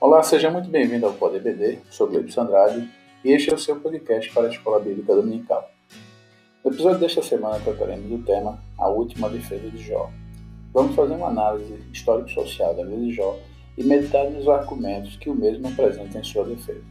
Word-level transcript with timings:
Olá, 0.00 0.22
seja 0.22 0.48
muito 0.48 0.70
bem-vindo 0.70 1.06
ao 1.06 1.12
Poder 1.12 1.42
BD, 1.42 1.80
sou 1.90 2.06
Gleibson 2.06 2.42
Andrade 2.42 2.88
e 3.24 3.32
este 3.32 3.50
é 3.50 3.54
o 3.54 3.58
seu 3.58 3.80
podcast 3.80 4.32
para 4.32 4.46
a 4.46 4.48
Escola 4.48 4.78
Bíblica 4.78 5.12
Dominical. 5.12 5.68
No 6.64 6.70
episódio 6.70 7.00
desta 7.00 7.20
semana 7.20 7.58
trataremos 7.58 8.08
do 8.08 8.22
tema 8.24 8.62
A 8.78 8.88
Última 8.88 9.28
Defesa 9.28 9.68
de 9.68 9.82
Jó. 9.82 10.08
Vamos 10.72 10.94
fazer 10.94 11.14
uma 11.14 11.26
análise 11.26 11.82
histórico-social 11.92 12.76
da 12.76 12.84
vida 12.84 12.96
de 12.96 13.12
Jó 13.12 13.36
e 13.76 13.82
meditar 13.82 14.30
nos 14.30 14.48
argumentos 14.48 15.16
que 15.16 15.30
o 15.30 15.34
mesmo 15.34 15.66
apresenta 15.66 16.16
em 16.16 16.22
sua 16.22 16.44
defesa. 16.44 16.84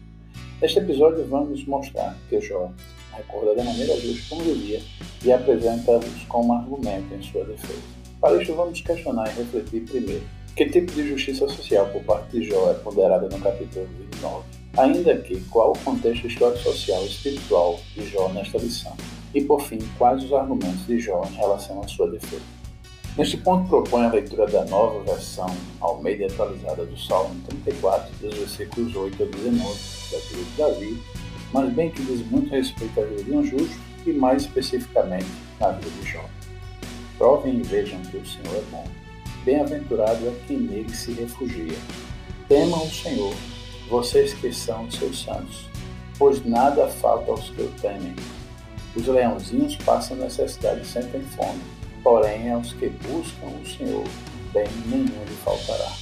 Neste 0.62 0.80
episódio 0.80 1.26
vamos 1.28 1.66
mostrar 1.66 2.14
que 2.28 2.42
Jó 2.42 2.74
recorda 3.14 3.56
da 3.56 3.64
maneira 3.64 3.96
justa 4.02 4.36
como 4.36 4.42
vivia 4.42 4.82
e 5.24 5.32
apresenta-os 5.32 6.26
como 6.26 6.52
argumento 6.52 7.14
em 7.14 7.22
sua 7.22 7.46
defesa. 7.46 7.82
Para 8.20 8.44
isso 8.44 8.54
vamos 8.54 8.82
questionar 8.82 9.30
e 9.30 9.38
refletir 9.38 9.86
primeiro 9.86 10.26
que 10.58 10.66
tipo 10.66 10.92
de 10.92 11.08
justiça 11.08 11.48
social 11.48 11.86
por 11.90 12.02
parte 12.04 12.32
de 12.32 12.50
Jó 12.50 12.72
é 12.72 12.74
ponderada 12.74 13.30
no 13.30 13.40
capítulo 13.40 13.88
29? 14.12 14.44
Ainda 14.76 15.16
que, 15.20 15.40
qual 15.52 15.72
o 15.72 15.80
contexto 15.80 16.26
histórico, 16.26 16.64
social 16.64 17.04
e 17.04 17.06
espiritual 17.06 17.80
de 17.96 18.08
Jó 18.08 18.28
nesta 18.30 18.58
lição? 18.58 18.98
E, 19.36 19.42
por 19.44 19.62
fim, 19.62 19.78
quais 20.00 20.24
os 20.24 20.34
argumentos 20.34 20.88
de 20.88 21.00
Jó 21.00 21.24
em 21.32 21.36
relação 21.36 21.80
à 21.80 21.88
sua 21.88 22.10
defesa? 22.10 22.42
Neste 23.16 23.38
ponto, 23.38 23.70
propõe 23.70 24.06
a 24.06 24.12
leitura 24.12 24.48
da 24.48 24.66
nova 24.66 25.04
versão 25.04 25.48
ao 25.80 26.02
meio 26.02 26.26
atualizada 26.26 26.84
do 26.88 26.98
Salmo 26.98 27.40
34, 27.48 28.12
dos 28.20 28.36
versículos 28.36 28.96
8 28.96 29.24
a 29.24 29.26
19, 29.28 29.60
da 30.12 30.18
vida 30.18 30.44
de 30.44 30.58
Davi, 30.58 31.04
mas 31.54 31.72
bem 31.74 31.92
que 31.92 32.02
diz 32.02 32.26
muito 32.32 32.50
respeito 32.50 33.00
à 33.00 33.04
vida 33.04 33.24
de 33.24 33.32
um 33.32 33.44
justo 33.44 33.78
e, 34.08 34.12
mais 34.12 34.42
especificamente, 34.42 35.28
na 35.60 35.70
vida 35.70 35.92
de 36.02 36.12
Jó. 36.12 36.26
Provem 37.20 37.60
e 37.60 37.62
vejam 37.62 38.02
que 38.02 38.18
o 38.18 38.26
Senhor 38.26 38.56
é 38.56 38.64
bom 38.72 38.97
Bem-aventurado 39.48 40.28
é 40.28 40.34
quem 40.46 40.58
nele 40.58 40.94
se 40.94 41.14
refugia. 41.14 41.78
Temam 42.50 42.84
o 42.84 42.92
Senhor, 42.92 43.34
vocês 43.90 44.34
que 44.34 44.52
são 44.52 44.92
seus 44.92 45.24
santos, 45.24 45.70
pois 46.20 46.46
nada 46.46 46.86
falta 46.90 47.32
aos 47.32 47.50
que 47.52 47.62
o 47.62 47.72
temem. 47.82 48.14
Os 48.94 49.08
leãozinhos 49.08 49.78
passam 49.78 50.18
necessidade 50.18 50.82
e 50.82 50.86
sentem 50.86 51.22
fome, 51.22 51.62
porém 52.04 52.52
aos 52.52 52.74
que 52.74 52.90
buscam 52.90 53.48
o 53.48 53.66
Senhor, 53.66 54.04
bem 54.52 54.68
nenhum 54.88 55.06
lhe 55.06 55.36
faltará. 55.46 55.94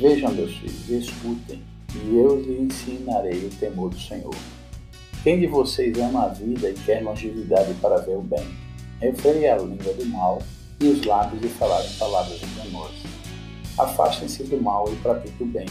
Vejam, 0.00 0.32
meus 0.32 0.56
filhos, 0.56 0.88
escutem, 0.88 1.62
e 1.94 2.16
eu 2.16 2.40
lhe 2.40 2.62
ensinarei 2.62 3.44
o 3.44 3.50
temor 3.60 3.90
do 3.90 4.00
Senhor. 4.00 4.34
Quem 5.22 5.38
de 5.38 5.46
vocês 5.48 5.98
ama 5.98 6.24
a 6.24 6.28
vida 6.28 6.70
e 6.70 6.72
quer 6.72 7.02
longevidade 7.02 7.74
para 7.74 7.98
ver 7.98 8.16
o 8.16 8.22
bem? 8.22 8.48
Refreie 9.02 9.48
a 9.48 9.58
língua 9.58 9.92
do 9.92 10.06
mal 10.06 10.42
e 10.80 10.86
os 10.86 11.04
lábios 11.04 11.42
lhe 11.42 11.48
falarem 11.48 11.90
palavras 11.98 12.40
enganosas. 12.42 13.02
Afastem-se 13.78 14.44
do 14.44 14.62
mal 14.62 14.88
e 14.92 14.96
pratique 14.96 15.42
o 15.42 15.46
bem. 15.46 15.66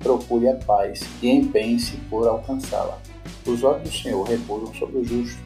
Procure 0.00 0.48
a 0.48 0.56
paz 0.56 1.00
e 1.22 1.30
empenhe-se 1.30 1.96
por 2.10 2.26
alcançá-la. 2.26 2.98
Os 3.46 3.62
olhos 3.62 3.82
do 3.82 3.96
Senhor 3.96 4.22
repousam 4.24 4.74
sobre 4.74 4.98
o 4.98 5.04
justo 5.04 5.40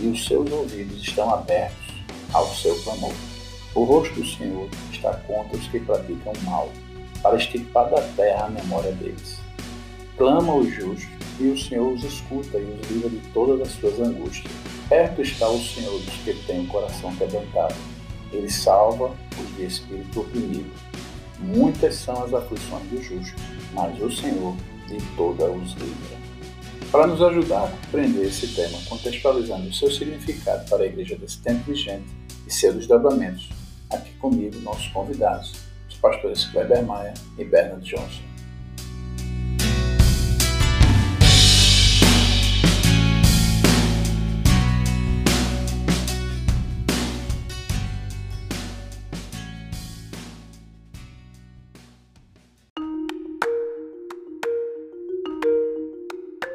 e 0.00 0.06
os 0.06 0.24
seus 0.24 0.50
ouvidos 0.50 1.02
estão 1.02 1.32
abertos 1.32 1.94
ao 2.32 2.46
seu 2.48 2.74
clamor. 2.82 3.12
O 3.74 3.84
rosto 3.84 4.14
do 4.14 4.26
Senhor 4.26 4.68
está 4.92 5.14
contra 5.26 5.56
os 5.56 5.66
que 5.68 5.80
praticam 5.80 6.32
o 6.32 6.50
mal, 6.50 6.68
para 7.22 7.36
extirpar 7.36 7.90
da 7.90 8.00
terra 8.16 8.46
a 8.46 8.50
memória 8.50 8.92
deles. 8.92 9.38
Clama 10.16 10.54
o 10.54 10.68
justo 10.68 11.08
e 11.40 11.48
o 11.48 11.58
Senhor 11.58 11.92
os 11.92 12.04
escuta 12.04 12.58
e 12.58 12.64
os 12.64 12.90
livra 12.90 13.10
de 13.10 13.20
todas 13.32 13.60
as 13.60 13.74
suas 13.74 13.98
angústias. 14.00 14.52
Perto 14.88 15.22
está 15.22 15.48
o 15.48 15.60
Senhor 15.60 15.98
dos 15.98 16.14
que 16.18 16.34
têm 16.46 16.64
o 16.64 16.68
coração 16.68 17.14
quebrantado 17.16 17.74
ele 18.34 18.50
salva 18.50 19.14
os 19.40 19.56
de 19.56 19.64
espírito 19.64 20.20
oprimido. 20.20 20.70
Muitas 21.38 21.96
são 21.96 22.22
as 22.22 22.32
aflições 22.32 22.82
do 22.90 23.02
justo, 23.02 23.40
mas 23.72 24.00
o 24.00 24.10
Senhor 24.10 24.56
de 24.88 24.98
toda 25.16 25.50
os 25.50 25.72
livra. 25.72 26.24
Para 26.90 27.06
nos 27.06 27.20
ajudar 27.20 27.64
a 27.64 27.68
compreender 27.68 28.26
esse 28.26 28.48
tema, 28.54 28.78
contextualizando 28.88 29.68
o 29.68 29.72
seu 29.72 29.90
significado 29.90 30.68
para 30.68 30.84
a 30.84 30.86
igreja 30.86 31.16
desse 31.16 31.38
tempo 31.38 31.64
vigente 31.64 32.06
e 32.46 32.52
seus 32.52 32.76
desdobramentos, 32.76 33.50
aqui 33.90 34.12
comigo 34.12 34.60
nossos 34.60 34.86
convidados, 34.88 35.52
os 35.88 35.96
pastores 35.96 36.44
Kleber 36.44 36.84
Maia 36.84 37.14
e 37.36 37.44
Bernard 37.44 37.84
Johnson. 37.84 38.33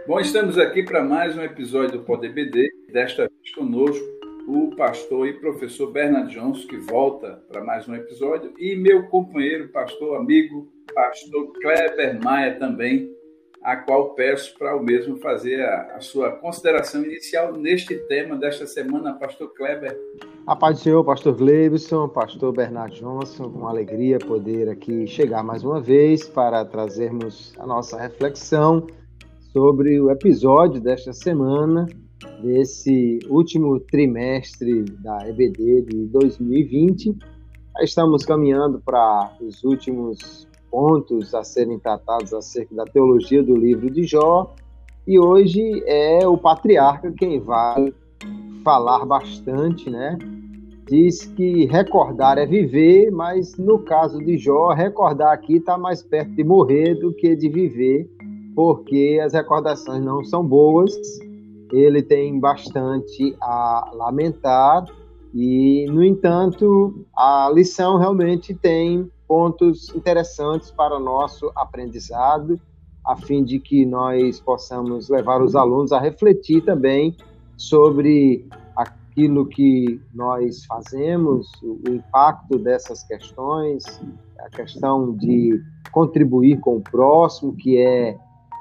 Bom, 0.09 0.20
estamos 0.20 0.58
aqui 0.58 0.81
para 0.81 1.03
mais 1.03 1.38
um 1.38 1.44
episódio 1.44 2.00
do 2.00 2.03
Poder 2.03 2.34
BD. 2.34 2.68
Desta 2.92 3.30
vez 3.30 3.53
conosco 3.53 4.03
o 4.47 4.75
pastor 4.75 5.28
e 5.28 5.34
professor 5.34 5.92
Bernard 5.92 6.34
Johnson, 6.34 6.68
que 6.68 6.78
volta 6.78 7.44
para 7.47 7.64
mais 7.64 7.88
um 7.88 7.94
episódio, 7.94 8.52
e 8.58 8.75
meu 8.75 9.03
companheiro, 9.03 9.70
pastor 9.70 10.18
amigo, 10.18 10.68
pastor 10.96 11.53
Kleber 11.62 12.20
Maia 12.24 12.58
também, 12.58 13.08
a 13.62 13.75
qual 13.75 14.16
peço 14.16 14.58
para 14.58 14.75
o 14.75 14.81
mesmo 14.81 15.18
fazer 15.18 15.62
a, 15.62 15.97
a, 15.97 16.02
sua 16.02 16.31
consideração 16.31 17.06
inicial 17.06 17.53
neste 17.53 17.96
tema 18.08 18.36
desta 18.36 18.66
semana, 18.66 19.14
pastor 19.14 19.53
Kleber. 19.53 19.96
A 20.47 20.56
paz 20.56 20.80
do 20.80 20.84
Senhor, 20.86 21.03
pastor 21.03 21.36
Gleibson, 21.36 22.09
pastor 22.09 22.52
Bernard 22.52 23.00
Johnson, 23.00 23.46
uma 23.46 23.70
alegria 23.70 24.18
poder 24.18 24.70
aqui 24.70 25.06
chegar 25.06 25.44
mais 25.44 25.64
uma 25.64 25.80
vez 25.80 26.28
para 26.28 26.66
trazermos 26.66 27.53
a 27.59 27.68
nossa 27.68 27.96
reflexão 27.96 28.88
sobre 29.51 29.99
o 29.99 30.11
episódio 30.11 30.79
desta 30.79 31.11
semana, 31.11 31.87
desse 32.41 33.19
último 33.27 33.79
trimestre 33.79 34.83
da 34.83 35.27
EBD 35.27 35.81
de 35.81 36.05
2020. 36.07 37.17
Estamos 37.81 38.23
caminhando 38.25 38.79
para 38.79 39.31
os 39.41 39.63
últimos 39.63 40.47
pontos 40.69 41.33
a 41.33 41.43
serem 41.43 41.79
tratados 41.79 42.31
acerca 42.31 42.75
da 42.75 42.85
teologia 42.85 43.41
do 43.41 43.55
livro 43.55 43.89
de 43.89 44.03
Jó, 44.03 44.53
e 45.07 45.17
hoje 45.17 45.83
é 45.87 46.27
o 46.27 46.37
patriarca 46.37 47.11
quem 47.11 47.39
vai 47.39 47.91
falar 48.63 49.03
bastante, 49.05 49.89
né? 49.89 50.16
Diz 50.87 51.25
que 51.25 51.66
recordar 51.66 52.37
é 52.37 52.45
viver, 52.45 53.09
mas 53.09 53.57
no 53.57 53.79
caso 53.79 54.19
de 54.19 54.37
Jó, 54.37 54.73
recordar 54.73 55.33
aqui 55.33 55.55
está 55.55 55.75
mais 55.75 56.03
perto 56.03 56.35
de 56.35 56.43
morrer 56.43 56.93
do 56.95 57.11
que 57.13 57.35
de 57.35 57.49
viver 57.49 58.07
porque 58.59 59.22
as 59.24 59.31
recordações 59.31 60.03
não 60.03 60.22
são 60.22 60.46
boas, 60.46 60.92
ele 61.72 62.03
tem 62.03 62.38
bastante 62.42 63.34
a 63.42 63.90
lamentar 63.94 64.84
e, 65.34 65.86
no 65.90 66.03
entanto, 66.03 67.06
a 67.16 67.50
lição 67.56 67.97
realmente 67.97 68.53
tem 68.53 69.09
pontos 69.25 69.96
interessantes 69.96 70.72
para 70.72 70.97
o 70.97 71.00
nosso 71.00 71.50
aprendizado, 71.56 72.59
a 73.06 73.16
fim 73.16 73.46
de 73.46 73.62
que 73.62 73.86
nós 73.86 74.42
possamos 74.42 75.08
levar 75.08 75.41
os 75.41 75.56
alunos 75.56 75.94
a 75.94 76.00
refletir 76.02 76.62
também 76.66 77.16
sobre 77.56 78.46
aquilo 78.76 79.46
que 79.46 80.02
nós 80.14 80.66
fazemos, 80.66 81.50
o 81.64 81.80
impacto 81.88 82.59
dessas 82.59 83.03
questões, 83.03 83.86
a 84.38 84.50
questão 84.50 85.14
de 85.16 85.64
contribuir 85.94 86.59
com 86.59 86.76
o 86.76 86.81
próximo, 86.81 87.56
que 87.56 87.78
é 87.78 88.18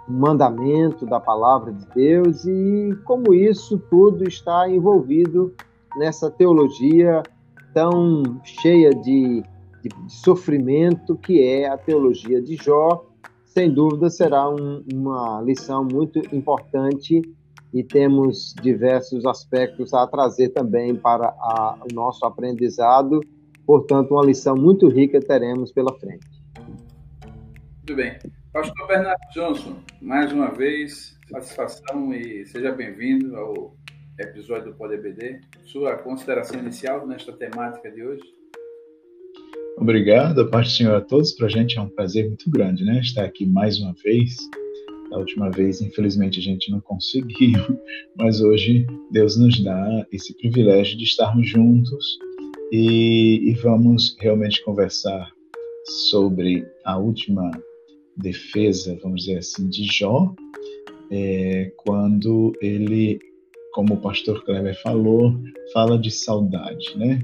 mandamento 0.08 1.04
da 1.04 1.20
palavra 1.20 1.72
de 1.72 1.86
Deus 1.94 2.44
e 2.44 2.96
como 3.04 3.34
isso 3.34 3.78
tudo 3.90 4.26
está 4.26 4.68
envolvido 4.68 5.54
nessa 5.96 6.30
teologia 6.30 7.22
tão 7.74 8.40
cheia 8.42 8.90
de, 8.90 9.42
de 9.82 9.90
sofrimento 10.08 11.16
que 11.16 11.42
é 11.42 11.68
a 11.68 11.76
teologia 11.76 12.40
de 12.40 12.56
Jó. 12.56 13.04
Sem 13.44 13.72
dúvida 13.72 14.08
será 14.08 14.48
um, 14.48 14.82
uma 14.92 15.42
lição 15.42 15.84
muito 15.84 16.18
importante 16.34 17.20
e 17.72 17.84
temos 17.84 18.54
diversos 18.62 19.26
aspectos 19.26 19.92
a 19.92 20.06
trazer 20.06 20.50
também 20.50 20.94
para 20.94 21.28
a, 21.28 21.78
o 21.90 21.94
nosso 21.94 22.24
aprendizado. 22.24 23.20
Portanto, 23.66 24.12
uma 24.12 24.24
lição 24.24 24.56
muito 24.56 24.88
rica 24.88 25.20
teremos 25.20 25.70
pela 25.72 25.92
frente. 25.98 26.26
Muito 27.76 27.96
bem. 27.96 28.37
Pastor 28.58 28.88
Bernardo 28.88 29.20
Johnson, 29.32 29.76
mais 30.02 30.32
uma 30.32 30.50
vez, 30.50 31.16
satisfação 31.30 32.12
e 32.12 32.44
seja 32.44 32.72
bem-vindo 32.72 33.36
ao 33.36 33.76
episódio 34.18 34.72
do 34.72 34.76
Poder 34.76 35.00
BD. 35.00 35.40
Sua 35.64 35.96
consideração 35.98 36.58
inicial 36.58 37.06
nesta 37.06 37.30
temática 37.30 37.88
de 37.88 38.02
hoje? 38.02 38.24
Obrigado, 39.76 40.40
a 40.40 40.48
paz 40.48 40.66
do 40.66 40.74
Senhor 40.74 40.96
a 40.96 41.00
todos. 41.00 41.34
Para 41.34 41.46
a 41.46 41.50
gente 41.50 41.78
é 41.78 41.80
um 41.80 41.88
prazer 41.88 42.26
muito 42.26 42.50
grande, 42.50 42.84
né? 42.84 42.98
Estar 42.98 43.26
aqui 43.26 43.46
mais 43.46 43.78
uma 43.78 43.94
vez. 44.02 44.34
Da 45.08 45.18
última 45.18 45.52
vez, 45.52 45.80
infelizmente, 45.80 46.40
a 46.40 46.42
gente 46.42 46.68
não 46.72 46.80
conseguiu, 46.80 47.60
mas 48.18 48.40
hoje 48.40 48.84
Deus 49.12 49.36
nos 49.36 49.62
dá 49.62 50.04
esse 50.10 50.36
privilégio 50.36 50.98
de 50.98 51.04
estarmos 51.04 51.48
juntos 51.48 52.18
e, 52.72 53.52
e 53.52 53.54
vamos 53.62 54.16
realmente 54.18 54.64
conversar 54.64 55.30
sobre 56.10 56.66
a 56.84 56.98
última 56.98 57.52
defesa, 58.18 58.98
vamos 59.02 59.24
dizer 59.24 59.38
assim, 59.38 59.68
de 59.68 59.84
Jó, 59.84 60.34
é, 61.10 61.72
quando 61.78 62.52
ele, 62.60 63.18
como 63.72 63.94
o 63.94 64.00
pastor 64.00 64.44
Kleber 64.44 64.80
falou, 64.82 65.38
fala 65.72 65.98
de 65.98 66.10
saudade, 66.10 66.96
né? 66.96 67.20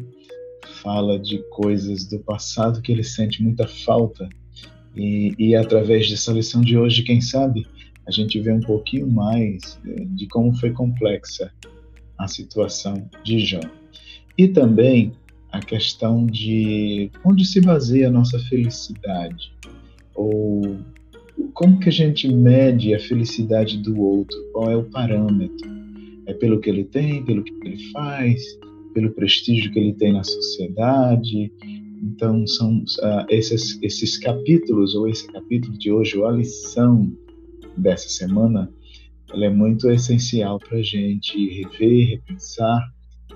Fala 0.82 1.19
de 1.19 1.38
coisas 1.50 2.05
do 2.08 2.19
passado 2.20 2.81
que 2.81 2.93
ele 2.93 3.05
sente 3.05 3.43
muita 3.43 3.67
falta. 3.67 4.29
E, 4.96 5.35
e 5.38 5.56
através 5.56 6.08
dessa 6.08 6.32
lição 6.32 6.61
de 6.61 6.79
hoje, 6.79 7.02
quem 7.02 7.20
sabe, 7.20 7.67
a 8.06 8.11
gente 8.11 8.41
vê 8.41 8.52
um 8.52 8.61
pouquinho 8.61 9.11
mais 9.11 9.79
é, 9.87 10.05
de 10.05 10.26
como 10.29 10.55
foi 10.55 10.70
complexa 10.70 11.52
a 12.17 12.29
situação 12.29 13.08
de 13.25 13.41
Jó. 13.41 13.61
E 14.38 14.49
também 14.49 15.12
a 15.50 15.61
questão 15.61 16.26
de 16.26 17.11
onde 17.25 17.44
se 17.44 17.61
baseia 17.61 18.08
a 18.08 18.11
nossa 18.11 18.38
felicidade, 18.41 19.52
ou 20.14 20.78
como 21.52 21.78
que 21.78 21.88
a 21.88 21.93
gente 21.93 22.28
mede 22.28 22.94
a 22.94 23.00
felicidade 23.00 23.78
do 23.78 24.00
outro, 24.00 24.37
qual 24.52 24.70
é 24.70 24.76
o 24.76 24.84
parâmetro? 24.84 25.69
É 26.26 26.34
pelo 26.34 26.61
que 26.61 26.70
ele 26.70 26.84
tem, 26.84 27.25
pelo 27.25 27.43
que 27.43 27.52
ele 27.64 27.78
faz, 27.93 28.43
pelo 28.93 29.11
prestígio 29.12 29.72
que 29.72 29.78
ele 29.78 29.93
tem 29.94 30.12
na 30.12 30.25
sociedade? 30.25 31.52
Então, 32.02 32.46
são 32.46 32.78
uh, 32.78 33.26
esses, 33.28 33.81
esses 33.82 34.19
capítulos, 34.19 34.94
ou 34.94 35.08
esse 35.08 35.26
capítulo 35.32 35.76
de 35.78 35.90
hoje, 35.90 36.19
ou 36.19 36.26
a 36.26 36.32
lição 36.32 37.12
dessa 37.76 38.08
semana, 38.08 38.70
ela 39.32 39.46
é 39.46 39.50
muito 39.50 39.90
essencial 39.90 40.58
para 40.58 40.78
a 40.78 40.82
gente 40.82 41.62
rever, 41.62 42.08
repensar 42.10 42.93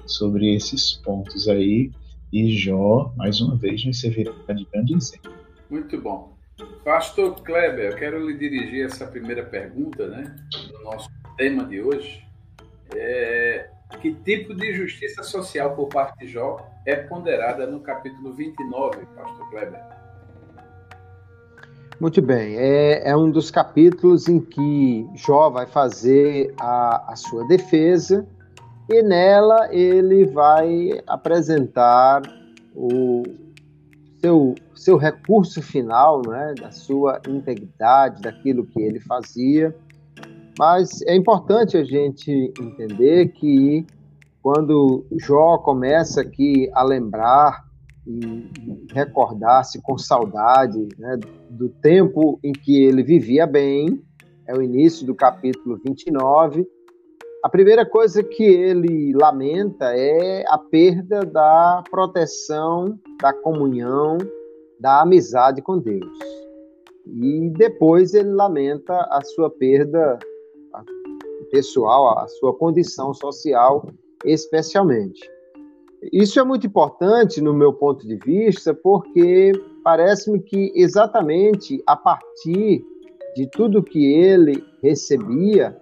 sobre 0.06 0.54
esses 0.54 0.94
pontos 1.04 1.48
aí 1.48 1.90
e 2.32 2.50
Jó, 2.50 3.12
mais 3.16 3.40
uma 3.40 3.56
vez, 3.56 3.84
nos 3.84 4.00
servirá 4.00 4.32
de 4.32 4.66
grande 4.72 4.94
exemplo. 4.94 5.32
Muito 5.70 6.00
bom. 6.00 6.37
Pastor 6.84 7.34
Kleber, 7.42 7.92
eu 7.92 7.96
quero 7.96 8.26
lhe 8.26 8.36
dirigir 8.36 8.86
essa 8.86 9.06
primeira 9.06 9.44
pergunta, 9.44 10.08
né, 10.08 10.34
do 10.68 10.82
nosso 10.82 11.08
tema 11.36 11.64
de 11.64 11.80
hoje. 11.80 12.26
É, 12.94 13.68
que 14.00 14.14
tipo 14.14 14.54
de 14.54 14.74
justiça 14.74 15.22
social 15.22 15.74
por 15.74 15.88
parte 15.88 16.18
de 16.18 16.32
Jó 16.32 16.66
é 16.86 16.96
ponderada 16.96 17.66
no 17.66 17.80
capítulo 17.80 18.32
29, 18.32 19.06
Pastor 19.14 19.50
Kleber? 19.50 19.80
Muito 22.00 22.22
bem, 22.22 22.56
é, 22.56 23.08
é, 23.08 23.16
um 23.16 23.30
dos 23.30 23.50
capítulos 23.50 24.28
em 24.28 24.40
que 24.40 25.06
Jó 25.14 25.50
vai 25.50 25.66
fazer 25.66 26.54
a, 26.58 27.12
a 27.12 27.16
sua 27.16 27.46
defesa 27.48 28.26
e 28.88 29.02
nela 29.02 29.68
ele 29.74 30.24
vai 30.26 31.02
apresentar 31.06 32.22
o 32.74 33.24
seu, 34.20 34.54
seu 34.74 34.96
recurso 34.96 35.62
final, 35.62 36.22
né, 36.26 36.54
da 36.60 36.70
sua 36.70 37.20
integridade, 37.28 38.22
daquilo 38.22 38.66
que 38.66 38.80
ele 38.80 39.00
fazia. 39.00 39.74
Mas 40.58 41.02
é 41.02 41.14
importante 41.14 41.76
a 41.76 41.84
gente 41.84 42.52
entender 42.60 43.28
que 43.28 43.86
quando 44.42 45.04
Jó 45.18 45.58
começa 45.58 46.20
aqui 46.20 46.70
a 46.74 46.82
lembrar 46.82 47.64
e 48.06 48.88
recordar-se 48.92 49.80
com 49.82 49.98
saudade 49.98 50.88
né, 50.98 51.18
do 51.50 51.68
tempo 51.68 52.40
em 52.42 52.52
que 52.52 52.82
ele 52.82 53.02
vivia 53.02 53.46
bem, 53.46 54.02
é 54.46 54.56
o 54.56 54.62
início 54.62 55.06
do 55.06 55.14
capítulo 55.14 55.78
29, 55.84 56.66
a 57.48 57.50
primeira 57.50 57.86
coisa 57.86 58.22
que 58.22 58.42
ele 58.42 59.14
lamenta 59.14 59.86
é 59.96 60.44
a 60.48 60.58
perda 60.58 61.24
da 61.24 61.82
proteção, 61.90 63.00
da 63.22 63.32
comunhão, 63.32 64.18
da 64.78 65.00
amizade 65.00 65.62
com 65.62 65.78
Deus. 65.78 66.12
E 67.06 67.48
depois 67.56 68.12
ele 68.12 68.28
lamenta 68.28 68.94
a 69.10 69.22
sua 69.24 69.48
perda 69.48 70.18
pessoal, 71.50 72.18
a 72.18 72.28
sua 72.28 72.52
condição 72.52 73.14
social, 73.14 73.88
especialmente. 74.26 75.26
Isso 76.12 76.38
é 76.38 76.44
muito 76.44 76.66
importante 76.66 77.40
no 77.40 77.54
meu 77.54 77.72
ponto 77.72 78.06
de 78.06 78.16
vista, 78.16 78.74
porque 78.74 79.52
parece-me 79.82 80.38
que 80.38 80.70
exatamente 80.74 81.82
a 81.86 81.96
partir 81.96 82.84
de 83.34 83.46
tudo 83.52 83.82
que 83.82 84.12
ele 84.12 84.62
recebia, 84.82 85.74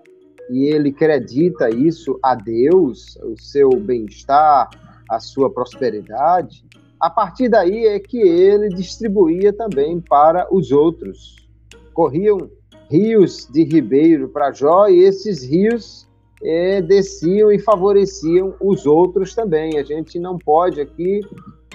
e 0.50 0.66
ele 0.66 0.90
acredita 0.90 1.68
isso 1.70 2.18
a 2.22 2.34
Deus, 2.34 3.16
o 3.22 3.36
seu 3.36 3.70
bem-estar, 3.70 4.70
a 5.08 5.20
sua 5.20 5.50
prosperidade, 5.50 6.64
a 7.00 7.10
partir 7.10 7.48
daí 7.48 7.86
é 7.86 7.98
que 7.98 8.18
ele 8.18 8.68
distribuía 8.68 9.52
também 9.52 10.00
para 10.00 10.46
os 10.52 10.72
outros. 10.72 11.36
Corriam 11.92 12.50
rios 12.90 13.46
de 13.52 13.64
ribeiro 13.64 14.28
para 14.28 14.52
Jó 14.52 14.88
e 14.88 15.00
esses 15.00 15.42
rios 15.42 16.06
é, 16.42 16.80
desciam 16.80 17.50
e 17.52 17.58
favoreciam 17.58 18.54
os 18.60 18.86
outros 18.86 19.34
também. 19.34 19.78
A 19.78 19.82
gente 19.82 20.18
não 20.18 20.38
pode 20.38 20.80
aqui 20.80 21.20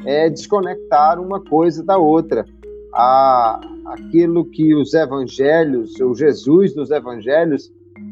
é, 0.05 0.29
desconectar 0.29 1.19
uma 1.19 1.39
coisa 1.39 1.83
da 1.83 1.97
outra. 1.97 2.45
A, 2.93 3.61
aquilo 3.85 4.45
que 4.45 4.75
os 4.75 4.93
evangelhos, 4.93 5.99
o 6.01 6.13
Jesus 6.15 6.73
dos 6.73 6.91
evangelhos, 6.91 7.71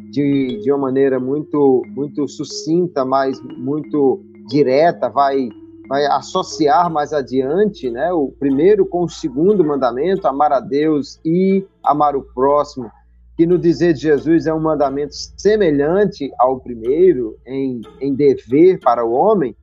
de, 0.10 0.60
de 0.62 0.72
uma 0.72 0.80
maneira 0.80 1.20
muito, 1.20 1.84
muito 1.90 2.28
sucinta, 2.28 3.06
mas 3.06 3.40
muito 3.42 4.24
direta, 4.48 5.10
vai, 5.10 5.50
vai 5.88 6.06
associar 6.08 6.90
mais 6.90 7.14
adiante 7.14 7.90
né, 7.90 8.12
o 8.12 8.34
primeiro 8.40 8.86
com 8.86 9.04
o 9.04 9.10
segundo 9.10 9.64
mandamento, 9.64 10.28
amar 10.28 10.52
a 10.52 10.60
Deus 10.60 11.20
e 11.24 11.66
amar 11.84 12.16
o 12.16 12.24
próximo, 12.34 12.92
que 13.38 13.46
no 13.46 13.58
dizer 13.58 13.94
de 13.94 14.02
Jesus 14.02 14.48
é 14.48 14.54
um 14.54 14.60
mandamento 14.60 15.14
semelhante 15.38 16.32
ao 16.40 16.60
primeiro 16.60 17.38
em, 17.46 17.82
em 18.02 18.14
dever 18.14 18.80
para 18.80 19.06
o 19.06 19.14
homem, 19.14 19.56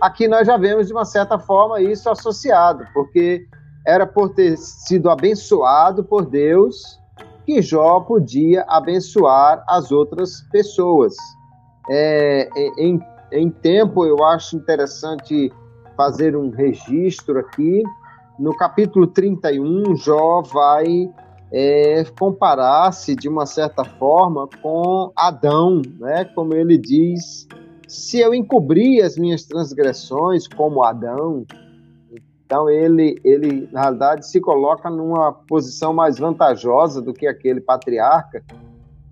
aqui 0.00 0.28
nós 0.28 0.46
já 0.46 0.56
vemos 0.56 0.88
de 0.88 0.92
uma 0.92 1.04
certa 1.04 1.38
forma 1.38 1.80
isso 1.80 2.10
associado, 2.10 2.84
porque 2.92 3.46
era 3.86 4.06
por 4.06 4.34
ter 4.34 4.58
sido 4.58 5.08
abençoado 5.08 6.04
por 6.04 6.26
Deus 6.26 6.97
que 7.48 7.62
Jó 7.62 8.00
podia 8.00 8.62
abençoar 8.68 9.64
as 9.66 9.90
outras 9.90 10.42
pessoas. 10.52 11.16
É, 11.90 12.46
em, 12.76 13.00
em 13.32 13.48
tempo, 13.48 14.04
eu 14.04 14.22
acho 14.22 14.54
interessante 14.54 15.50
fazer 15.96 16.36
um 16.36 16.50
registro 16.50 17.38
aqui. 17.38 17.82
No 18.38 18.54
capítulo 18.54 19.06
31, 19.06 19.96
Jó 19.96 20.42
vai 20.42 21.10
é, 21.50 22.04
comparar-se 22.18 23.16
de 23.16 23.30
uma 23.30 23.46
certa 23.46 23.82
forma 23.82 24.46
com 24.60 25.10
Adão, 25.16 25.80
né? 25.98 26.26
como 26.26 26.52
ele 26.52 26.76
diz: 26.76 27.48
se 27.88 28.18
eu 28.18 28.34
encobri 28.34 29.00
as 29.00 29.16
minhas 29.16 29.44
transgressões 29.44 30.46
como 30.46 30.84
Adão, 30.84 31.46
então 32.48 32.70
ele, 32.70 33.20
ele 33.22 33.68
na 33.70 33.82
realidade 33.82 34.26
se 34.26 34.40
coloca 34.40 34.88
numa 34.88 35.34
posição 35.46 35.92
mais 35.92 36.18
vantajosa 36.18 37.02
do 37.02 37.12
que 37.12 37.26
aquele 37.26 37.60
patriarca. 37.60 38.42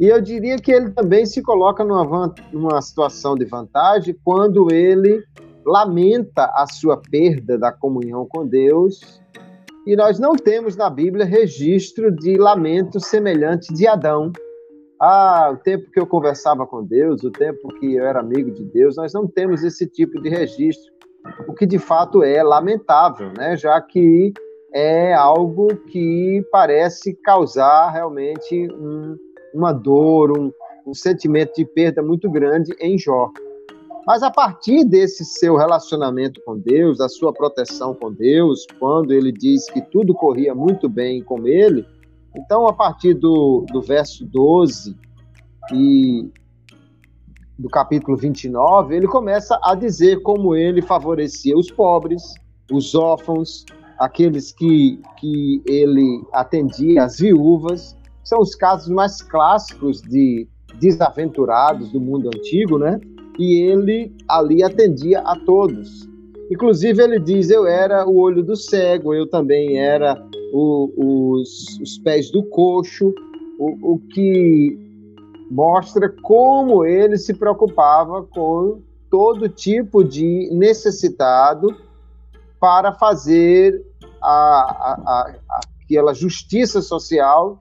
E 0.00 0.06
eu 0.06 0.22
diria 0.22 0.56
que 0.56 0.72
ele 0.72 0.90
também 0.92 1.26
se 1.26 1.42
coloca 1.42 1.84
numa, 1.84 2.34
numa 2.50 2.80
situação 2.80 3.34
de 3.34 3.44
vantagem 3.44 4.16
quando 4.24 4.72
ele 4.72 5.22
lamenta 5.66 6.50
a 6.54 6.66
sua 6.66 6.96
perda 6.96 7.58
da 7.58 7.70
comunhão 7.70 8.26
com 8.26 8.46
Deus. 8.46 9.20
E 9.86 9.94
nós 9.94 10.18
não 10.18 10.34
temos 10.34 10.74
na 10.74 10.88
Bíblia 10.88 11.26
registro 11.26 12.10
de 12.10 12.38
lamento 12.38 12.98
semelhante 12.98 13.70
de 13.74 13.86
Adão. 13.86 14.32
Ah, 14.98 15.50
o 15.52 15.58
tempo 15.58 15.90
que 15.90 16.00
eu 16.00 16.06
conversava 16.06 16.66
com 16.66 16.82
Deus, 16.82 17.22
o 17.22 17.30
tempo 17.30 17.68
que 17.78 17.96
eu 17.96 18.06
era 18.06 18.20
amigo 18.20 18.50
de 18.50 18.64
Deus, 18.64 18.96
nós 18.96 19.12
não 19.12 19.26
temos 19.26 19.62
esse 19.62 19.86
tipo 19.86 20.22
de 20.22 20.30
registro 20.30 20.95
o 21.46 21.54
que 21.54 21.66
de 21.66 21.78
fato 21.78 22.22
é 22.22 22.42
lamentável, 22.42 23.32
né? 23.36 23.56
já 23.56 23.80
que 23.80 24.32
é 24.72 25.14
algo 25.14 25.68
que 25.88 26.44
parece 26.50 27.14
causar 27.14 27.90
realmente 27.90 28.68
um, 28.72 29.16
uma 29.54 29.72
dor, 29.72 30.36
um, 30.38 30.52
um 30.86 30.94
sentimento 30.94 31.54
de 31.56 31.64
perda 31.64 32.02
muito 32.02 32.30
grande 32.30 32.74
em 32.80 32.98
Jó. 32.98 33.30
Mas 34.06 34.22
a 34.22 34.30
partir 34.30 34.84
desse 34.84 35.24
seu 35.24 35.56
relacionamento 35.56 36.40
com 36.44 36.56
Deus, 36.56 36.98
da 36.98 37.08
sua 37.08 37.32
proteção 37.32 37.92
com 37.92 38.12
Deus, 38.12 38.64
quando 38.78 39.12
ele 39.12 39.32
diz 39.32 39.68
que 39.70 39.80
tudo 39.80 40.14
corria 40.14 40.54
muito 40.54 40.88
bem 40.88 41.22
com 41.22 41.46
ele, 41.46 41.84
então 42.36 42.68
a 42.68 42.72
partir 42.72 43.14
do, 43.14 43.66
do 43.72 43.82
verso 43.82 44.24
12 44.24 44.96
e 45.72 46.30
do 47.58 47.68
capítulo 47.68 48.16
29, 48.16 48.94
ele 48.94 49.06
começa 49.06 49.58
a 49.62 49.74
dizer 49.74 50.20
como 50.22 50.54
ele 50.54 50.82
favorecia 50.82 51.56
os 51.56 51.70
pobres, 51.70 52.22
os 52.70 52.94
órfãos, 52.94 53.64
aqueles 53.98 54.52
que, 54.52 55.00
que 55.18 55.62
ele 55.66 56.22
atendia, 56.32 57.04
as 57.04 57.18
viúvas. 57.18 57.96
São 58.22 58.40
os 58.40 58.54
casos 58.54 58.88
mais 58.88 59.22
clássicos 59.22 60.02
de 60.02 60.46
desaventurados 60.78 61.90
do 61.92 62.00
mundo 62.00 62.28
antigo, 62.28 62.78
né? 62.78 63.00
E 63.38 63.62
ele 63.62 64.12
ali 64.28 64.62
atendia 64.62 65.20
a 65.20 65.36
todos. 65.36 66.08
Inclusive, 66.50 67.02
ele 67.02 67.18
diz: 67.18 67.50
Eu 67.50 67.66
era 67.66 68.06
o 68.06 68.18
olho 68.18 68.42
do 68.42 68.56
cego, 68.56 69.14
eu 69.14 69.28
também 69.28 69.78
era 69.78 70.20
o, 70.52 70.92
os, 70.96 71.78
os, 71.80 71.98
pés 71.98 72.30
do 72.30 72.42
coxo, 72.44 73.14
o, 73.58 73.94
o 73.94 73.98
que 73.98 74.78
mostra 75.50 76.08
como 76.22 76.84
ele 76.84 77.16
se 77.16 77.34
preocupava 77.34 78.22
com 78.24 78.82
todo 79.10 79.48
tipo 79.48 80.02
de 80.02 80.50
necessitado 80.52 81.68
para 82.58 82.92
fazer 82.92 83.84
a, 84.20 84.28
a, 84.28 84.94
a, 85.06 85.60
aquela 85.82 86.12
justiça 86.12 86.80
social 86.82 87.58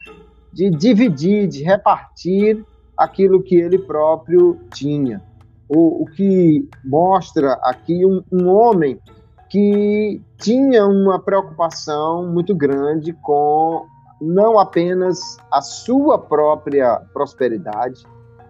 de 0.52 0.70
dividir, 0.70 1.48
de 1.48 1.64
repartir 1.64 2.66
aquilo 2.98 3.44
que 3.44 3.56
ele 3.56 3.78
próprio 3.78 4.60
tinha. 4.74 5.22
O, 5.68 6.04
o 6.04 6.06
que 6.06 6.68
mostra 6.84 7.54
aqui 7.64 8.06
um, 8.06 8.24
um 8.32 8.48
homem 8.48 9.00
que 9.50 10.22
tinha 10.38 10.86
uma 10.86 11.20
preocupação 11.20 12.32
muito 12.32 12.56
grande 12.56 13.14
com 13.14 13.86
não 14.22 14.58
apenas 14.60 15.20
a 15.52 15.62
sua 15.62 16.18
própria 16.18 17.02
prosperidade, 17.14 18.04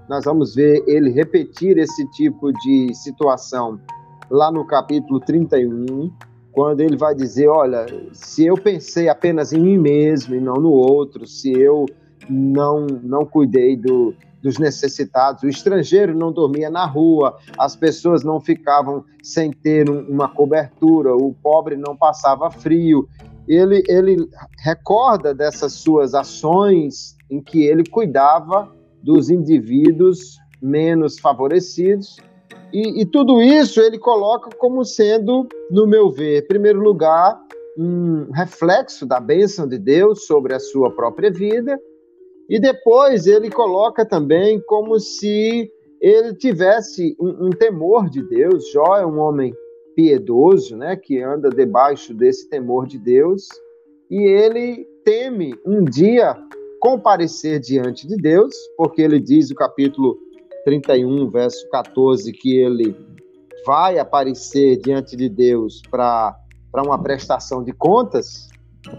nós 0.08 0.26
vamos 0.26 0.54
ver 0.54 0.84
ele 0.88 1.10
repetir 1.10 1.78
esse 1.78 2.06
tipo 2.12 2.52
de 2.54 2.94
situação 2.94 3.80
lá 4.30 4.52
no 4.52 4.66
capítulo 4.66 5.20
31, 5.20 6.12
quando 6.52 6.82
ele 6.82 6.96
vai 6.96 7.16
dizer: 7.16 7.48
Olha, 7.48 7.86
se 8.14 8.46
eu 8.46 8.56
pensei 8.56 9.10
apenas 9.10 9.52
em 9.52 9.60
mim 9.60 9.78
mesmo 9.78 10.36
e 10.36 10.40
não 10.40 10.56
no 10.56 10.72
outro, 10.72 11.26
se 11.26 11.52
eu 11.52 11.86
não, 12.30 12.86
não 12.86 13.26
cuidei 13.26 13.76
do, 13.76 14.14
dos 14.42 14.60
necessitados, 14.60 15.42
o 15.44 15.48
estrangeiro 15.48 16.16
não 16.16 16.32
dormia 16.32 16.70
na 16.70 16.86
rua, 16.86 17.38
as 17.58 17.76
pessoas 17.76 18.24
não 18.24 18.40
ficavam 18.40 19.04
sem 19.24 19.52
ter 19.52 19.90
um, 19.90 20.02
uma 20.08 20.30
cobertura, 20.30 21.16
o 21.16 21.34
pobre 21.42 21.76
não 21.76 21.96
passava 21.96 22.52
frio. 22.52 23.08
Ele, 23.48 23.84
ele 23.88 24.18
recorda 24.64 25.34
dessas 25.34 25.74
suas 25.74 26.14
ações 26.14 27.16
em 27.30 27.42
que 27.42 27.66
ele 27.66 27.84
cuidava 27.90 28.72
dos 29.04 29.30
indivíduos 29.30 30.38
menos 30.62 31.20
favorecidos. 31.20 32.18
E, 32.74 33.02
e, 33.02 33.06
tudo 33.06 33.42
isso 33.42 33.80
ele 33.80 34.00
coloca 34.00 34.50
como 34.58 34.84
sendo, 34.84 35.48
no 35.70 35.86
meu 35.86 36.10
ver, 36.10 36.44
em 36.44 36.48
primeiro 36.48 36.80
lugar, 36.80 37.40
um 37.78 38.32
reflexo 38.32 39.06
da 39.06 39.20
bênção 39.20 39.68
de 39.68 39.78
Deus 39.78 40.26
sobre 40.26 40.54
a 40.54 40.60
sua 40.60 40.92
própria 40.92 41.32
vida, 41.32 41.80
e 42.50 42.60
depois 42.60 43.28
ele 43.28 43.50
coloca 43.50 44.06
também 44.06 44.62
como 44.68 45.00
se 45.00 45.70
ele 46.02 46.36
tivesse 46.36 47.16
um, 47.20 47.48
um 47.48 47.50
temor 47.50 48.10
de 48.10 48.22
Deus. 48.28 48.70
Jó 48.72 48.98
é 48.98 49.06
um 49.06 49.20
homem 49.20 49.54
piedoso, 49.96 50.76
né, 50.76 50.96
que 50.96 51.22
anda 51.22 51.50
debaixo 51.50 52.14
desse 52.14 52.50
temor 52.50 52.86
de 52.86 52.98
Deus, 52.98 53.48
e 54.10 54.18
ele 54.18 54.86
teme 55.04 55.56
um 55.66 55.84
dia 55.84 56.36
comparecer 56.80 57.60
diante 57.60 58.08
de 58.08 58.16
Deus, 58.18 58.54
porque 58.78 59.02
ele 59.02 59.20
diz 59.20 59.50
no 59.50 59.56
capítulo 59.56 60.18
31, 60.66 61.30
verso 61.30 61.68
14, 61.70 62.32
que 62.34 62.58
ele 62.58 62.96
vai 63.66 63.98
aparecer 63.98 64.78
diante 64.78 65.16
de 65.16 65.28
Deus 65.28 65.82
para 65.90 66.36
uma 66.76 67.02
prestação 67.02 67.64
de 67.64 67.72
contas, 67.72 68.50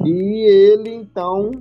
e 0.04 0.48
ele 0.50 0.92
então 0.92 1.52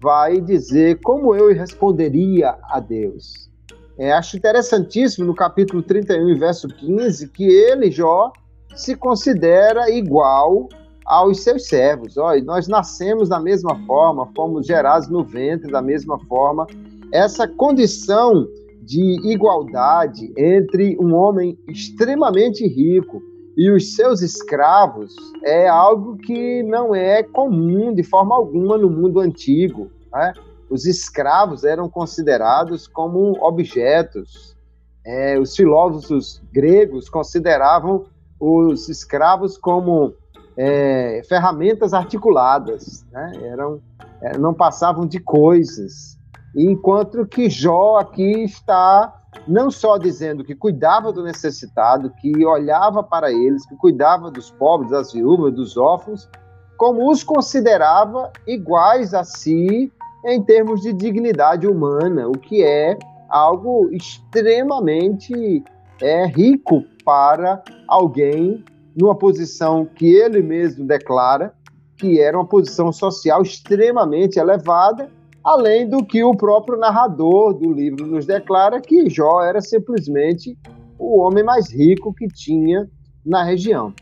vai 0.00 0.40
dizer 0.40 0.98
como 1.04 1.34
eu 1.34 1.52
responderia 1.52 2.56
a 2.64 2.80
Deus. 2.80 3.50
É, 3.98 4.12
acho 4.12 4.36
interessantíssimo 4.36 5.26
no 5.26 5.34
capítulo 5.34 5.82
31, 5.82 6.38
verso 6.38 6.66
15, 6.66 7.28
que 7.28 7.44
ele, 7.44 7.90
Jó, 7.90 8.32
se 8.74 8.96
considera 8.96 9.90
igual 9.90 10.68
aos 11.04 11.42
seus 11.42 11.66
servos. 11.66 12.16
Olha, 12.16 12.42
nós 12.42 12.68
nascemos 12.68 13.28
da 13.28 13.40
mesma 13.40 13.76
forma, 13.86 14.30
fomos 14.34 14.66
gerados 14.66 15.08
no 15.08 15.24
ventre 15.24 15.70
da 15.70 15.82
mesma 15.82 16.18
forma. 16.26 16.66
Essa 17.12 17.48
condição 17.48 18.46
de 18.82 19.30
igualdade 19.30 20.32
entre 20.36 20.96
um 21.00 21.14
homem 21.14 21.58
extremamente 21.68 22.66
rico 22.66 23.22
e 23.56 23.70
os 23.70 23.94
seus 23.94 24.22
escravos 24.22 25.14
é 25.44 25.68
algo 25.68 26.16
que 26.16 26.62
não 26.62 26.94
é 26.94 27.22
comum 27.22 27.92
de 27.92 28.02
forma 28.02 28.34
alguma 28.34 28.78
no 28.78 28.88
mundo 28.88 29.20
antigo. 29.20 29.90
Né? 30.12 30.32
Os 30.70 30.86
escravos 30.86 31.64
eram 31.64 31.88
considerados 31.88 32.86
como 32.86 33.36
objetos. 33.44 34.56
É, 35.04 35.38
os 35.38 35.56
filósofos 35.56 36.40
gregos 36.52 37.08
consideravam 37.08 38.06
os 38.40 38.88
escravos 38.88 39.58
como 39.58 40.14
é, 40.56 41.22
ferramentas 41.28 41.92
articuladas, 41.92 43.04
né? 43.12 43.32
Eram, 43.42 43.80
é, 44.22 44.38
não 44.38 44.54
passavam 44.54 45.06
de 45.06 45.20
coisas. 45.20 46.18
Enquanto 46.56 47.26
que 47.26 47.48
Jó 47.48 47.98
aqui 47.98 48.42
está 48.42 49.14
não 49.46 49.70
só 49.70 49.96
dizendo 49.96 50.44
que 50.44 50.54
cuidava 50.54 51.12
do 51.12 51.22
necessitado, 51.22 52.10
que 52.10 52.44
olhava 52.44 53.02
para 53.02 53.30
eles, 53.30 53.64
que 53.66 53.76
cuidava 53.76 54.30
dos 54.30 54.50
pobres, 54.50 54.90
das 54.90 55.12
viúvas, 55.12 55.54
dos 55.54 55.76
órfãos, 55.76 56.28
como 56.76 57.10
os 57.10 57.22
considerava 57.22 58.32
iguais 58.46 59.14
a 59.14 59.22
si 59.22 59.92
em 60.24 60.42
termos 60.42 60.80
de 60.80 60.92
dignidade 60.92 61.66
humana, 61.66 62.28
o 62.28 62.32
que 62.32 62.64
é 62.64 62.98
algo 63.28 63.88
extremamente 63.92 65.62
é, 66.00 66.26
rico 66.26 66.84
para 67.04 67.62
alguém 67.86 68.64
numa 68.96 69.14
posição 69.14 69.86
que 69.86 70.06
ele 70.06 70.42
mesmo 70.42 70.86
declara 70.86 71.54
que 72.00 72.18
era 72.18 72.36
uma 72.36 72.46
posição 72.46 72.90
social 72.90 73.42
extremamente 73.42 74.38
elevada, 74.38 75.10
além 75.44 75.86
do 75.86 76.02
que 76.02 76.24
o 76.24 76.34
próprio 76.34 76.78
narrador 76.78 77.52
do 77.52 77.70
livro 77.70 78.06
nos 78.06 78.24
declara 78.24 78.80
que 78.80 79.10
Jó 79.10 79.42
era 79.42 79.60
simplesmente 79.60 80.56
o 80.98 81.18
homem 81.18 81.44
mais 81.44 81.70
rico 81.70 82.14
que 82.14 82.26
tinha 82.26 82.88
na 83.24 83.44
região. 83.44 83.92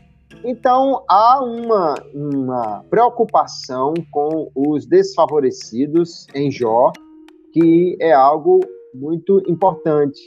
Então 0.45 1.03
há 1.09 1.43
uma, 1.43 1.95
uma 2.13 2.85
preocupação 2.89 3.93
com 4.11 4.49
os 4.55 4.85
desfavorecidos 4.85 6.25
em 6.33 6.49
Jó, 6.49 6.93
que 7.51 7.97
é 7.99 8.13
algo 8.13 8.61
muito 8.93 9.43
importante. 9.45 10.21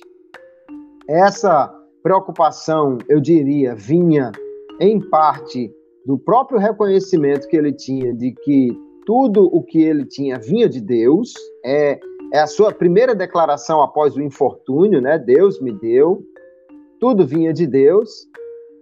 Essa 1.12 1.71
preocupação, 2.02 2.97
eu 3.07 3.21
diria, 3.21 3.75
vinha 3.75 4.33
em 4.81 4.99
parte 4.99 5.71
do 6.07 6.19
próprio 6.19 6.59
reconhecimento 6.59 7.47
que 7.49 7.57
ele 7.57 7.71
tinha 7.71 8.14
de 8.14 8.33
que 8.33 8.71
tudo 9.04 9.45
o 9.45 9.62
que 9.62 9.83
ele 9.83 10.07
tinha 10.07 10.38
vinha 10.38 10.66
de 10.66 10.81
Deus, 10.81 11.35
é, 11.62 12.00
é 12.33 12.38
a 12.38 12.47
sua 12.47 12.73
primeira 12.73 13.14
declaração 13.14 13.83
após 13.83 14.16
o 14.16 14.23
infortúnio, 14.23 15.02
né? 15.02 15.19
Deus 15.19 15.61
me 15.61 15.71
deu, 15.71 16.25
tudo 16.99 17.26
vinha 17.26 17.52
de 17.52 17.66
Deus, 17.66 18.26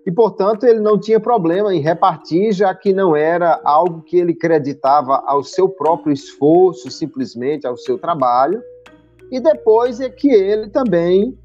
e 0.07 0.13
portanto 0.13 0.63
ele 0.63 0.79
não 0.79 1.01
tinha 1.01 1.19
problema 1.19 1.75
em 1.75 1.81
repartir, 1.81 2.53
já 2.53 2.73
que 2.73 2.93
não 2.93 3.17
era 3.17 3.61
algo 3.65 4.03
que 4.03 4.17
ele 4.17 4.35
acreditava 4.35 5.21
ao 5.27 5.43
seu 5.43 5.69
próprio 5.69 6.13
esforço, 6.13 6.93
simplesmente 6.93 7.67
ao 7.67 7.77
seu 7.77 7.99
trabalho. 7.99 8.63
E 9.33 9.41
depois 9.41 10.01
é 10.01 10.09
que 10.09 10.31
ele 10.31 10.69
também 10.71 11.37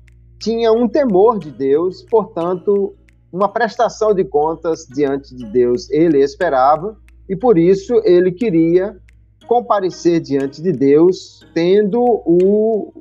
tinha 0.46 0.72
um 0.72 0.88
temor 0.88 1.40
de 1.40 1.50
Deus, 1.50 2.04
portanto, 2.04 2.94
uma 3.34 3.50
prestação 3.50 4.14
de 4.14 4.24
contas 4.24 4.86
diante 4.86 5.36
de 5.36 5.44
Deus 5.48 5.90
ele 5.90 6.22
esperava, 6.22 6.96
e 7.28 7.36
por 7.36 7.58
isso 7.58 8.00
ele 8.04 8.32
queria 8.32 8.96
comparecer 9.48 10.20
diante 10.20 10.62
de 10.62 10.72
Deus, 10.72 11.44
tendo 11.52 12.00
o, 12.00 12.94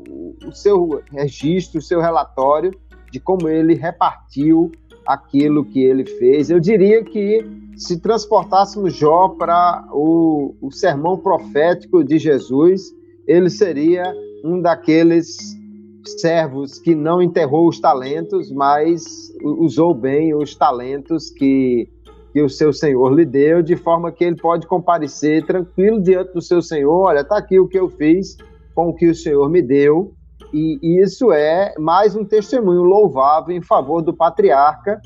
o 0.47 0.53
seu 0.53 1.03
registro, 1.13 1.81
o 1.81 1.83
seu 1.83 2.01
relatório 2.01 2.71
de 3.13 3.21
como 3.21 3.47
ele 3.47 3.75
repartiu 3.75 4.73
aquilo 5.07 5.67
que 5.67 5.85
ele 5.85 6.07
fez. 6.07 6.49
Eu 6.49 6.59
diria 6.59 7.05
que 7.05 7.47
se 7.77 8.01
transportássemos 8.01 8.95
Jó 8.95 9.29
para 9.29 9.87
o, 9.93 10.55
o 10.63 10.73
sermão 10.73 11.19
profético 11.19 12.03
de 12.03 12.19
Jesus, 12.19 12.85
ele 13.27 13.51
seria 13.51 14.03
um 14.43 14.63
daqueles 14.63 15.63
servos 16.07 16.79
que 16.79 16.95
não 16.95 17.23
enterrou 17.23 17.69
os 17.69 17.81
talentos, 17.81 18.51
mas 18.51 19.05
usou 19.43 19.95
bem 19.95 20.35
os 20.35 20.55
talentos 20.55 21.31
que, 21.31 21.89
que 22.33 22.43
o 22.43 22.49
seu 22.49 22.73
senhor 22.73 23.13
lhe 23.13 23.25
deu, 23.25 23.63
de 23.63 23.77
forma 23.77 24.13
que 24.13 24.25
ele 24.25 24.37
pode 24.37 24.67
comparecer 24.67 25.45
tranquilo 25.47 26.03
diante 26.03 26.33
do 26.33 26.43
seu 26.43 26.61
senhor: 26.61 27.07
olha, 27.07 27.21
está 27.21 27.39
aqui 27.39 27.59
o 27.59 27.69
que 27.69 27.79
eu 27.79 27.89
fiz 27.89 28.37
com 28.75 28.89
o 28.89 28.95
que 28.95 29.09
o 29.09 29.15
senhor 29.15 29.49
me 29.49 29.63
deu. 29.63 30.13
E 30.53 31.03
isso 31.03 31.33
é 31.33 31.75
mais 31.79 32.15
um 32.15 32.25
testemunho 32.25 32.83
louvável 32.83 33.57
em 33.57 33.61
favor 33.61 34.01
do 34.01 34.15
patriarca, 34.15 35.01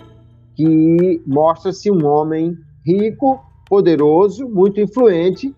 que 0.55 1.23
mostra-se 1.27 1.91
um 1.91 2.05
homem 2.05 2.55
rico, 2.85 3.41
poderoso, 3.67 4.49
muito 4.49 4.81
influente, 4.81 5.55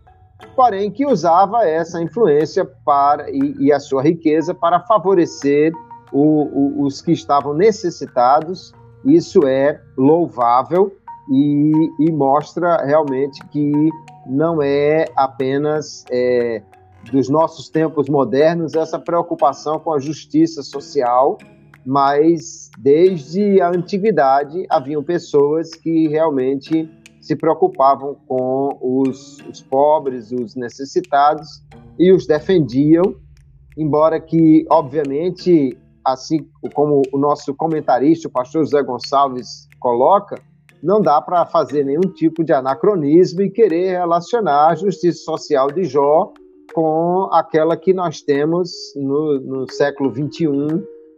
porém 0.55 0.91
que 0.91 1.07
usava 1.07 1.67
essa 1.67 2.01
influência 2.03 2.65
para 2.85 3.31
e, 3.31 3.57
e 3.59 3.73
a 3.73 3.81
sua 3.81 4.03
riqueza 4.03 4.55
para 4.55 4.81
favorecer 4.81 5.73
o, 6.13 6.83
o, 6.83 6.85
os 6.85 7.01
que 7.01 7.13
estavam 7.13 7.55
necessitados. 7.55 8.73
Isso 9.05 9.47
é 9.47 9.81
louvável 9.97 10.93
e, 11.31 11.91
e 12.01 12.13
mostra 12.13 12.85
realmente 12.85 13.41
que 13.49 13.73
não 14.27 14.61
é 14.61 15.07
apenas 15.17 16.05
é, 16.11 16.63
dos 17.11 17.29
nossos 17.29 17.69
tempos 17.69 18.09
modernos 18.09 18.75
essa 18.75 18.99
preocupação 18.99 19.79
com 19.79 19.93
a 19.93 19.99
justiça 19.99 20.63
social, 20.63 21.39
mas 21.85 22.71
desde 22.79 23.61
a 23.61 23.69
antiguidade 23.69 24.67
haviam 24.69 25.03
pessoas 25.03 25.71
que 25.71 26.09
realmente 26.09 26.91
se 27.21 27.37
preocupavam 27.37 28.17
com 28.27 28.79
os, 28.81 29.39
os 29.49 29.61
pobres, 29.61 30.33
os 30.33 30.57
necessitados 30.57 31.63
e 31.99 32.13
os 32.13 32.27
defendiam, 32.27 33.15
embora 33.77 34.19
que, 34.19 34.67
obviamente, 34.71 35.77
assim 36.05 36.49
como 36.75 37.03
o 37.13 37.19
nosso 37.19 37.55
comentarista, 37.55 38.27
o 38.27 38.31
pastor 38.31 38.65
José 38.65 38.83
Gonçalves, 38.83 39.69
coloca, 39.79 40.41
não 40.83 41.01
dá 41.01 41.21
para 41.21 41.45
fazer 41.45 41.85
nenhum 41.85 42.13
tipo 42.15 42.43
de 42.43 42.53
anacronismo 42.53 43.43
e 43.43 43.51
querer 43.51 43.99
relacionar 43.99 44.69
a 44.69 44.75
justiça 44.75 45.23
social 45.25 45.71
de 45.71 45.85
Jó 45.85 46.33
com 46.73 47.29
aquela 47.33 47.77
que 47.77 47.93
nós 47.93 48.23
temos 48.23 48.71
no, 48.97 49.41
no 49.41 49.71
século 49.71 50.11
XXI 50.11 50.47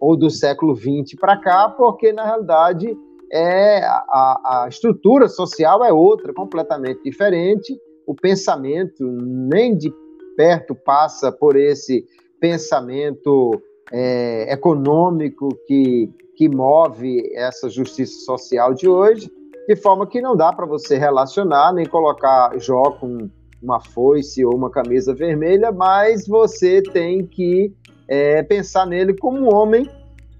ou 0.00 0.16
do 0.16 0.30
século 0.30 0.74
XX 0.74 1.14
para 1.20 1.36
cá, 1.36 1.68
porque 1.68 2.12
na 2.12 2.24
realidade 2.24 2.96
é 3.32 3.82
a, 3.84 4.64
a 4.64 4.68
estrutura 4.68 5.26
social 5.26 5.82
é 5.82 5.92
outra, 5.92 6.34
completamente 6.34 7.02
diferente. 7.02 7.74
O 8.06 8.14
pensamento 8.14 9.04
nem 9.04 9.76
de 9.76 9.92
perto 10.36 10.74
passa 10.74 11.32
por 11.32 11.56
esse 11.56 12.04
pensamento 12.38 13.60
é, 13.90 14.52
econômico 14.52 15.48
que, 15.66 16.10
que 16.36 16.48
move 16.48 17.32
essa 17.34 17.70
justiça 17.70 18.24
social 18.24 18.74
de 18.74 18.88
hoje, 18.88 19.30
de 19.66 19.76
forma 19.76 20.06
que 20.06 20.20
não 20.20 20.36
dá 20.36 20.52
para 20.52 20.66
você 20.66 20.98
relacionar 20.98 21.72
nem 21.72 21.86
colocar 21.86 22.58
Jó 22.58 22.90
com 23.00 23.30
uma 23.62 23.80
foice 23.80 24.44
ou 24.44 24.54
uma 24.54 24.70
camisa 24.70 25.14
vermelha, 25.14 25.70
mas 25.70 26.26
você 26.26 26.82
tem 26.82 27.24
que 27.24 27.72
é, 28.08 28.42
pensar 28.42 28.86
nele 28.86 29.14
como 29.14 29.38
um 29.38 29.54
homem 29.54 29.88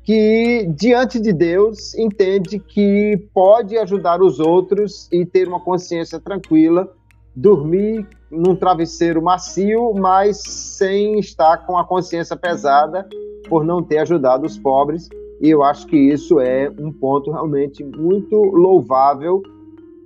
que, 0.04 0.66
diante 0.76 1.20
de 1.20 1.32
Deus, 1.32 1.94
entende 1.94 2.58
que 2.58 3.28
pode 3.32 3.78
ajudar 3.78 4.20
os 4.20 4.40
outros 4.40 5.08
e 5.12 5.24
ter 5.24 5.46
uma 5.46 5.60
consciência 5.60 6.18
tranquila, 6.18 6.92
dormir 7.34 8.06
num 8.30 8.56
travesseiro 8.56 9.22
macio, 9.22 9.92
mas 9.94 10.38
sem 10.38 11.18
estar 11.18 11.66
com 11.66 11.78
a 11.78 11.84
consciência 11.84 12.36
pesada 12.36 13.06
por 13.48 13.64
não 13.64 13.82
ter 13.82 13.98
ajudado 13.98 14.46
os 14.46 14.58
pobres. 14.58 15.08
E 15.40 15.50
eu 15.50 15.62
acho 15.62 15.86
que 15.86 15.96
isso 15.96 16.40
é 16.40 16.70
um 16.78 16.92
ponto 16.92 17.30
realmente 17.30 17.84
muito 17.84 18.36
louvável 18.36 19.42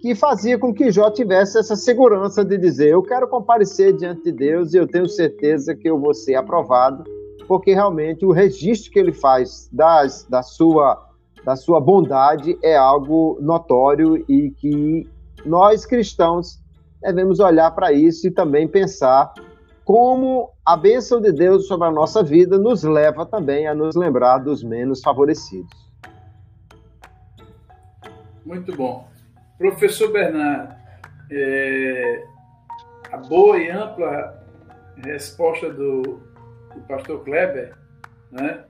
que 0.00 0.14
fazia 0.14 0.58
com 0.58 0.72
que 0.72 0.90
Jó 0.90 1.10
tivesse 1.10 1.58
essa 1.58 1.74
segurança 1.74 2.44
de 2.44 2.56
dizer: 2.56 2.90
Eu 2.90 3.02
quero 3.02 3.28
comparecer 3.28 3.92
diante 3.92 4.24
de 4.24 4.32
Deus 4.32 4.72
e 4.72 4.76
eu 4.76 4.86
tenho 4.86 5.08
certeza 5.08 5.74
que 5.74 5.88
eu 5.88 5.98
vou 5.98 6.14
ser 6.14 6.34
aprovado, 6.34 7.04
porque 7.46 7.74
realmente 7.74 8.24
o 8.24 8.32
registro 8.32 8.90
que 8.90 8.98
ele 8.98 9.12
faz 9.12 9.68
das, 9.72 10.24
da, 10.28 10.42
sua, 10.42 11.08
da 11.44 11.56
sua 11.56 11.80
bondade 11.80 12.58
é 12.62 12.76
algo 12.76 13.38
notório 13.40 14.24
e 14.28 14.50
que 14.50 15.08
nós 15.44 15.86
cristãos 15.86 16.60
devemos 17.00 17.40
olhar 17.40 17.70
para 17.72 17.92
isso 17.92 18.26
e 18.26 18.30
também 18.30 18.66
pensar 18.66 19.32
como 19.84 20.50
a 20.64 20.76
bênção 20.76 21.20
de 21.20 21.30
Deus 21.30 21.68
sobre 21.68 21.86
a 21.86 21.90
nossa 21.92 22.22
vida 22.22 22.58
nos 22.58 22.82
leva 22.82 23.24
também 23.24 23.68
a 23.68 23.74
nos 23.74 23.94
lembrar 23.94 24.38
dos 24.38 24.64
menos 24.64 25.00
favorecidos. 25.00 25.86
Muito 28.44 28.74
bom. 28.76 29.06
Professor 29.56 30.12
Bernardo, 30.12 30.74
é, 31.30 32.26
a 33.12 33.16
boa 33.16 33.58
e 33.58 33.70
ampla 33.70 34.44
resposta 35.04 35.72
do, 35.72 36.20
do 36.76 36.86
pastor 36.86 37.24
Kleber, 37.24 37.74
né, 38.30 38.64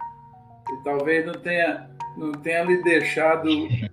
que 0.67 0.85
talvez 0.85 1.27
não 1.27 1.35
tenha, 1.35 1.91
não 2.17 2.33
tenha 2.33 2.65
lhe 2.65 2.83
deixado 2.83 3.49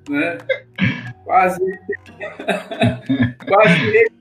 né, 0.10 0.38
quase, 1.26 1.60
quase 3.48 4.12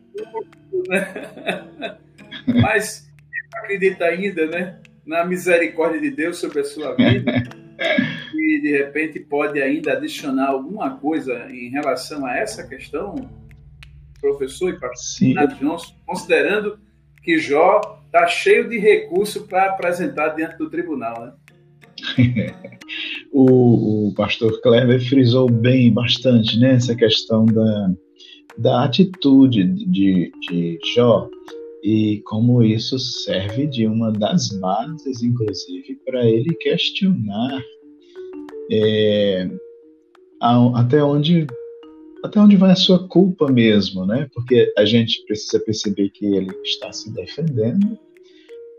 né? 0.88 1.98
mas 2.60 3.08
acredita 3.54 4.06
ainda 4.06 4.46
né, 4.46 4.80
na 5.04 5.24
misericórdia 5.24 6.00
de 6.00 6.10
Deus 6.10 6.38
sobre 6.38 6.60
a 6.60 6.64
sua 6.64 6.94
vida? 6.94 7.42
E 8.34 8.60
de 8.60 8.76
repente 8.78 9.20
pode 9.20 9.60
ainda 9.60 9.92
adicionar 9.92 10.48
alguma 10.48 10.96
coisa 10.98 11.48
em 11.50 11.68
relação 11.68 12.24
a 12.24 12.36
essa 12.36 12.66
questão, 12.66 13.14
professor 14.20 14.70
e 14.70 14.78
pastor 14.78 15.48
Johnson, 15.58 15.94
considerando 16.06 16.78
que 17.22 17.38
Jó 17.38 18.01
está 18.12 18.26
cheio 18.26 18.68
de 18.68 18.78
recurso 18.78 19.46
para 19.46 19.70
apresentar 19.70 20.28
diante 20.36 20.58
do 20.58 20.68
tribunal, 20.68 21.24
né? 21.24 21.32
o, 23.32 24.08
o, 24.08 24.14
pastor 24.14 24.60
Kleber 24.60 25.00
frisou 25.08 25.48
bem 25.50 25.92
bastante 25.92 26.58
né, 26.58 26.74
essa 26.74 26.94
questão 26.94 27.46
da, 27.46 27.90
da 28.58 28.84
atitude 28.84 29.64
de, 29.64 30.30
de 30.40 30.78
Jó 30.94 31.28
e 31.82 32.20
como 32.26 32.62
isso 32.62 32.98
serve 32.98 33.66
de 33.66 33.86
uma 33.86 34.12
das 34.12 34.48
bases, 34.58 35.22
inclusive, 35.22 35.98
para 36.04 36.24
ele 36.24 36.54
questionar 36.56 37.62
é, 38.70 39.48
a, 40.40 40.80
até 40.80 41.02
onde 41.02 41.46
até 42.22 42.40
onde 42.40 42.56
vai 42.56 42.70
a 42.70 42.76
sua 42.76 43.06
culpa 43.08 43.50
mesmo, 43.50 44.06
né? 44.06 44.28
Porque 44.32 44.72
a 44.76 44.84
gente 44.84 45.24
precisa 45.26 45.58
perceber 45.60 46.10
que 46.10 46.26
ele 46.26 46.50
está 46.64 46.92
se 46.92 47.12
defendendo, 47.12 47.98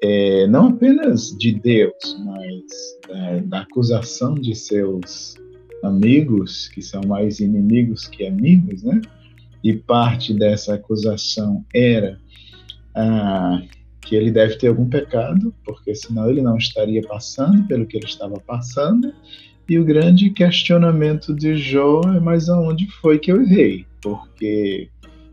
é, 0.02 0.48
não 0.48 0.68
apenas 0.70 1.30
de 1.38 1.54
Deus, 1.54 2.18
mas 2.26 2.64
é, 3.10 3.40
da 3.42 3.62
acusação 3.62 4.36
de 4.36 4.56
seus 4.56 5.36
amigos, 5.84 6.70
que 6.70 6.82
são 6.82 7.02
mais 7.06 7.40
inimigos 7.40 8.08
que 8.08 8.26
amigos, 8.26 8.84
né? 8.84 9.02
E 9.64 9.74
parte 9.74 10.34
dessa 10.34 10.74
acusação 10.74 11.64
era 11.74 12.18
ah, 12.96 13.62
que 14.02 14.16
ele 14.16 14.32
deve 14.32 14.58
ter 14.58 14.68
algum 14.68 14.88
pecado, 14.90 15.54
porque 15.64 15.96
senão 15.96 16.30
ele 16.30 16.42
não 16.42 16.58
estaria 16.58 17.02
passando 17.02 17.66
pelo 17.68 17.86
que 17.86 17.98
ele 17.98 18.06
estava 18.06 18.40
passando. 18.42 19.14
E 19.70 19.80
o 19.80 19.86
grande 19.86 20.30
questionamento 20.30 21.34
de 21.34 21.56
Jó 21.56 22.02
é: 22.06 22.20
mas 22.20 22.50
aonde 22.50 22.88
foi 23.02 23.18
que 23.18 23.32
eu 23.32 23.42
errei? 23.42 23.86
Porque 24.02 24.90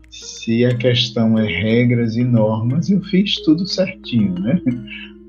se 0.09 0.65
a 0.65 0.75
questão 0.75 1.37
é 1.37 1.45
regras 1.45 2.15
e 2.15 2.23
normas, 2.23 2.89
eu 2.89 3.01
fiz 3.03 3.35
tudo 3.43 3.67
certinho, 3.67 4.33
né? 4.35 4.61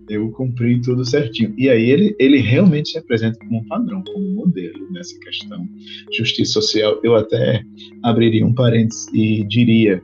Eu 0.09 0.31
cumpri 0.33 0.81
tudo 0.81 1.05
certinho. 1.05 1.55
E 1.57 1.69
aí 1.69 1.91
ele, 1.91 2.15
ele 2.19 2.39
realmente 2.39 2.91
se 2.91 2.99
apresenta 2.99 3.39
como 3.39 3.61
um 3.61 3.65
padrão, 3.65 4.03
como 4.05 4.19
um 4.19 4.35
modelo 4.35 4.91
nessa 4.91 5.19
questão. 5.21 5.67
Justiça 6.13 6.53
social, 6.53 7.01
eu 7.03 7.15
até 7.15 7.63
abriria 8.03 8.45
um 8.45 8.53
parênteses 8.53 9.07
e 9.13 9.45
diria 9.45 10.03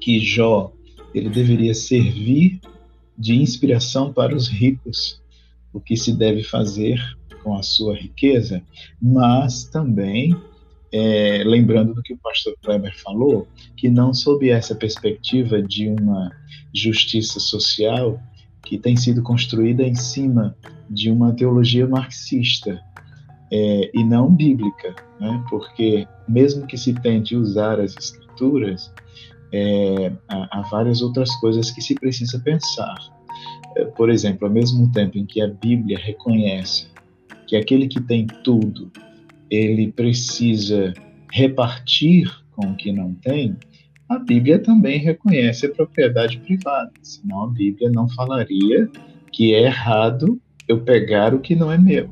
que 0.00 0.20
Jó 0.20 0.72
ele 1.14 1.28
deveria 1.28 1.74
servir 1.74 2.60
de 3.18 3.34
inspiração 3.34 4.12
para 4.12 4.34
os 4.34 4.48
ricos, 4.48 5.20
o 5.72 5.80
que 5.80 5.96
se 5.96 6.12
deve 6.12 6.42
fazer 6.42 7.00
com 7.42 7.56
a 7.56 7.62
sua 7.62 7.94
riqueza, 7.94 8.62
mas 9.00 9.64
também 9.64 10.36
é, 10.92 11.42
lembrando 11.44 11.94
do 11.94 12.02
que 12.02 12.12
o 12.12 12.18
pastor 12.18 12.54
Kleber 12.62 12.94
falou, 13.02 13.48
que 13.76 13.88
não 13.88 14.12
sob 14.12 14.48
essa 14.50 14.74
perspectiva 14.74 15.62
de 15.62 15.88
uma 15.88 16.30
justiça 16.72 17.40
social 17.40 18.20
que 18.64 18.78
tem 18.78 18.94
sido 18.96 19.22
construída 19.22 19.82
em 19.82 19.94
cima 19.94 20.54
de 20.88 21.10
uma 21.10 21.32
teologia 21.32 21.86
marxista 21.86 22.80
é, 23.50 23.90
e 23.92 24.04
não 24.04 24.30
bíblica, 24.30 24.94
né? 25.18 25.44
porque 25.48 26.06
mesmo 26.28 26.66
que 26.66 26.76
se 26.76 26.94
tente 26.94 27.34
usar 27.34 27.80
as 27.80 27.96
escrituras, 27.96 28.92
é, 29.52 30.12
há, 30.28 30.58
há, 30.58 30.62
várias 30.70 31.02
outras 31.02 31.34
coisas 31.36 31.70
que 31.70 31.82
se 31.82 31.94
precisa 31.94 32.38
pensar. 32.38 32.96
É, 33.76 33.84
por 33.84 34.10
exemplo, 34.10 34.46
ao 34.46 34.52
mesmo 34.52 34.90
tempo 34.92 35.18
em 35.18 35.26
que 35.26 35.40
a 35.42 35.48
Bíblia 35.48 35.98
reconhece 35.98 36.86
que 37.52 37.56
aquele 37.58 37.86
que 37.86 38.00
tem 38.00 38.26
tudo, 38.42 38.90
ele 39.50 39.92
precisa 39.92 40.94
repartir 41.30 42.26
com 42.52 42.68
o 42.68 42.74
que 42.74 42.90
não 42.90 43.12
tem, 43.12 43.54
a 44.08 44.18
Bíblia 44.18 44.58
também 44.58 44.98
reconhece 44.98 45.66
a 45.66 45.70
propriedade 45.70 46.38
privada, 46.38 46.90
senão 47.02 47.42
a 47.42 47.48
Bíblia 47.48 47.90
não 47.90 48.08
falaria 48.08 48.88
que 49.30 49.52
é 49.52 49.64
errado 49.64 50.40
eu 50.66 50.80
pegar 50.80 51.34
o 51.34 51.40
que 51.40 51.54
não 51.54 51.70
é 51.70 51.76
meu, 51.76 52.08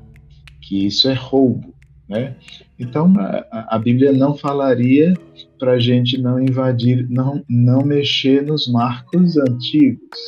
que 0.60 0.84
isso 0.84 1.08
é 1.08 1.14
roubo. 1.14 1.74
Né? 2.06 2.36
Então, 2.78 3.10
a, 3.18 3.76
a 3.76 3.78
Bíblia 3.78 4.12
não 4.12 4.36
falaria 4.36 5.14
para 5.58 5.72
a 5.72 5.80
gente 5.80 6.18
não 6.18 6.38
invadir, 6.38 7.08
não, 7.08 7.42
não 7.48 7.80
mexer 7.80 8.42
nos 8.42 8.70
marcos 8.70 9.38
antigos. 9.38 10.18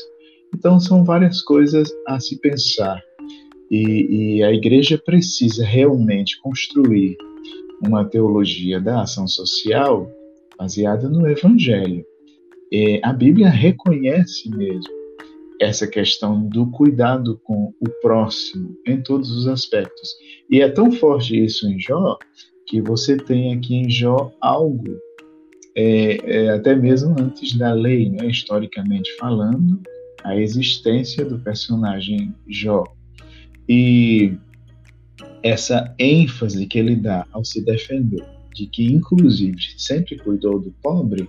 Então, 0.54 0.80
são 0.80 1.04
várias 1.04 1.42
coisas 1.42 1.90
a 2.08 2.18
se 2.18 2.40
pensar. 2.40 2.98
E, 3.72 4.36
e 4.36 4.42
a 4.42 4.52
igreja 4.52 5.00
precisa 5.02 5.64
realmente 5.64 6.38
construir 6.42 7.16
uma 7.82 8.04
teologia 8.04 8.78
da 8.78 9.00
ação 9.00 9.26
social 9.26 10.06
baseada 10.58 11.08
no 11.08 11.26
Evangelho. 11.26 12.04
É, 12.70 13.00
a 13.02 13.14
Bíblia 13.14 13.48
reconhece 13.48 14.50
mesmo 14.50 14.92
essa 15.58 15.86
questão 15.86 16.46
do 16.48 16.70
cuidado 16.70 17.40
com 17.44 17.72
o 17.80 17.88
próximo 18.02 18.76
em 18.86 19.00
todos 19.00 19.30
os 19.30 19.48
aspectos. 19.48 20.10
E 20.50 20.60
é 20.60 20.68
tão 20.68 20.92
forte 20.92 21.42
isso 21.42 21.66
em 21.66 21.80
Jó 21.80 22.18
que 22.66 22.80
você 22.82 23.16
tem 23.16 23.54
aqui 23.54 23.76
em 23.76 23.88
Jó 23.88 24.32
algo, 24.40 24.98
é, 25.74 26.18
é, 26.24 26.50
até 26.50 26.74
mesmo 26.74 27.14
antes 27.18 27.56
da 27.56 27.72
lei, 27.72 28.10
né, 28.10 28.26
historicamente 28.26 29.10
falando, 29.16 29.80
a 30.24 30.36
existência 30.36 31.24
do 31.24 31.38
personagem 31.38 32.34
Jó. 32.48 32.84
E 33.68 34.34
essa 35.42 35.94
ênfase 35.98 36.66
que 36.66 36.78
ele 36.78 36.96
dá 36.96 37.26
ao 37.32 37.44
se 37.44 37.64
defender, 37.64 38.24
de 38.54 38.66
que 38.66 38.84
inclusive 38.84 39.58
sempre 39.76 40.16
cuidou 40.18 40.60
do 40.60 40.70
pobre, 40.82 41.28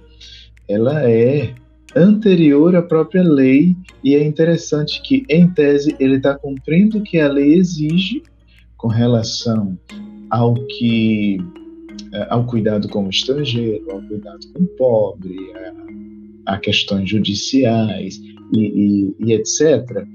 ela 0.67 1.10
é 1.10 1.54
anterior 1.96 2.76
à 2.76 2.82
própria 2.82 3.24
lei 3.24 3.76
e 4.04 4.15
é 4.15 4.24
interessante 4.24 5.02
que, 5.02 5.26
em 5.30 5.48
tese, 5.50 5.96
ele 6.00 6.15
está 6.17 6.36
cumprindo 6.36 6.98
o 6.98 7.04
que 7.04 7.19
a 7.19 7.32
lei 7.32 7.54
exige 7.56 8.24
com 8.78 8.88
relação 8.88 9.78
ao 10.30 10.56
que 10.56 11.38
eh, 12.13 12.28
ao 12.30 12.46
cuidado 12.46 12.88
com 12.89 13.06
o 13.06 13.10
estrangeiro, 13.10 13.89
ao 13.91 14.02
cuidado 14.02 14.39
com 14.54 14.63
o 14.63 14.67
pobre, 14.67 15.36
a, 16.46 16.54
a 16.54 16.58
questões 16.58 17.10
judiciais 17.10 18.19
e, 18.54 18.60
e, 18.60 19.15
e 19.19 19.34
etc. 19.34 20.06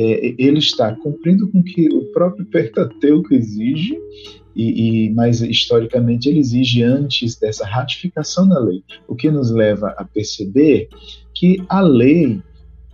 É, 0.00 0.32
ele 0.38 0.58
está 0.58 0.94
cumprindo 0.94 1.50
com 1.50 1.58
o 1.58 1.64
que 1.64 1.88
o 1.92 2.04
próprio 2.12 2.46
Pentateuco 2.46 3.34
exige 3.34 3.98
e, 4.54 5.06
e, 5.06 5.10
mas 5.10 5.40
historicamente 5.40 6.28
ele 6.28 6.38
exige 6.38 6.84
antes 6.84 7.34
dessa 7.34 7.66
ratificação 7.66 8.48
da 8.48 8.60
lei, 8.60 8.80
o 9.08 9.16
que 9.16 9.28
nos 9.28 9.50
leva 9.50 9.92
a 9.98 10.04
perceber 10.04 10.88
que 11.34 11.60
a 11.68 11.80
lei 11.80 12.40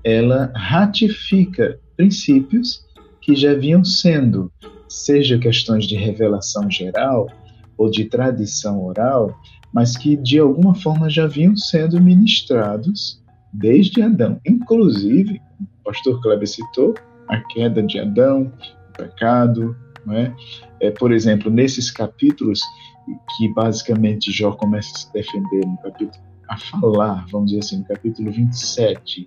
ela 0.02 0.50
ratifica 0.54 1.78
princípios 1.94 2.86
que 3.20 3.36
já 3.36 3.52
vinham 3.52 3.84
sendo, 3.84 4.50
seja 4.88 5.38
questões 5.38 5.86
de 5.86 5.96
revelação 5.96 6.70
geral 6.70 7.28
ou 7.76 7.90
de 7.90 8.06
tradição 8.06 8.82
oral, 8.82 9.38
mas 9.74 9.94
que 9.94 10.16
de 10.16 10.38
alguma 10.38 10.74
forma 10.74 11.10
já 11.10 11.26
vinham 11.26 11.54
sendo 11.54 12.00
ministrados 12.00 13.22
desde 13.52 14.00
Adão. 14.00 14.40
Inclusive, 14.46 15.38
pastor 15.84 16.20
Kleber 16.22 16.48
citou 16.48 16.94
a 17.28 17.38
queda 17.40 17.82
de 17.82 17.98
Adão, 17.98 18.52
o 18.90 18.98
pecado, 18.98 19.76
não 20.04 20.14
é? 20.14 20.34
é, 20.80 20.90
por 20.90 21.12
exemplo, 21.12 21.50
nesses 21.50 21.90
capítulos 21.90 22.60
que 23.36 23.48
basicamente 23.54 24.32
Jó 24.32 24.52
começa 24.52 24.90
a 24.94 24.98
se 24.98 25.12
defender 25.12 25.66
no 25.66 25.76
capítulo 25.78 26.24
a 26.48 26.58
falar, 26.58 27.26
vamos 27.30 27.50
dizer 27.50 27.60
assim, 27.60 27.78
no 27.78 27.84
capítulo 27.84 28.30
27, 28.30 29.26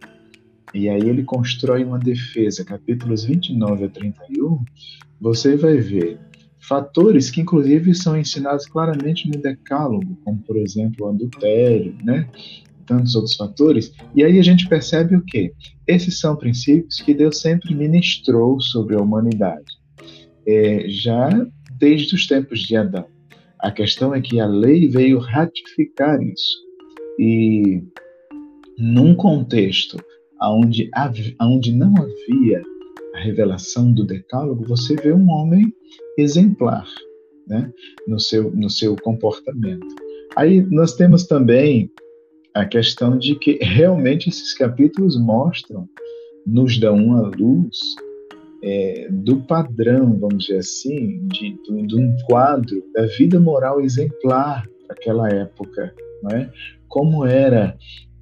e 0.73 0.89
aí 0.89 1.01
ele 1.01 1.23
constrói 1.23 1.83
uma 1.83 1.97
defesa, 1.97 2.63
capítulos 2.63 3.23
29 3.23 3.85
a 3.85 3.89
31, 3.89 4.63
você 5.19 5.55
vai 5.55 5.77
ver 5.77 6.19
fatores 6.59 7.31
que 7.31 7.41
inclusive 7.41 7.95
são 7.95 8.17
ensinados 8.17 8.67
claramente 8.67 9.27
no 9.27 9.41
decálogo, 9.41 10.17
como 10.23 10.37
por 10.39 10.57
exemplo 10.57 11.05
o 11.05 11.09
adultério, 11.09 11.95
né? 12.03 12.29
Tantos 12.87 13.13
outros 13.13 13.35
fatores, 13.35 13.93
e 14.15 14.23
aí 14.23 14.39
a 14.39 14.43
gente 14.43 14.67
percebe 14.67 15.15
o 15.15 15.23
que? 15.23 15.53
Esses 15.85 16.19
são 16.19 16.35
princípios 16.35 17.01
que 17.01 17.13
Deus 17.13 17.39
sempre 17.39 17.75
ministrou 17.75 18.59
sobre 18.59 18.95
a 18.95 19.01
humanidade 19.01 19.77
é, 20.47 20.85
já 20.87 21.29
desde 21.77 22.15
os 22.15 22.25
tempos 22.25 22.61
de 22.61 22.77
Adão. 22.77 23.05
A 23.59 23.69
questão 23.69 24.15
é 24.15 24.21
que 24.21 24.39
a 24.39 24.45
lei 24.45 24.87
veio 24.87 25.19
ratificar 25.19 26.21
isso. 26.23 26.57
E 27.19 27.83
num 28.77 29.13
contexto 29.13 29.97
onde, 30.41 30.89
onde 31.41 31.73
não 31.73 31.93
havia 31.97 32.61
a 33.15 33.19
revelação 33.19 33.91
do 33.91 34.05
decálogo, 34.05 34.63
você 34.65 34.95
vê 34.95 35.11
um 35.11 35.29
homem 35.29 35.73
exemplar 36.17 36.87
né, 37.47 37.71
no, 38.07 38.19
seu, 38.19 38.51
no 38.51 38.69
seu 38.69 38.95
comportamento. 38.95 39.87
Aí 40.35 40.61
nós 40.61 40.93
temos 40.93 41.25
também 41.25 41.91
a 42.57 42.65
questão 42.65 43.19
de 43.19 43.35
que 43.35 43.59
realmente 43.61 44.29
esses 44.29 44.55
capítulos 44.55 45.15
mostram, 45.15 45.87
nos 46.43 46.79
dão 46.79 46.95
uma 46.95 47.21
luz 47.21 47.77
é, 48.63 49.07
do 49.11 49.41
padrão, 49.41 50.17
vamos 50.17 50.45
dizer 50.45 50.57
assim, 50.57 51.27
de, 51.27 51.55
de, 51.63 51.85
de, 51.85 51.95
um 51.95 52.17
quadro 52.25 52.83
da 52.95 53.05
vida 53.05 53.39
moral 53.39 53.79
exemplar 53.79 54.67
daquela 54.89 55.29
época, 55.29 55.93
é? 56.31 56.49
Como 56.87 57.25
era 57.25 57.77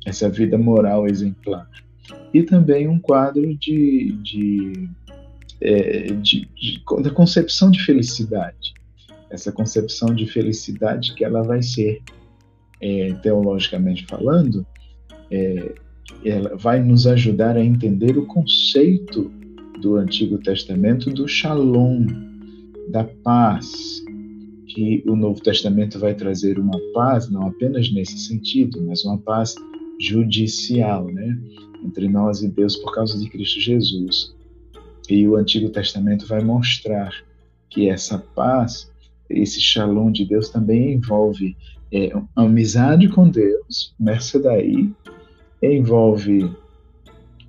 essa 0.06 0.30
vida 0.30 0.58
moral 0.58 1.08
exemplar? 1.08 1.70
E 2.34 2.44
também 2.44 2.90
um 2.90 3.00
quadro 3.00 3.56
de, 3.56 4.12
de, 4.22 4.90
é, 5.62 6.08
de, 6.08 6.50
de 6.54 6.84
da 7.02 7.10
concepção 7.10 7.72
de 7.72 7.82
felicidade. 7.86 8.74
Essa 9.30 9.50
concepção 9.50 10.14
de 10.14 10.28
felicidade 10.28 11.14
que 11.16 11.24
ela 11.24 11.42
vai 11.42 11.62
ser, 11.62 12.02
é, 12.82 13.14
teologicamente 13.22 14.06
falando, 14.06 14.66
é, 15.32 15.76
ela 16.24 16.56
vai 16.56 16.82
nos 16.82 17.08
ajudar 17.08 17.58
a 17.58 17.64
entender 17.64 18.18
o 18.18 18.26
conceito 18.26 19.32
do 19.82 19.96
Antigo 19.96 20.38
Testamento 20.38 21.10
do 21.10 21.28
Shalom, 21.28 22.06
da 22.90 23.04
paz, 23.04 24.04
que 24.68 25.04
o 25.06 25.16
Novo 25.16 25.42
Testamento 25.42 26.00
vai 26.00 26.14
trazer 26.14 26.60
uma 26.60 26.80
paz 26.94 27.30
não 27.30 27.48
apenas 27.48 27.92
nesse 27.92 28.18
sentido, 28.20 28.82
mas 28.86 29.04
uma 29.06 29.18
paz 29.18 29.56
judicial, 30.00 31.06
né, 31.08 31.38
entre 31.84 32.10
nós 32.10 32.42
e 32.42 32.48
Deus 32.48 32.76
por 32.76 32.94
causa 32.94 33.18
de 33.18 33.30
Cristo 33.30 33.60
Jesus. 33.60 34.36
E 35.10 35.28
o 35.28 35.36
Antigo 35.36 35.70
Testamento 35.70 36.26
vai 36.28 36.44
mostrar 36.44 37.12
que 37.70 37.90
essa 37.90 38.18
paz, 38.18 38.92
esse 39.30 39.60
Shalom 39.60 40.12
de 40.12 40.26
Deus 40.26 40.50
também 40.50 40.94
envolve 40.94 41.56
é, 41.92 42.12
amizade 42.36 43.08
com 43.10 43.30
Deus, 43.30 43.94
daí, 44.40 44.92
envolve 45.62 46.50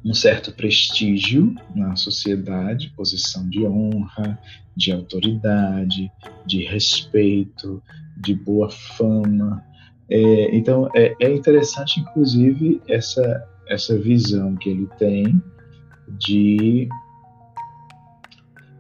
um 0.04 0.14
certo 0.14 0.52
prestígio 0.52 1.54
na 1.74 1.96
sociedade, 1.96 2.92
posição 2.96 3.48
de 3.48 3.66
honra, 3.66 4.38
de 4.76 4.92
autoridade, 4.92 6.10
de 6.46 6.64
respeito, 6.64 7.82
de 8.16 8.32
boa 8.32 8.70
fama. 8.70 9.64
É, 10.08 10.56
então 10.56 10.88
é, 10.94 11.12
é, 11.20 11.34
interessante, 11.34 11.98
inclusive, 11.98 12.80
essa, 12.88 13.44
essa 13.68 13.98
visão 13.98 14.54
que 14.54 14.68
ele 14.68 14.88
tem 14.96 15.42
de, 16.20 16.88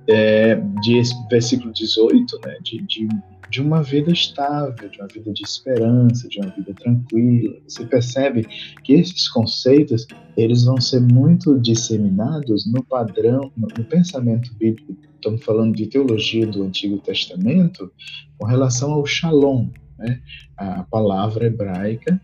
é, 0.08 0.56
de 0.82 1.02
versículo 1.30 1.72
18, 1.72 2.40
né, 2.44 2.58
de, 2.62 2.82
de 2.82 3.08
de 3.48 3.60
uma 3.60 3.82
vida 3.82 4.10
estável, 4.12 4.88
de 4.88 4.98
uma 4.98 5.08
vida 5.08 5.32
de 5.32 5.42
esperança, 5.42 6.28
de 6.28 6.38
uma 6.40 6.50
vida 6.50 6.74
tranquila. 6.74 7.56
Você 7.66 7.84
percebe 7.86 8.46
que 8.82 8.94
esses 8.94 9.28
conceitos 9.28 10.06
eles 10.36 10.64
vão 10.64 10.80
ser 10.80 11.00
muito 11.00 11.58
disseminados 11.58 12.70
no 12.70 12.82
padrão, 12.82 13.52
no, 13.56 13.68
no 13.78 13.84
pensamento 13.84 14.52
bíblico. 14.54 14.96
Estamos 15.14 15.44
falando 15.44 15.74
de 15.74 15.86
teologia 15.86 16.46
do 16.46 16.62
Antigo 16.62 16.98
Testamento 16.98 17.90
com 18.38 18.46
relação 18.46 18.92
ao 18.92 19.06
shalom, 19.06 19.68
né? 19.98 20.20
a 20.56 20.82
palavra 20.84 21.46
hebraica 21.46 22.20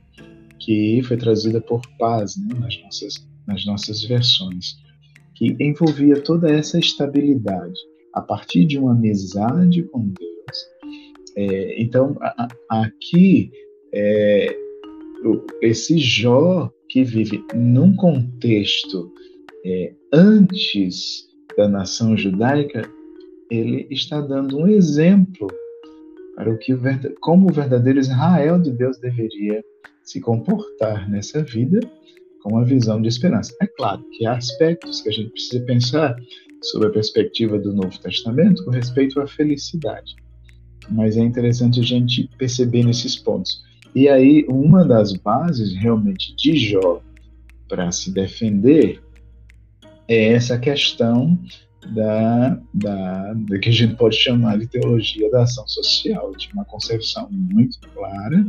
que 0.59 1.03
foi 1.03 1.17
traduzida 1.17 1.61
por 1.61 1.83
paz 1.99 2.37
né? 2.37 2.55
nas, 2.59 2.81
nossas, 2.83 3.29
nas 3.47 3.65
nossas 3.65 4.05
versões, 4.05 4.77
que 5.43 5.57
envolvia 5.59 6.21
toda 6.23 6.49
essa 6.49 6.79
estabilidade 6.79 7.81
a 8.13 8.21
partir 8.21 8.65
de 8.65 8.79
uma 8.79 8.93
amizade 8.93 9.83
com 9.85 10.01
Deus, 10.01 10.57
é, 11.35 11.83
então, 11.83 12.17
a, 12.21 12.47
a, 12.71 12.83
aqui, 12.85 13.51
é, 13.93 14.55
esse 15.61 15.99
Jó 15.99 16.71
que 16.89 17.03
vive 17.03 17.45
num 17.55 17.97
contexto 17.97 19.11
é, 19.65 19.95
antes 20.13 21.27
da 21.57 21.69
nação 21.69 22.17
judaica, 22.17 22.89
ele 23.51 23.89
está 23.91 24.21
dando 24.21 24.59
um 24.59 24.69
exemplo 24.69 25.49
para 26.37 26.53
o 26.53 26.59
que 26.59 26.73
como 27.21 27.51
o 27.51 27.53
verdadeiro 27.53 27.99
Israel 27.99 28.61
de 28.61 28.71
Deus 28.71 28.99
deveria 28.99 29.65
se 30.05 30.21
comportar 30.21 31.11
nessa 31.11 31.43
vida 31.43 31.81
com 32.43 32.51
uma 32.51 32.65
visão 32.65 33.01
de 33.01 33.09
esperança. 33.09 33.55
É 33.61 33.67
claro 33.67 34.05
que 34.17 34.27
há 34.27 34.37
aspectos 34.37 35.01
que 35.01 35.09
a 35.09 35.13
gente 35.13 35.31
precisa 35.31 35.65
pensar 35.65 36.17
sobre 36.63 36.89
a 36.89 36.93
perspectiva 36.93 37.59
do 37.59 37.73
Novo 37.73 37.99
Testamento 38.01 38.65
com 38.65 38.71
respeito 38.71 39.21
à 39.21 39.27
felicidade 39.27 40.15
mas 40.91 41.17
é 41.17 41.21
interessante 41.21 41.81
a 41.81 41.83
gente 41.83 42.29
perceber 42.39 42.85
nesses 42.85 43.17
pontos. 43.17 43.63
E 43.95 44.09
aí, 44.09 44.45
uma 44.49 44.85
das 44.85 45.13
bases 45.13 45.75
realmente 45.75 46.35
de 46.37 46.57
Jó 46.57 47.03
para 47.69 47.91
se 47.93 48.11
defender 48.11 49.03
é 50.09 50.33
essa 50.33 50.59
questão 50.59 51.39
da, 51.95 52.61
da, 52.73 53.35
da 53.35 53.59
que 53.59 53.69
a 53.69 53.73
gente 53.73 53.97
pode 53.97 54.17
chamar 54.17 54.59
de 54.59 54.67
teologia 54.67 55.31
da 55.31 55.43
ação 55.43 55.67
social. 55.67 56.33
Tinha 56.37 56.55
uma 56.55 56.65
concepção 56.65 57.29
muito 57.31 57.79
clara 57.95 58.45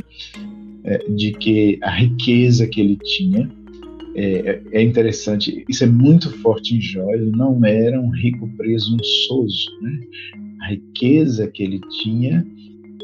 é, 0.84 0.98
de 1.10 1.32
que 1.32 1.78
a 1.82 1.90
riqueza 1.90 2.66
que 2.66 2.80
ele 2.80 2.96
tinha 2.96 3.50
é, 4.14 4.62
é, 4.72 4.82
interessante, 4.82 5.64
isso 5.68 5.84
é 5.84 5.86
muito 5.86 6.30
forte 6.38 6.76
em 6.76 6.80
Jó, 6.80 7.10
ele 7.10 7.30
não 7.30 7.64
era 7.64 8.00
um 8.00 8.10
rico 8.10 8.48
presunçoso, 8.56 9.70
né? 9.80 10.00
A 10.62 10.68
riqueza 10.68 11.48
que 11.48 11.62
ele 11.62 11.80
tinha 12.02 12.46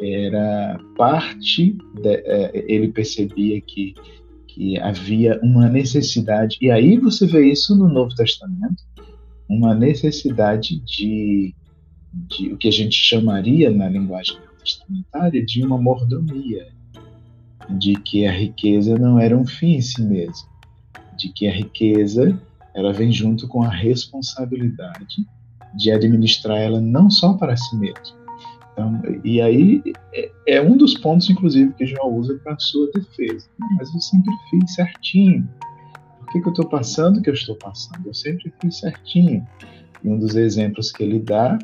era 0.00 0.80
parte, 0.96 1.76
de, 2.00 2.14
é, 2.14 2.64
ele 2.68 2.88
percebia 2.88 3.60
que, 3.60 3.94
que 4.46 4.78
havia 4.78 5.38
uma 5.42 5.68
necessidade, 5.68 6.56
e 6.60 6.70
aí 6.70 6.96
você 6.96 7.26
vê 7.26 7.50
isso 7.50 7.76
no 7.76 7.88
Novo 7.88 8.14
Testamento, 8.14 8.82
uma 9.48 9.74
necessidade 9.74 10.80
de, 10.84 11.54
de 12.14 12.52
o 12.52 12.56
que 12.56 12.68
a 12.68 12.72
gente 12.72 12.94
chamaria 12.94 13.68
na 13.70 13.88
linguagem 13.88 14.36
testamentária 14.62 15.44
de 15.44 15.64
uma 15.64 15.76
mordomia, 15.76 16.68
de 17.78 17.94
que 17.94 18.26
a 18.26 18.32
riqueza 18.32 18.96
não 18.96 19.18
era 19.18 19.36
um 19.36 19.46
fim 19.46 19.74
em 19.74 19.80
si 19.80 20.02
mesmo, 20.02 20.49
de 21.20 21.32
que 21.32 21.46
a 21.46 21.52
riqueza 21.52 22.38
ela 22.74 22.92
vem 22.92 23.12
junto 23.12 23.46
com 23.48 23.62
a 23.62 23.68
responsabilidade 23.68 25.26
de 25.74 25.90
administrar 25.90 26.58
ela 26.58 26.80
não 26.80 27.10
só 27.10 27.34
para 27.34 27.56
si 27.56 27.76
mesmo. 27.76 28.18
Então, 28.72 29.02
e 29.24 29.40
aí 29.40 29.82
é, 30.14 30.30
é 30.46 30.62
um 30.62 30.76
dos 30.76 30.94
pontos, 30.94 31.28
inclusive, 31.28 31.72
que 31.74 31.86
João 31.86 32.16
usa 32.16 32.38
para 32.42 32.58
sua 32.58 32.90
defesa. 32.92 33.46
Mas 33.76 33.92
eu 33.92 34.00
sempre 34.00 34.32
fiz 34.50 34.74
certinho 34.74 35.48
que, 36.30 36.40
que 36.40 36.46
eu 36.46 36.52
estou 36.52 36.68
passando 36.68 37.18
o 37.18 37.22
que 37.22 37.30
eu 37.30 37.34
estou 37.34 37.56
passando? 37.56 38.06
Eu 38.06 38.14
sempre 38.14 38.52
fiz 38.60 38.78
certinho. 38.78 39.46
E 40.02 40.08
um 40.08 40.18
dos 40.18 40.36
exemplos 40.36 40.92
que 40.92 41.02
ele 41.02 41.18
dá 41.18 41.58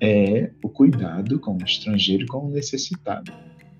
é 0.00 0.50
o 0.62 0.68
cuidado 0.68 1.38
com 1.40 1.54
o 1.54 1.64
estrangeiro 1.64 2.24
e 2.24 2.26
com 2.26 2.46
o 2.46 2.50
necessitado. 2.50 3.32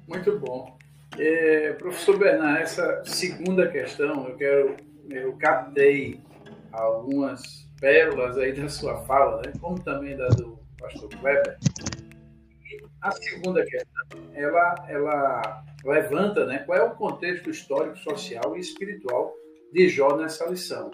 Muito 0.08 0.38
bom. 0.38 0.76
É, 1.18 1.72
professor 1.74 2.18
Bernard, 2.18 2.62
essa 2.62 3.02
segunda 3.04 3.68
questão, 3.68 4.28
eu 4.28 4.36
quero, 4.36 4.76
eu 5.10 5.36
captei 5.36 6.20
algumas 6.72 7.68
pérolas 7.80 8.36
aí 8.38 8.52
da 8.52 8.68
sua 8.68 9.04
fala, 9.04 9.42
né? 9.44 9.52
como 9.60 9.82
também 9.82 10.16
da 10.16 10.28
do 10.28 10.58
pastor 10.78 11.08
Kleber. 11.08 11.58
E 12.64 12.84
a 13.00 13.10
segunda 13.12 13.64
questão, 13.64 14.20
ela, 14.34 14.74
ela 14.88 15.64
levanta 15.84 16.46
né, 16.46 16.58
qual 16.60 16.78
é 16.78 16.82
o 16.82 16.94
contexto 16.94 17.50
histórico, 17.50 17.98
social 17.98 18.56
e 18.56 18.60
espiritual 18.60 19.34
de 19.72 19.88
Jó 19.88 20.16
nessa 20.16 20.46
lição. 20.46 20.90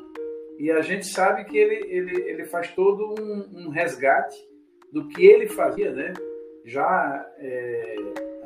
E 0.59 0.71
a 0.71 0.81
gente 0.83 1.07
sabe 1.07 1.45
que 1.45 1.57
ele, 1.57 1.87
ele, 1.89 2.23
ele 2.29 2.45
faz 2.45 2.73
todo 2.75 3.15
um, 3.19 3.67
um 3.67 3.69
resgate 3.71 4.37
do 4.93 5.09
que 5.09 5.25
ele 5.25 5.49
fazia, 5.49 5.91
né? 5.93 6.13
já 6.65 7.27
é, 7.39 7.97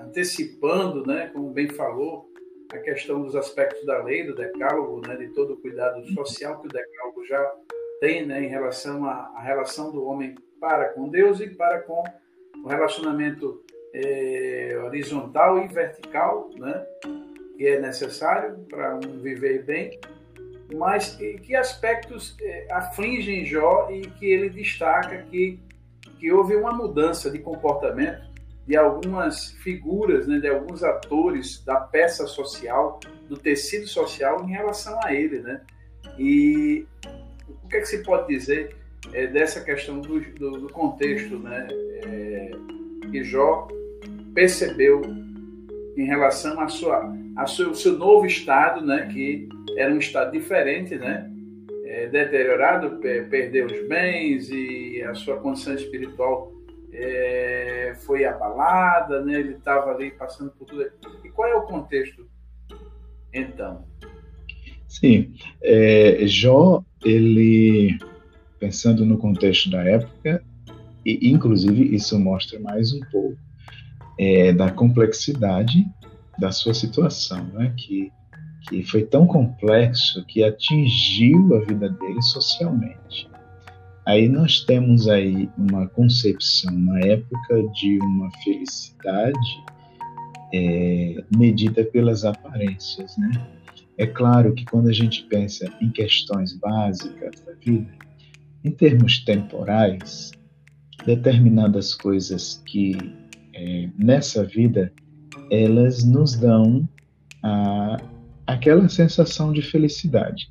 antecipando, 0.01 1.05
né, 1.07 1.31
como 1.33 1.51
bem 1.51 1.69
falou, 1.69 2.31
a 2.73 2.79
questão 2.79 3.23
dos 3.23 3.37
aspectos 3.37 3.85
da 3.87 4.03
lei, 4.03 4.25
do 4.25 4.35
decálogo, 4.35 5.07
né, 5.07 5.17
de 5.17 5.29
todo 5.29 5.55
o 5.55 5.57
cuidado 5.57 6.05
social 6.13 6.61
que 6.61 6.67
o 6.67 6.71
decálogo 6.71 7.25
já 7.27 7.55
tem 8.01 8.27
né, 8.27 8.43
em 8.43 8.49
relação 8.49 9.05
à, 9.05 9.33
à 9.37 9.41
relação 9.41 9.91
do 9.93 10.05
homem 10.05 10.35
para 10.61 10.91
com 10.91 11.09
Deus 11.09 11.41
e 11.41 11.49
para 11.49 11.81
com 11.83 12.03
o 12.65 12.69
relacionamento 12.69 13.63
é, 13.95 14.81
horizontal 14.85 15.63
e 15.63 15.69
vertical, 15.69 16.51
né, 16.57 16.87
que 17.57 17.67
é 17.67 17.81
necessário 17.81 18.59
para 18.69 18.97
um 18.97 19.21
viver 19.21 19.63
bem 19.65 19.99
mas 20.75 21.17
que 21.43 21.55
aspectos 21.55 22.37
é, 22.41 22.67
afligem 22.73 23.45
Jó 23.45 23.89
e 23.91 24.03
que 24.03 24.27
ele 24.27 24.51
destaca 24.51 25.19
que, 25.23 25.61
que 26.19 26.33
houve 26.33 26.57
uma 26.57 26.73
mudança 26.73 27.31
de 27.31 27.39
comportamento 27.39 28.26
de 28.67 28.77
algumas 28.77 29.53
figuras, 29.63 30.27
né, 30.27 30.41
de 30.41 30.49
alguns 30.49 30.83
atores 30.83 31.63
da 31.65 31.77
peça 31.77 32.27
social, 32.27 32.99
do 33.29 33.37
tecido 33.37 33.87
social 33.87 34.45
em 34.45 34.51
relação 34.51 34.99
a 35.05 35.15
ele, 35.15 35.39
né? 35.39 35.61
E 36.19 36.85
o 37.49 37.69
que 37.69 37.77
é 37.77 37.81
que 37.81 37.87
se 37.87 38.03
pode 38.03 38.27
dizer 38.27 38.75
é, 39.13 39.27
dessa 39.29 39.61
questão 39.61 40.01
do, 40.01 40.21
do, 40.21 40.51
do 40.63 40.69
contexto, 40.73 41.39
né, 41.39 41.69
é, 41.71 42.51
que 43.11 43.23
Jó 43.23 43.69
percebeu 44.35 45.01
em 45.97 46.05
relação 46.05 46.61
a 46.61 46.69
sua, 46.69 47.15
a 47.37 47.47
seu, 47.47 47.73
seu 47.75 47.93
novo 47.97 48.27
estado, 48.27 48.85
né, 48.85 49.09
que 49.13 49.49
era 49.77 49.93
um 49.93 49.99
estado 49.99 50.33
diferente, 50.33 50.97
né? 50.97 51.31
É, 51.85 52.09
deteriorado, 52.09 52.99
perdeu 52.99 53.67
os 53.67 53.89
bens 53.89 54.51
e 54.51 55.03
a 55.03 55.15
sua 55.15 55.37
condição 55.37 55.73
espiritual 55.75 56.56
é, 56.97 57.95
foi 58.07 58.25
abalada, 58.25 59.23
né? 59.25 59.39
Ele 59.39 59.53
estava 59.53 59.91
ali 59.91 60.11
passando 60.11 60.51
por 60.53 60.67
tudo. 60.67 60.83
E 61.25 61.29
qual 61.29 61.49
é 61.49 61.55
o 61.55 61.63
contexto 61.63 62.27
então? 63.33 63.85
Sim, 64.89 65.35
é, 65.63 66.27
Jó, 66.27 66.83
ele 67.05 67.99
pensando 68.59 69.05
no 69.05 69.19
contexto 69.19 69.71
da 69.71 69.83
época, 69.83 70.43
e 71.05 71.31
inclusive 71.31 71.95
isso 71.95 72.19
mostra 72.19 72.59
mais 72.59 72.93
um 72.93 73.01
pouco 73.13 73.37
é, 74.19 74.53
da 74.53 74.71
complexidade 74.71 75.85
da 76.39 76.51
sua 76.51 76.73
situação, 76.73 77.45
né? 77.53 77.75
Que 77.77 78.11
que 78.69 78.83
foi 78.83 79.05
tão 79.05 79.27
complexo 79.27 80.25
que 80.27 80.43
atingiu 80.43 81.55
a 81.55 81.61
vida 81.61 81.89
dele 81.89 82.21
socialmente. 82.21 83.29
Aí 84.07 84.29
nós 84.29 84.61
temos 84.61 85.09
aí 85.09 85.49
uma 85.59 85.89
concepção 85.89 86.73
na 86.73 87.01
época 87.01 87.63
de 87.75 87.99
uma 87.99 88.31
felicidade 88.45 89.65
é, 90.55 91.25
medida 91.37 91.85
pelas 91.85 92.25
aparências, 92.25 93.17
né? 93.19 93.31
É 93.99 94.07
claro 94.07 94.55
que 94.55 94.65
quando 94.65 94.89
a 94.89 94.93
gente 94.93 95.25
pensa 95.25 95.67
em 95.81 95.91
questões 95.91 96.53
básicas 96.53 97.41
da 97.41 97.53
vida, 97.55 97.91
em 98.63 98.71
termos 98.71 99.25
temporais, 99.25 100.31
determinadas 101.05 101.95
coisas 101.95 102.63
que 102.67 102.97
é, 103.55 103.89
nessa 103.99 104.45
vida 104.45 104.93
elas 105.51 106.05
nos 106.05 106.37
dão 106.37 106.89
a 107.43 107.97
aquela 108.47 108.89
sensação 108.89 109.53
de 109.53 109.63
felicidade. 109.63 110.51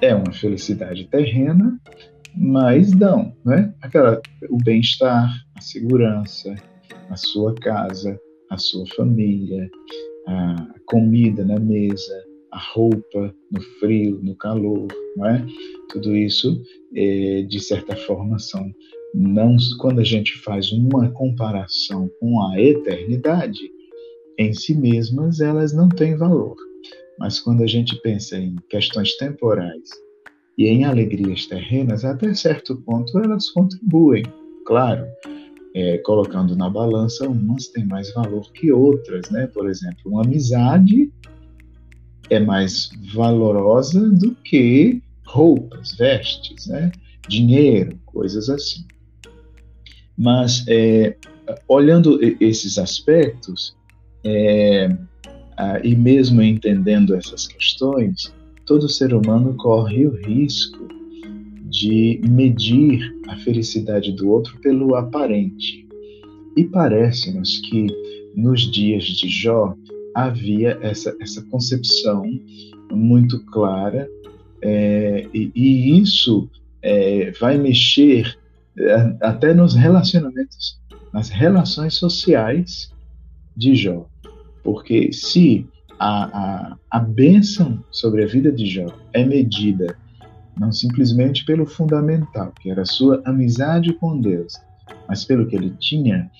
É 0.00 0.14
uma 0.14 0.32
felicidade 0.32 1.06
terrena, 1.06 1.80
mas 2.36 2.92
não, 2.92 3.34
né? 3.44 3.74
Aquela, 3.82 4.20
o 4.48 4.56
bem-estar, 4.58 5.30
a 5.54 5.60
segurança, 5.60 6.54
a 7.08 7.16
sua 7.16 7.54
casa, 7.54 8.18
a 8.50 8.58
sua 8.58 8.86
família, 8.96 9.70
a 10.26 10.74
comida 10.86 11.44
na 11.44 11.58
mesa, 11.58 12.24
a 12.52 12.58
roupa 12.58 13.34
no 13.50 13.60
frio, 13.78 14.20
no 14.22 14.34
calor, 14.36 14.88
não 15.16 15.26
é? 15.26 15.46
Tudo 15.90 16.16
isso, 16.16 16.60
é, 16.94 17.42
de 17.42 17.60
certa 17.60 17.96
forma, 17.96 18.38
são 18.38 18.72
não 19.14 19.56
quando 19.78 20.00
a 20.00 20.04
gente 20.04 20.38
faz 20.38 20.70
uma 20.72 21.10
comparação 21.10 22.08
com 22.20 22.42
a 22.42 22.60
eternidade 22.60 23.60
em 24.38 24.54
si 24.54 24.74
mesmas, 24.74 25.40
elas 25.40 25.72
não 25.72 25.88
têm 25.88 26.16
valor. 26.16 26.56
Mas 27.18 27.38
quando 27.40 27.62
a 27.62 27.66
gente 27.66 28.00
pensa 28.02 28.38
em 28.38 28.56
questões 28.68 29.16
temporais 29.16 29.90
e 30.60 30.68
em 30.68 30.84
alegrias 30.84 31.46
terrenas, 31.46 32.04
até 32.04 32.34
certo 32.34 32.76
ponto 32.82 33.18
elas 33.18 33.48
contribuem, 33.48 34.22
claro, 34.66 35.06
é, 35.74 35.96
colocando 36.04 36.54
na 36.54 36.68
balança, 36.68 37.26
umas 37.26 37.68
têm 37.68 37.86
mais 37.86 38.12
valor 38.12 38.52
que 38.52 38.70
outras, 38.70 39.30
né? 39.30 39.46
Por 39.46 39.70
exemplo, 39.70 40.02
uma 40.04 40.22
amizade 40.22 41.10
é 42.28 42.38
mais 42.38 42.90
valorosa 43.14 44.10
do 44.10 44.34
que 44.34 45.02
roupas, 45.24 45.94
vestes, 45.96 46.66
né? 46.66 46.92
Dinheiro, 47.26 47.98
coisas 48.04 48.50
assim. 48.50 48.84
Mas 50.14 50.62
é, 50.68 51.16
olhando 51.66 52.20
esses 52.38 52.76
aspectos, 52.76 53.74
é, 54.22 54.90
e 55.82 55.96
mesmo 55.96 56.42
entendendo 56.42 57.14
essas 57.14 57.48
questões, 57.48 58.30
todo 58.70 58.88
ser 58.88 59.12
humano 59.12 59.52
corre 59.56 60.06
o 60.06 60.14
risco 60.14 60.86
de 61.68 62.20
medir 62.22 63.12
a 63.26 63.36
felicidade 63.38 64.12
do 64.12 64.30
outro 64.30 64.56
pelo 64.60 64.94
aparente. 64.94 65.88
E 66.56 66.62
parece-nos 66.62 67.58
que 67.62 67.88
nos 68.36 68.70
dias 68.70 69.02
de 69.02 69.28
Jó 69.28 69.74
havia 70.14 70.78
essa, 70.82 71.16
essa 71.20 71.42
concepção 71.50 72.22
muito 72.92 73.44
clara, 73.46 74.08
é, 74.62 75.26
e, 75.34 75.50
e, 75.52 76.00
isso 76.00 76.48
é, 76.80 77.32
vai 77.40 77.58
mexer 77.58 78.38
é, 78.78 79.16
até 79.20 79.52
nos 79.52 79.74
relacionamentos, 79.74 80.78
nas 81.12 81.28
relações 81.28 81.94
sociais 81.94 82.92
de 83.56 83.74
Jó. 83.74 84.06
Porque 84.62 85.12
se 85.12 85.66
a, 86.00 86.24
a, 86.24 86.76
a 86.90 86.98
bênção 86.98 87.84
sobre 87.90 88.24
a 88.24 88.26
vida 88.26 88.50
de 88.50 88.64
Jó 88.64 88.86
é 89.12 89.22
medida 89.22 89.94
não 90.58 90.72
simplesmente 90.72 91.44
pelo 91.44 91.66
fundamental, 91.66 92.52
que 92.60 92.70
era 92.70 92.82
a 92.82 92.86
sua 92.86 93.22
amizade 93.24 93.92
com 93.94 94.18
Deus, 94.18 94.54
mas 95.06 95.24
pelo 95.24 95.46
que 95.46 95.54
ele 95.54 95.74
tinha. 95.78 96.30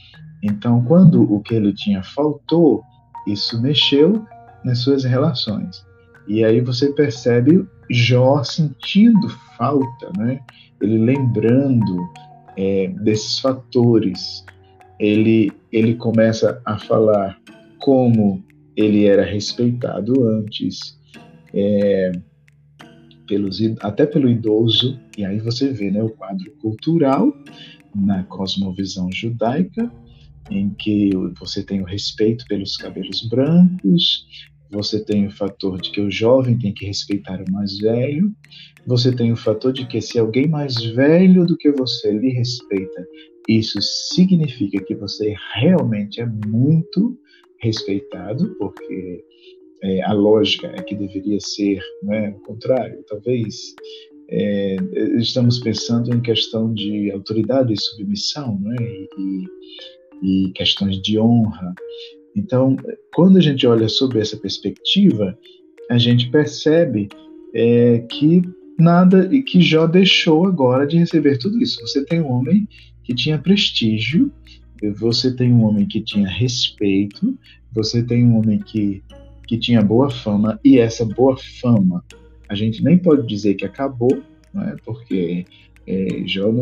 Então, 0.42 0.82
quando 0.84 1.22
o 1.22 1.40
que 1.40 1.54
ele 1.54 1.72
tinha 1.72 2.02
faltou, 2.02 2.82
isso 3.26 3.60
mexeu 3.60 4.24
nas 4.64 4.78
suas 4.78 5.04
relações. 5.04 5.84
E 6.26 6.42
aí 6.44 6.60
você 6.60 6.92
percebe 6.92 7.66
Jó 7.90 8.42
sentindo 8.42 9.28
falta, 9.56 10.10
né? 10.16 10.40
ele 10.80 10.98
lembrando 10.98 12.08
é, 12.56 12.88
desses 13.02 13.38
fatores. 13.38 14.44
Ele, 14.98 15.52
ele 15.72 15.94
começa 15.94 16.60
a 16.64 16.78
falar 16.78 17.38
como 17.78 18.42
ele 18.76 19.06
era 19.06 19.24
respeitado 19.24 20.28
antes, 20.28 20.98
é, 21.52 22.12
pelos, 23.26 23.60
até 23.80 24.06
pelo 24.06 24.28
idoso, 24.28 24.98
e 25.16 25.24
aí 25.24 25.38
você 25.38 25.72
vê 25.72 25.90
né, 25.90 26.02
o 26.02 26.10
quadro 26.10 26.50
cultural 26.60 27.32
na 27.94 28.24
cosmovisão 28.24 29.10
judaica, 29.12 29.90
em 30.50 30.70
que 30.70 31.10
você 31.38 31.62
tem 31.62 31.80
o 31.80 31.84
respeito 31.84 32.44
pelos 32.48 32.76
cabelos 32.76 33.28
brancos, 33.28 34.26
você 34.70 35.04
tem 35.04 35.26
o 35.26 35.30
fator 35.30 35.80
de 35.80 35.90
que 35.90 36.00
o 36.00 36.10
jovem 36.10 36.58
tem 36.58 36.72
que 36.72 36.86
respeitar 36.86 37.42
o 37.42 37.52
mais 37.52 37.78
velho, 37.78 38.32
você 38.86 39.14
tem 39.14 39.32
o 39.32 39.36
fator 39.36 39.72
de 39.72 39.86
que 39.86 40.00
se 40.00 40.18
alguém 40.18 40.48
mais 40.48 40.76
velho 40.76 41.44
do 41.44 41.56
que 41.56 41.70
você 41.72 42.12
lhe 42.12 42.30
respeita, 42.30 43.06
isso 43.48 43.80
significa 43.82 44.82
que 44.84 44.94
você 44.94 45.34
realmente 45.54 46.20
é 46.20 46.26
muito 46.26 47.18
respeitado, 47.60 48.54
porque 48.58 49.24
é, 49.82 50.02
a 50.02 50.12
lógica 50.12 50.68
é 50.68 50.82
que 50.82 50.94
deveria 50.94 51.40
ser 51.40 51.80
né, 52.02 52.34
o 52.36 52.40
contrário. 52.46 53.04
Talvez 53.08 53.74
é, 54.30 54.76
estamos 55.18 55.58
pensando 55.58 56.14
em 56.14 56.20
questão 56.20 56.72
de 56.72 57.10
autoridade 57.10 57.72
e 57.72 57.80
submissão 57.80 58.58
né, 58.60 58.76
e, 59.18 59.46
e 60.22 60.52
questões 60.52 61.00
de 61.00 61.18
honra. 61.18 61.74
Então, 62.36 62.76
quando 63.14 63.38
a 63.38 63.40
gente 63.40 63.66
olha 63.66 63.88
sobre 63.88 64.20
essa 64.20 64.36
perspectiva, 64.36 65.36
a 65.90 65.98
gente 65.98 66.30
percebe 66.30 67.08
é, 67.52 67.98
que 68.00 68.42
nada 68.78 69.28
e 69.32 69.42
que 69.42 69.60
Jó 69.60 69.86
deixou 69.86 70.46
agora 70.46 70.86
de 70.86 70.96
receber 70.96 71.38
tudo 71.38 71.60
isso. 71.60 71.80
Você 71.80 72.04
tem 72.04 72.20
um 72.20 72.30
homem 72.30 72.68
que 73.04 73.14
tinha 73.14 73.38
prestígio, 73.38 74.32
você 74.88 75.34
tem 75.34 75.52
um 75.52 75.64
homem 75.64 75.86
que 75.86 76.00
tinha 76.00 76.28
respeito, 76.28 77.36
você 77.72 78.02
tem 78.02 78.24
um 78.24 78.38
homem 78.38 78.58
que, 78.58 79.02
que 79.46 79.58
tinha 79.58 79.82
boa 79.82 80.10
fama, 80.10 80.58
e 80.64 80.78
essa 80.78 81.04
boa 81.04 81.36
fama 81.60 82.02
a 82.48 82.54
gente 82.54 82.82
nem 82.82 82.98
pode 82.98 83.26
dizer 83.28 83.54
que 83.54 83.64
acabou, 83.64 84.22
né? 84.52 84.74
porque 84.84 85.44
é, 85.86 86.22
Jó, 86.26 86.52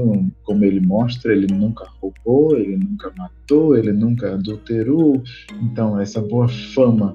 como 0.45 0.65
ele 0.65 0.81
mostra, 0.81 1.33
ele 1.33 1.47
nunca 1.53 1.85
roubou, 2.01 2.57
ele 2.57 2.77
nunca 2.77 3.13
matou, 3.17 3.77
ele 3.77 3.93
nunca 3.93 4.35
adulterou. 4.35 5.23
Então, 5.63 5.99
essa 6.01 6.21
boa 6.21 6.49
fama, 6.49 7.13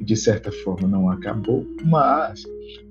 de 0.00 0.16
certa 0.16 0.52
forma, 0.52 0.86
não 0.86 1.10
acabou. 1.10 1.66
Mas, 1.84 2.44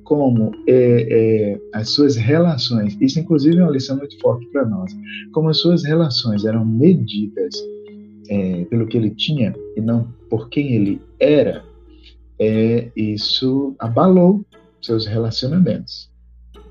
como 0.03 0.51
é, 0.67 1.07
é, 1.09 1.61
as 1.73 1.89
suas 1.89 2.15
relações, 2.15 2.97
isso 2.99 3.19
inclusive 3.19 3.57
é 3.57 3.63
uma 3.63 3.71
lição 3.71 3.97
muito 3.97 4.17
forte 4.19 4.45
para 4.47 4.65
nós, 4.65 4.95
como 5.33 5.49
as 5.49 5.59
suas 5.59 5.83
relações 5.83 6.45
eram 6.45 6.65
medidas 6.65 7.55
é, 8.29 8.65
pelo 8.65 8.87
que 8.87 8.97
ele 8.97 9.11
tinha 9.11 9.53
e 9.75 9.81
não 9.81 10.07
por 10.29 10.49
quem 10.49 10.73
ele 10.73 11.01
era, 11.19 11.63
é, 12.39 12.89
isso 12.95 13.75
abalou 13.79 14.45
seus 14.81 15.05
relacionamentos 15.05 16.09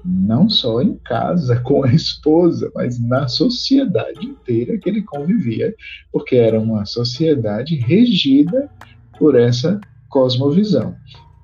não 0.06 0.48
só 0.48 0.80
em 0.80 0.94
casa 0.98 1.58
com 1.64 1.84
a 1.84 1.92
esposa, 1.92 2.70
mas 2.74 2.98
na 2.98 3.26
sociedade 3.26 4.24
inteira 4.24 4.78
que 4.78 4.88
ele 4.88 5.02
convivia, 5.02 5.74
porque 6.12 6.36
era 6.36 6.60
uma 6.60 6.86
sociedade 6.86 7.76
regida 7.76 8.70
por 9.18 9.34
essa 9.34 9.80
cosmovisão. 10.08 10.94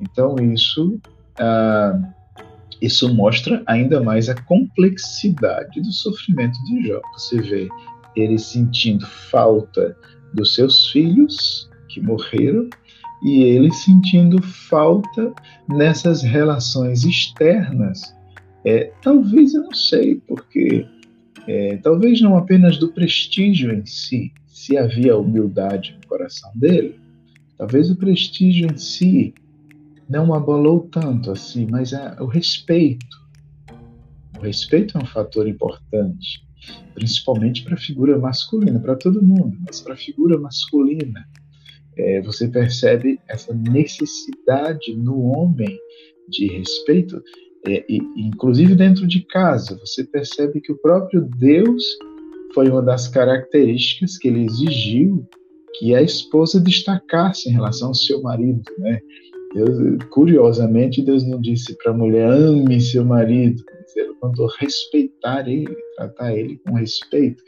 Então 0.00 0.36
isso 0.36 1.00
ah, 1.38 1.98
isso 2.80 3.14
mostra 3.14 3.62
ainda 3.66 4.02
mais 4.02 4.28
a 4.28 4.34
complexidade 4.34 5.80
do 5.80 5.92
sofrimento 5.92 6.58
de 6.64 6.88
Jó. 6.88 7.00
Você 7.12 7.40
vê 7.40 7.68
ele 8.16 8.38
sentindo 8.38 9.06
falta 9.06 9.96
dos 10.34 10.54
seus 10.54 10.88
filhos 10.90 11.70
que 11.88 12.00
morreram 12.00 12.68
e 13.22 13.42
ele 13.42 13.72
sentindo 13.72 14.42
falta 14.42 15.32
nessas 15.68 16.22
relações 16.22 17.04
externas 17.04 18.12
é, 18.64 18.92
talvez 19.02 19.54
eu 19.54 19.62
não 19.62 19.74
sei, 19.74 20.16
porque 20.26 20.86
é, 21.46 21.76
talvez 21.78 22.20
não 22.20 22.36
apenas 22.36 22.78
do 22.78 22.92
prestígio 22.92 23.72
em 23.72 23.84
si, 23.84 24.32
se 24.46 24.76
havia 24.76 25.16
humildade 25.16 25.98
no 26.00 26.06
coração 26.06 26.50
dele, 26.54 26.98
talvez 27.58 27.90
o 27.90 27.96
prestígio 27.96 28.70
em 28.70 28.76
si 28.76 29.34
não 30.08 30.32
abalou 30.34 30.88
tanto 30.90 31.30
assim, 31.30 31.66
mas 31.70 31.92
é 31.92 32.16
o 32.20 32.26
respeito. 32.26 33.20
O 34.38 34.42
respeito 34.42 34.98
é 34.98 35.02
um 35.02 35.06
fator 35.06 35.48
importante, 35.48 36.46
principalmente 36.94 37.64
para 37.64 37.74
a 37.74 37.78
figura 37.78 38.18
masculina, 38.18 38.78
para 38.78 38.94
todo 38.94 39.22
mundo, 39.22 39.56
mas 39.66 39.80
para 39.80 39.94
a 39.94 39.96
figura 39.96 40.38
masculina. 40.38 41.26
É, 41.96 42.20
você 42.22 42.48
percebe 42.48 43.20
essa 43.28 43.52
necessidade 43.52 44.94
no 44.94 45.20
homem 45.22 45.78
de 46.28 46.46
respeito 46.46 47.22
é, 47.66 47.84
e, 47.88 47.98
inclusive 48.16 48.74
dentro 48.74 49.06
de 49.06 49.20
casa, 49.26 49.78
você 49.78 50.04
percebe 50.04 50.60
que 50.60 50.72
o 50.72 50.78
próprio 50.78 51.28
Deus 51.38 51.82
foi 52.54 52.68
uma 52.68 52.82
das 52.82 53.08
características 53.08 54.18
que 54.18 54.28
ele 54.28 54.44
exigiu 54.44 55.26
que 55.78 55.94
a 55.94 56.02
esposa 56.02 56.60
destacasse 56.60 57.48
em 57.48 57.52
relação 57.52 57.88
ao 57.88 57.94
seu 57.94 58.20
marido, 58.22 58.62
né? 58.78 59.00
Deus, 59.54 59.98
curiosamente, 60.10 61.02
Deus 61.02 61.26
não 61.26 61.40
disse 61.40 61.76
para 61.76 61.92
a 61.92 61.96
mulher 61.96 62.30
ame 62.30 62.80
seu 62.80 63.04
marido, 63.04 63.62
ele 63.96 64.14
mandou 64.22 64.48
respeitar 64.58 65.46
ele, 65.48 65.76
tratar 65.96 66.34
ele 66.34 66.58
com 66.66 66.74
respeito. 66.74 67.42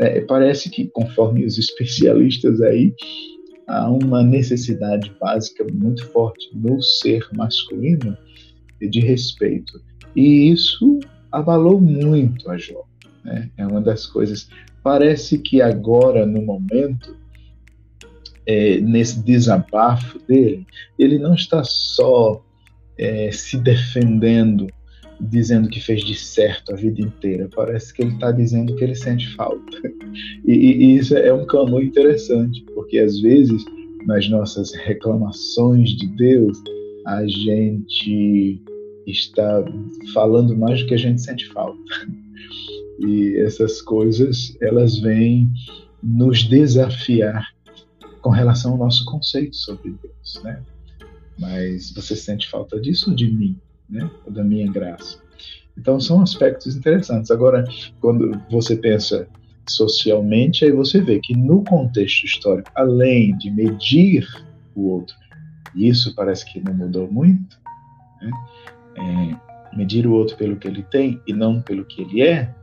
É, 0.00 0.20
parece 0.22 0.68
que, 0.68 0.88
conforme 0.88 1.44
os 1.44 1.56
especialistas 1.56 2.60
aí, 2.60 2.92
há 3.68 3.88
uma 3.88 4.22
necessidade 4.22 5.14
básica 5.20 5.64
muito 5.72 6.04
forte 6.08 6.50
no 6.54 6.82
ser 6.82 7.26
masculino 7.36 8.16
de 8.88 9.00
respeito. 9.00 9.80
E 10.14 10.50
isso 10.50 11.00
abalou 11.30 11.80
muito 11.80 12.50
a 12.50 12.56
Jó. 12.56 12.84
Né? 13.24 13.50
É 13.56 13.66
uma 13.66 13.80
das 13.80 14.06
coisas. 14.06 14.48
Parece 14.82 15.38
que 15.38 15.62
agora, 15.62 16.26
no 16.26 16.42
momento, 16.42 17.16
é, 18.46 18.78
nesse 18.80 19.20
desabafo 19.20 20.18
dele, 20.26 20.66
ele 20.98 21.18
não 21.18 21.34
está 21.34 21.64
só 21.64 22.44
é, 22.98 23.30
se 23.32 23.56
defendendo, 23.56 24.66
dizendo 25.20 25.68
que 25.68 25.80
fez 25.80 26.04
de 26.04 26.14
certo 26.14 26.72
a 26.72 26.76
vida 26.76 27.00
inteira. 27.00 27.48
Parece 27.54 27.92
que 27.94 28.02
ele 28.02 28.12
está 28.14 28.30
dizendo 28.30 28.76
que 28.76 28.84
ele 28.84 28.94
sente 28.94 29.28
falta. 29.34 29.78
E, 30.46 30.52
e, 30.52 30.96
isso 30.96 31.16
é 31.16 31.32
um 31.32 31.46
clamor 31.46 31.82
interessante, 31.82 32.62
porque 32.74 32.98
às 32.98 33.18
vezes 33.20 33.64
nas 34.06 34.28
nossas 34.28 34.72
reclamações 34.74 35.90
de 35.90 36.06
Deus, 36.06 36.62
a 37.06 37.26
gente 37.26 38.62
está 39.06 39.64
falando 40.12 40.56
mais 40.56 40.80
do 40.80 40.86
que 40.86 40.94
a 40.94 40.98
gente 40.98 41.20
sente 41.20 41.46
falta. 41.52 41.78
E 43.00 43.36
essas 43.40 43.82
coisas, 43.82 44.56
elas 44.60 44.98
vêm 44.98 45.50
nos 46.02 46.44
desafiar 46.44 47.46
com 48.20 48.30
relação 48.30 48.72
ao 48.72 48.78
nosso 48.78 49.04
conceito 49.04 49.56
sobre 49.56 49.96
Deus, 50.02 50.42
né? 50.42 50.62
Mas 51.38 51.92
você 51.92 52.14
sente 52.14 52.48
falta 52.48 52.80
disso 52.80 53.10
ou 53.10 53.16
de 53.16 53.30
mim, 53.30 53.58
né? 53.88 54.08
Ou 54.24 54.32
da 54.32 54.44
minha 54.44 54.70
graça? 54.70 55.18
Então 55.76 56.00
são 56.00 56.22
aspectos 56.22 56.76
interessantes. 56.76 57.30
Agora, 57.30 57.64
quando 58.00 58.40
você 58.50 58.76
pensa 58.76 59.28
socialmente, 59.68 60.64
aí 60.64 60.70
você 60.70 61.00
vê 61.00 61.18
que 61.20 61.36
no 61.36 61.64
contexto 61.64 62.24
histórico, 62.24 62.70
além 62.74 63.36
de 63.38 63.50
medir 63.50 64.26
o 64.74 64.88
outro, 64.88 65.16
isso 65.74 66.14
parece 66.14 66.50
que 66.50 66.60
não 66.60 66.74
mudou 66.74 67.10
muito, 67.10 67.58
né? 68.20 68.30
É, 68.96 69.76
medir 69.76 70.06
o 70.06 70.12
outro 70.12 70.36
pelo 70.36 70.56
que 70.56 70.68
ele 70.68 70.82
tem 70.82 71.20
e 71.26 71.32
não 71.32 71.60
pelo 71.60 71.84
que 71.84 72.02
ele 72.02 72.22
é, 72.22 72.54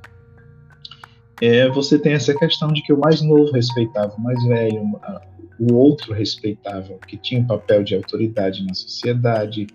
é, 1.41 1.67
você 1.69 1.97
tem 1.97 2.13
essa 2.13 2.35
questão 2.35 2.71
de 2.71 2.83
que 2.83 2.93
o 2.93 2.99
mais 2.99 3.21
novo 3.21 3.51
respeitava 3.51 4.13
o 4.15 4.21
mais 4.21 4.41
velho, 4.43 4.83
o 5.59 5.73
outro 5.73 6.13
respeitava 6.13 6.97
que 7.07 7.17
tinha 7.17 7.41
um 7.41 7.47
papel 7.47 7.83
de 7.83 7.95
autoridade 7.95 8.63
na 8.63 8.73
sociedade, 8.75 9.67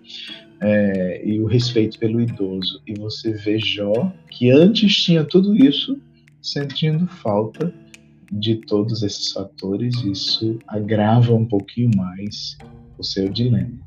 é, 0.61 1.21
e 1.25 1.39
o 1.39 1.45
respeito 1.45 1.99
pelo 1.99 2.21
idoso. 2.21 2.81
E 2.87 2.93
você 2.93 3.31
vê 3.31 3.59
Jó, 3.59 4.11
que 4.29 4.49
antes 4.49 4.95
tinha 4.95 5.23
tudo 5.23 5.55
isso, 5.55 5.99
sentindo 6.41 7.07
falta 7.07 7.73
de 8.31 8.55
todos 8.55 9.03
esses 9.03 9.31
fatores, 9.31 9.95
isso 10.03 10.59
agrava 10.67 11.33
um 11.33 11.45
pouquinho 11.45 11.91
mais 11.95 12.57
o 12.97 13.03
seu 13.03 13.29
dilema. 13.29 13.86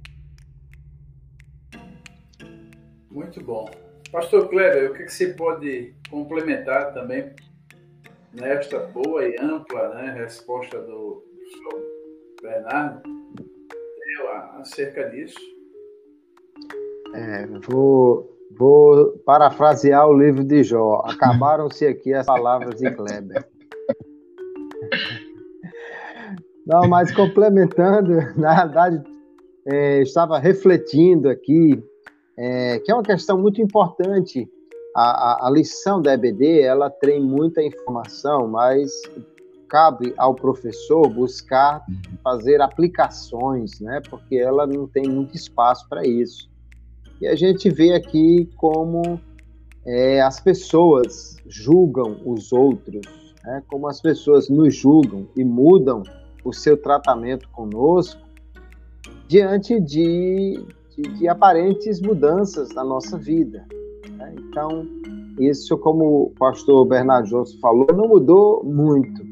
Muito 3.11 3.43
bom. 3.43 3.69
Pastor 4.13 4.49
Kleber, 4.49 4.91
o 4.91 4.95
que, 4.95 5.09
você 5.09 5.29
pode 5.35 5.95
complementar 6.11 6.93
também 6.93 7.33
nesta 8.33 8.79
boa 8.79 9.25
e 9.25 9.37
ampla 9.41 9.95
né, 9.95 10.13
resposta 10.13 10.81
do, 10.81 11.23
do 11.23 12.43
Bernardo 12.43 13.03
acerca 14.61 15.09
disso? 15.11 15.39
É, 17.15 17.47
vou, 17.69 18.37
vou 18.57 19.19
parafrasear 19.25 20.09
o 20.09 20.17
livro 20.17 20.45
de 20.45 20.63
Jó. 20.63 21.03
Acabaram-se 21.05 21.87
aqui 21.87 22.13
as 22.13 22.27
palavras 22.27 22.81
de 22.81 22.91
Kleber. 22.91 23.49
Não, 26.67 26.89
mas 26.89 27.13
complementando, 27.13 28.13
na 28.39 28.65
verdade, 28.65 29.03
é, 29.67 30.01
estava 30.03 30.39
refletindo 30.39 31.29
aqui, 31.29 31.83
é, 32.41 32.79
que 32.79 32.91
é 32.91 32.95
uma 32.95 33.03
questão 33.03 33.39
muito 33.39 33.61
importante. 33.61 34.49
A, 34.97 35.03
a, 35.03 35.47
a, 35.47 35.51
lição 35.51 36.01
da 36.01 36.15
EBD, 36.15 36.63
ela 36.63 36.89
tem 36.89 37.21
muita 37.21 37.63
informação, 37.63 38.49
mas 38.49 38.91
cabe 39.69 40.15
ao 40.17 40.35
professor 40.35 41.07
buscar 41.11 41.85
fazer 42.25 42.63
aplicações, 42.63 43.79
né? 43.79 44.01
Porque 44.09 44.37
ela 44.37 44.67
não 44.67 44.89
tem 44.89 45.07
muito 45.07 45.37
espaço 45.37 45.87
para 45.89 46.05
isso. 46.07 46.51
E 47.21 47.27
a 47.27 47.37
gente 47.37 47.69
vê 47.69 47.93
aqui 47.93 48.49
como 48.57 49.21
é, 49.87 50.23
as 50.23 50.41
pessoas 50.41 51.37
julgam 51.47 52.23
os 52.25 52.53
outros, 52.53 53.07
né? 53.45 53.63
como 53.69 53.87
as 53.87 54.01
pessoas 54.01 54.49
nos 54.49 54.75
julgam 54.75 55.29
e 55.37 55.45
mudam 55.45 56.03
o 56.43 56.53
seu 56.53 56.77
tratamento 56.77 57.49
conosco 57.51 58.21
diante 59.29 59.79
de, 59.79 60.65
de, 60.97 61.03
de 61.03 61.29
aparentes 61.29 62.01
mudanças 62.01 62.71
na 62.75 62.85
nossa 62.85 63.17
vida. 63.19 63.67
Né? 64.17 64.35
Então, 64.39 64.87
isso, 65.39 65.79
como 65.79 66.25
o 66.25 66.31
pastor 66.39 66.85
Bernardo 66.85 67.29
Jones 67.29 67.55
falou, 67.61 67.87
não 67.95 68.09
mudou 68.09 68.63
muito. 68.65 69.23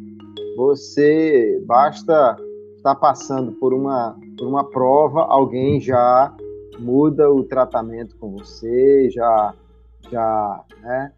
Você 0.56 1.62
basta 1.66 2.36
estar 2.76 2.94
passando 2.94 3.52
por 3.52 3.74
uma, 3.74 4.16
por 4.36 4.46
uma 4.46 4.64
prova, 4.64 5.22
alguém 5.22 5.80
já 5.80 6.34
muda 6.78 7.30
o 7.30 7.42
tratamento 7.42 8.16
com 8.16 8.30
você, 8.30 9.10
já, 9.10 9.54
já 10.10 10.64
né, 10.80 11.12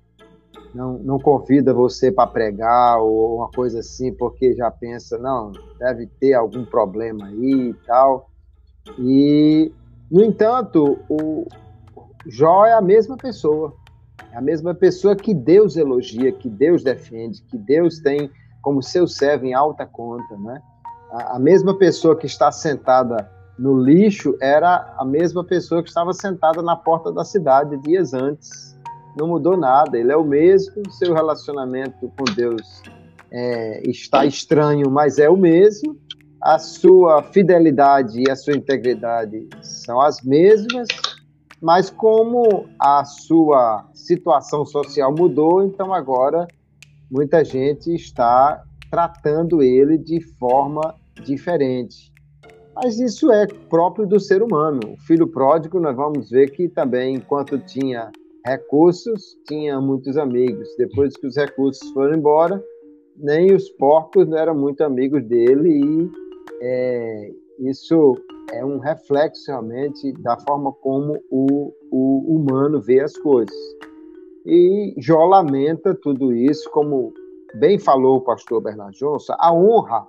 não, 0.74 0.98
não 0.98 1.18
convida 1.18 1.74
você 1.74 2.10
para 2.10 2.26
pregar 2.26 3.00
ou 3.00 3.36
uma 3.36 3.50
coisa 3.50 3.80
assim, 3.80 4.12
porque 4.12 4.54
já 4.54 4.70
pensa, 4.70 5.18
não, 5.18 5.52
deve 5.78 6.06
ter 6.06 6.34
algum 6.34 6.64
problema 6.64 7.26
aí 7.26 7.70
e 7.70 7.74
tal. 7.86 8.30
E, 8.98 9.72
no 10.10 10.24
entanto, 10.24 10.98
o 11.08 11.46
Jó 12.26 12.66
é 12.66 12.72
a 12.72 12.80
mesma 12.80 13.16
pessoa. 13.16 13.74
É 14.32 14.38
a 14.38 14.40
mesma 14.40 14.74
pessoa 14.74 15.16
que 15.16 15.32
Deus 15.32 15.76
elogia, 15.76 16.32
que 16.32 16.48
Deus 16.48 16.82
defende, 16.82 17.42
que 17.42 17.56
Deus 17.56 17.98
tem 18.00 18.30
como 18.62 18.82
seu 18.82 19.06
servo 19.06 19.46
em 19.46 19.54
alta 19.54 19.86
conta, 19.86 20.36
né? 20.36 20.60
A, 21.10 21.38
mesma 21.38 21.76
pessoa 21.76 22.16
que 22.16 22.26
está 22.26 22.52
sentada 22.52 23.28
no 23.58 23.76
lixo 23.82 24.36
era 24.40 24.94
a 24.96 25.04
mesma 25.04 25.42
pessoa 25.42 25.82
que 25.82 25.88
estava 25.88 26.12
sentada 26.12 26.62
na 26.62 26.76
porta 26.76 27.10
da 27.10 27.24
cidade 27.24 27.76
dias 27.78 28.14
antes. 28.14 28.78
Não 29.18 29.26
mudou 29.26 29.56
nada, 29.56 29.98
ele 29.98 30.12
é 30.12 30.16
o 30.16 30.22
mesmo, 30.22 30.88
seu 30.92 31.12
relacionamento 31.12 32.12
com 32.16 32.24
Deus 32.32 32.82
é, 33.30 33.82
está 33.88 34.24
estranho, 34.24 34.88
mas 34.88 35.18
é 35.18 35.28
o 35.28 35.36
mesmo 35.36 35.96
a 36.40 36.58
sua 36.58 37.22
fidelidade 37.22 38.22
e 38.22 38.30
a 38.30 38.36
sua 38.36 38.54
integridade 38.54 39.46
são 39.60 40.00
as 40.00 40.22
mesmas, 40.22 40.88
mas 41.60 41.90
como 41.90 42.66
a 42.80 43.04
sua 43.04 43.86
situação 43.92 44.64
social 44.64 45.14
mudou, 45.14 45.62
então 45.62 45.92
agora 45.92 46.48
muita 47.10 47.44
gente 47.44 47.94
está 47.94 48.64
tratando 48.90 49.62
ele 49.62 49.98
de 49.98 50.20
forma 50.38 50.94
diferente. 51.22 52.10
Mas 52.74 52.98
isso 52.98 53.30
é 53.30 53.46
próprio 53.68 54.06
do 54.06 54.18
ser 54.18 54.42
humano. 54.42 54.80
O 54.94 54.96
filho 55.02 55.26
pródigo, 55.26 55.78
nós 55.78 55.94
vamos 55.94 56.30
ver 56.30 56.50
que 56.50 56.68
também, 56.68 57.16
enquanto 57.16 57.58
tinha 57.58 58.10
recursos, 58.46 59.36
tinha 59.46 59.78
muitos 59.80 60.16
amigos. 60.16 60.66
Depois 60.78 61.14
que 61.14 61.26
os 61.26 61.36
recursos 61.36 61.90
foram 61.90 62.16
embora, 62.16 62.62
nem 63.18 63.52
os 63.54 63.68
porcos 63.70 64.26
não 64.26 64.38
eram 64.38 64.54
muito 64.54 64.82
amigos 64.82 65.22
dele 65.24 65.68
e 65.68 66.29
é, 66.60 67.32
isso 67.58 68.16
é 68.52 68.64
um 68.64 68.78
reflexo 68.78 69.50
realmente 69.50 70.12
da 70.20 70.38
forma 70.38 70.72
como 70.72 71.22
o, 71.30 71.72
o 71.90 72.36
humano 72.36 72.80
vê 72.80 73.00
as 73.00 73.16
coisas. 73.18 73.54
E 74.46 74.94
Jó 74.98 75.24
lamenta 75.26 75.94
tudo 75.94 76.34
isso, 76.34 76.70
como 76.70 77.12
bem 77.54 77.78
falou 77.78 78.18
o 78.18 78.20
pastor 78.22 78.60
Bernardo 78.62 78.96
Johnson, 78.96 79.34
a 79.38 79.52
honra 79.52 80.06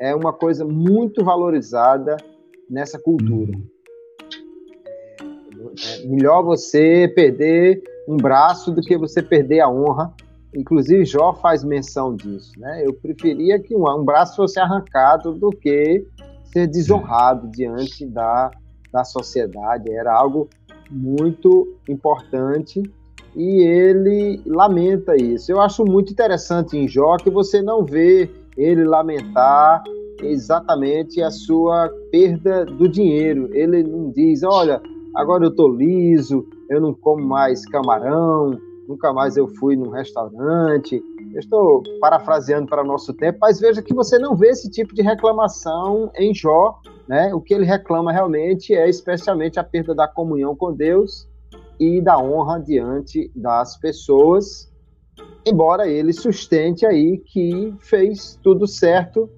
é 0.00 0.14
uma 0.14 0.32
coisa 0.32 0.64
muito 0.64 1.24
valorizada 1.24 2.16
nessa 2.68 2.98
cultura. 2.98 3.52
É 6.02 6.06
melhor 6.06 6.42
você 6.42 7.10
perder 7.14 7.82
um 8.08 8.16
braço 8.16 8.72
do 8.72 8.80
que 8.80 8.96
você 8.96 9.22
perder 9.22 9.60
a 9.60 9.70
honra 9.70 10.12
Inclusive, 10.54 11.04
Jó 11.04 11.34
faz 11.34 11.62
menção 11.62 12.14
disso. 12.14 12.52
Né? 12.58 12.82
Eu 12.84 12.92
preferia 12.92 13.58
que 13.58 13.74
um, 13.74 13.88
um 13.88 14.04
braço 14.04 14.36
fosse 14.36 14.58
arrancado 14.58 15.32
do 15.32 15.50
que 15.50 16.04
ser 16.44 16.66
desonrado 16.66 17.48
diante 17.48 18.06
da, 18.06 18.50
da 18.92 19.04
sociedade. 19.04 19.92
Era 19.92 20.12
algo 20.12 20.48
muito 20.90 21.76
importante 21.88 22.82
e 23.36 23.62
ele 23.62 24.40
lamenta 24.46 25.14
isso. 25.16 25.52
Eu 25.52 25.60
acho 25.60 25.84
muito 25.84 26.12
interessante 26.12 26.76
em 26.76 26.88
Jó 26.88 27.16
que 27.16 27.30
você 27.30 27.60
não 27.60 27.84
vê 27.84 28.30
ele 28.56 28.84
lamentar 28.84 29.82
exatamente 30.22 31.22
a 31.22 31.30
sua 31.30 31.88
perda 32.10 32.64
do 32.64 32.88
dinheiro. 32.88 33.48
Ele 33.52 33.82
não 33.82 34.10
diz, 34.10 34.42
olha, 34.42 34.80
agora 35.14 35.44
eu 35.44 35.50
estou 35.50 35.70
liso, 35.70 36.46
eu 36.68 36.80
não 36.80 36.92
como 36.92 37.24
mais 37.24 37.64
camarão, 37.66 38.58
nunca 38.88 39.12
mais 39.12 39.36
eu 39.36 39.46
fui 39.46 39.76
num 39.76 39.90
restaurante. 39.90 41.02
Eu 41.34 41.38
estou 41.38 41.82
parafraseando 42.00 42.66
para 42.66 42.82
o 42.82 42.86
nosso 42.86 43.12
tempo, 43.12 43.38
mas 43.42 43.60
veja 43.60 43.82
que 43.82 43.92
você 43.92 44.18
não 44.18 44.34
vê 44.34 44.48
esse 44.48 44.70
tipo 44.70 44.94
de 44.94 45.02
reclamação 45.02 46.10
em 46.16 46.34
Jó. 46.34 46.80
Né? 47.06 47.32
O 47.34 47.40
que 47.40 47.52
ele 47.52 47.66
reclama 47.66 48.10
realmente 48.10 48.74
é 48.74 48.88
especialmente 48.88 49.60
a 49.60 49.64
perda 49.64 49.94
da 49.94 50.08
comunhão 50.08 50.56
com 50.56 50.72
Deus 50.72 51.28
e 51.78 52.00
da 52.00 52.18
honra 52.18 52.58
diante 52.58 53.30
das 53.36 53.76
pessoas, 53.76 54.72
embora 55.46 55.86
ele 55.86 56.12
sustente 56.12 56.84
aí 56.84 57.18
que 57.18 57.72
fez 57.78 58.38
tudo 58.42 58.66
certo 58.66 59.30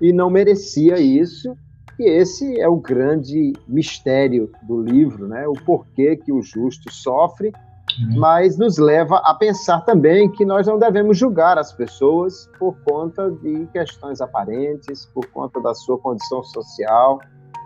e 0.00 0.12
não 0.12 0.30
merecia 0.30 1.00
isso. 1.00 1.56
E 1.98 2.08
esse 2.08 2.60
é 2.60 2.68
o 2.68 2.76
grande 2.76 3.52
mistério 3.66 4.50
do 4.62 4.80
livro, 4.82 5.28
né? 5.28 5.46
O 5.46 5.52
porquê 5.52 6.16
que 6.16 6.32
o 6.32 6.42
justo 6.42 6.90
sofre 6.90 7.52
Uhum. 8.00 8.18
mas 8.18 8.56
nos 8.56 8.78
leva 8.78 9.20
a 9.24 9.34
pensar 9.34 9.80
também 9.82 10.30
que 10.30 10.44
nós 10.44 10.66
não 10.66 10.78
devemos 10.78 11.18
julgar 11.18 11.58
as 11.58 11.72
pessoas 11.72 12.48
por 12.58 12.76
conta 12.84 13.30
de 13.30 13.66
questões 13.66 14.20
aparentes, 14.20 15.06
por 15.06 15.26
conta 15.26 15.60
da 15.60 15.74
sua 15.74 15.98
condição 15.98 16.42
social, 16.42 17.20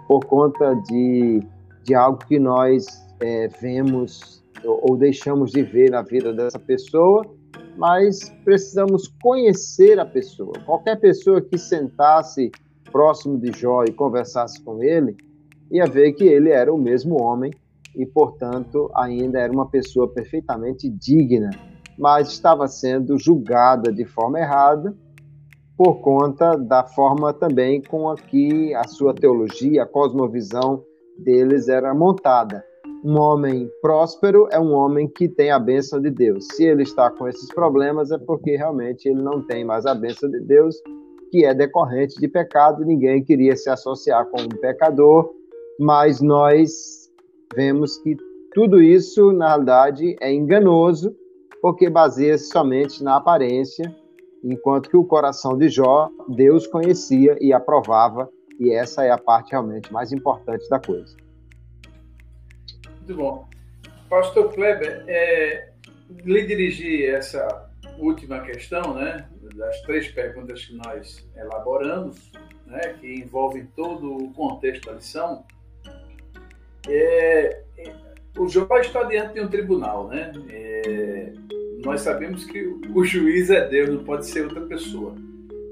por 0.09 0.25
conta 0.25 0.75
de, 0.89 1.43
de 1.85 1.95
algo 1.95 2.19
que 2.27 2.39
nós 2.39 2.87
é, 3.21 3.49
vemos 3.61 4.43
ou, 4.65 4.91
ou 4.91 4.97
deixamos 4.97 5.53
de 5.53 5.63
ver 5.63 5.91
na 5.91 6.03
vida 6.03 6.33
dessa 6.33 6.59
pessoa, 6.59 7.25
mas 7.77 8.31
precisamos 8.45 9.09
conhecer 9.23 9.99
a 10.01 10.07
pessoa. 10.07 10.53
Qualquer 10.65 10.97
pessoa 10.99 11.41
que 11.41 11.59
sentasse 11.59 12.51
próximo 12.91 13.39
de 13.39 13.53
Jó 13.59 13.85
e 13.85 13.93
conversasse 13.93 14.63
com 14.63 14.83
ele, 14.83 15.17
ia 15.71 15.87
ver 15.87 16.13
que 16.13 16.25
ele 16.25 16.51
era 16.51 16.73
o 16.73 16.79
mesmo 16.79 17.21
homem 17.21 17.53
e, 17.97 18.05
portanto, 18.05 18.91
ainda 18.95 19.41
era 19.41 19.53
uma 19.53 19.69
pessoa 19.69 20.07
perfeitamente 20.13 20.89
digna, 20.89 21.51
mas 21.99 22.29
estava 22.29 22.69
sendo 22.69 23.19
julgada 23.19 23.93
de 23.93 24.05
forma 24.05 24.39
errada 24.39 24.95
por 25.77 26.01
conta 26.01 26.57
da 26.57 26.85
forma 26.85 27.33
também 27.33 27.83
com 27.83 28.09
a 28.09 28.17
que 28.17 28.75
a 28.75 28.85
sua 28.85 29.15
teologia, 29.15 29.83
a 29.83 29.87
cosmovisão 29.87 30.83
deles 31.19 31.69
era 31.69 31.95
montada. 31.95 32.65
Um 33.05 33.19
homem 33.21 33.71
próspero 33.83 34.49
é 34.51 34.59
um 34.59 34.73
homem 34.73 35.07
que 35.07 35.29
tem 35.29 35.51
a 35.51 35.59
bênção 35.59 36.01
de 36.01 36.11
Deus. 36.11 36.47
Se 36.53 36.65
ele 36.65 36.83
está 36.83 37.11
com 37.11 37.29
esses 37.29 37.49
problemas, 37.55 38.11
é 38.11 38.19
porque 38.19 38.57
realmente 38.57 39.09
ele 39.09 39.23
não 39.23 39.43
tem 39.43 39.65
mais 39.65 39.85
a 39.87 39.95
bênção 39.95 40.31
de 40.31 40.41
Deus, 40.41 40.75
que 41.31 41.45
é 41.45 41.55
decorrente 41.55 42.19
de 42.19 42.27
pecado. 42.27 42.85
Ninguém 42.85 43.23
queria 43.23 43.55
se 43.55 43.69
associar 43.69 44.27
com 44.27 44.41
um 44.41 44.61
pecador, 44.61 45.31
mas 45.79 46.21
nós 46.23 46.96
vemos 47.57 47.97
que 47.99 48.17
tudo 48.53 48.83
isso, 48.83 49.33
na 49.33 49.49
realidade, 49.49 50.15
é 50.21 50.33
enganoso, 50.33 51.17
porque 51.63 51.89
baseia-se 51.89 52.49
somente 52.49 53.03
na 53.03 53.17
aparência, 53.17 53.93
enquanto 54.45 54.91
que 54.91 54.97
o 54.97 55.05
coração 55.05 55.57
de 55.57 55.69
Jó, 55.69 56.11
Deus 56.29 56.67
conhecia 56.67 57.37
e 57.41 57.53
aprovava, 57.53 58.31
e 58.61 58.71
essa 58.71 59.05
é 59.05 59.11
a 59.11 59.19
parte 59.19 59.51
realmente 59.51 59.93
mais 59.93 60.13
importante 60.13 60.69
da 60.69 60.79
coisa. 60.79 61.17
Muito 62.99 63.15
bom. 63.15 63.49
Pastor 64.09 64.53
Kleber, 64.53 65.05
é, 65.09 65.71
lhe 66.25 66.47
dirigi 66.47 67.05
essa 67.05 67.71
última 67.99 68.41
questão, 68.41 68.95
né, 68.95 69.29
das 69.57 69.81
três 69.83 70.09
perguntas 70.09 70.65
que 70.65 70.77
nós 70.77 71.27
elaboramos, 71.37 72.31
né, 72.67 72.95
que 73.01 73.15
envolvem 73.15 73.67
todo 73.75 74.17
o 74.17 74.33
contexto 74.35 74.87
da 74.87 74.93
lição. 74.93 75.45
É, 76.89 77.63
o 78.39 78.49
Jó 78.49 78.67
está 78.79 79.03
diante 79.05 79.35
de 79.35 79.41
um 79.41 79.49
tribunal, 79.49 80.09
né? 80.09 80.33
É, 80.51 81.33
nós 81.85 82.01
sabemos 82.01 82.45
que 82.45 82.63
o 82.95 83.05
juiz 83.05 83.51
é 83.51 83.67
Deus, 83.67 83.91
não 83.91 84.05
pode 84.05 84.27
ser 84.27 84.45
outra 84.45 84.63
pessoa. 84.63 85.15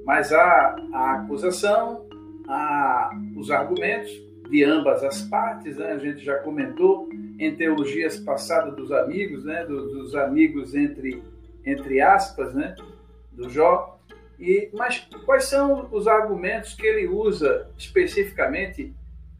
Mas 0.05 0.33
há 0.33 0.77
a 0.93 1.12
acusação, 1.15 2.07
há 2.47 3.11
os 3.37 3.51
argumentos 3.51 4.11
de 4.51 4.62
ambas 4.62 5.03
as 5.03 5.23
partes, 5.23 5.77
né? 5.77 5.93
a 5.93 5.99
gente 5.99 6.23
já 6.23 6.37
comentou 6.37 7.09
em 7.39 7.55
teologias 7.57 8.19
passadas 8.19 8.75
dos 8.77 8.93
amigos, 8.93 9.45
né? 9.45 9.65
dos, 9.65 9.93
dos 9.93 10.15
amigos 10.15 10.75
entre, 10.75 11.23
entre 11.65 12.01
aspas, 12.01 12.55
né? 12.55 12.77
do 13.33 13.49
Jó. 13.49 13.99
E, 14.39 14.69
mas 14.75 15.09
quais 15.25 15.45
são 15.45 15.89
os 15.91 16.07
argumentos 16.07 16.75
que 16.75 16.87
ele 16.87 17.09
usa 17.09 17.69
especificamente? 17.79 18.95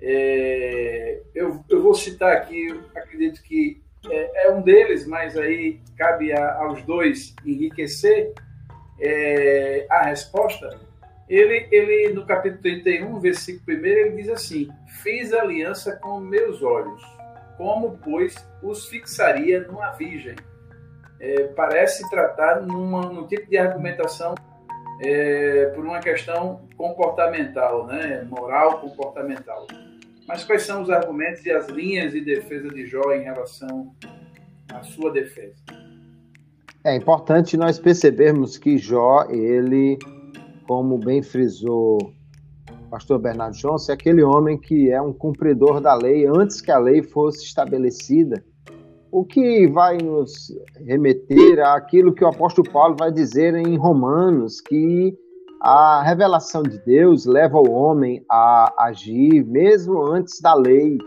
É, 0.07 1.23
eu, 1.35 1.65
eu 1.71 1.83
vou 1.83 1.95
citar 1.95 2.37
aqui, 2.37 2.69
acredito 2.95 3.43
que 3.43 3.83
é, 4.11 4.47
é 4.47 4.53
um 4.53 4.61
deles, 4.61 5.07
mas 5.07 5.35
aí 5.35 5.81
cabe 5.97 6.31
a, 6.31 6.57
aos 6.59 6.83
dois 6.83 7.35
enriquecer 7.43 8.35
é, 9.01 9.87
a 9.89 10.03
resposta. 10.05 10.79
Ele, 11.27 11.67
ele, 11.73 12.13
no 12.13 12.27
capítulo 12.27 12.61
31, 12.61 13.19
versículo 13.19 13.79
1, 13.79 13.87
ele 13.87 14.11
diz 14.11 14.29
assim: 14.29 14.69
Fiz 15.03 15.33
aliança 15.33 15.97
com 15.97 16.21
meus 16.21 16.63
olhos, 16.63 17.03
como, 17.57 17.99
pois, 18.05 18.35
os 18.63 18.87
fixaria 18.87 19.61
numa 19.61 19.93
virgem. 19.93 20.37
É, 21.19 21.45
parece 21.45 22.09
tratar 22.11 22.61
numa, 22.61 23.07
num 23.07 23.27
tipo 23.27 23.49
de 23.49 23.57
argumentação 23.57 24.35
é, 25.01 25.67
por 25.75 25.83
uma 25.83 26.01
questão 26.01 26.69
comportamental, 26.77 27.87
né? 27.87 28.23
moral 28.29 28.81
comportamental. 28.81 29.67
Mas 30.27 30.43
quais 30.45 30.63
são 30.63 30.83
os 30.83 30.91
argumentos 30.91 31.45
e 31.45 31.51
as 31.51 31.69
linhas 31.69 32.13
de 32.13 32.21
defesa 32.23 32.69
de 32.69 32.87
Jó 32.87 33.13
em 33.13 33.23
relação 33.23 33.95
à 34.73 34.83
sua 34.83 35.13
defesa? 35.13 35.55
É 36.83 36.97
importante 36.97 37.57
nós 37.57 37.79
percebermos 37.79 38.57
que 38.57 38.79
Jó, 38.79 39.27
ele, 39.31 39.99
como 40.67 40.99
bem 40.99 41.23
frisou 41.23 41.99
o 42.69 42.91
pastor 42.91 43.19
Bernardo 43.19 43.57
Johnson, 43.57 43.93
é 43.93 43.95
aquele 43.95 44.23
homem 44.23 44.59
que 44.59 44.91
é 44.91 45.01
um 45.01 45.13
cumpridor 45.13 45.81
da 45.81 45.95
lei 45.95 46.27
antes 46.27 46.61
que 46.61 46.71
a 46.71 46.79
lei 46.79 47.03
fosse 47.03 47.45
estabelecida. 47.45 48.43
O 49.11 49.25
que 49.25 49.67
vai 49.69 49.99
nos 49.99 50.53
remeter 50.87 51.61
àquilo 51.61 52.15
que 52.15 52.25
o 52.25 52.29
apóstolo 52.29 52.69
Paulo 52.71 52.97
vai 52.99 53.13
dizer 53.13 53.55
em 53.55 53.77
Romanos, 53.77 54.61
que 54.61 55.17
a 55.65 56.03
revelação 56.03 56.63
de 56.63 56.79
Deus 56.85 57.25
leva 57.25 57.57
o 57.57 57.73
homem 57.73 58.23
a 58.31 58.85
agir 58.85 59.43
mesmo 59.47 59.99
antes 60.13 60.39
da 60.39 60.53
lei, 60.53 60.99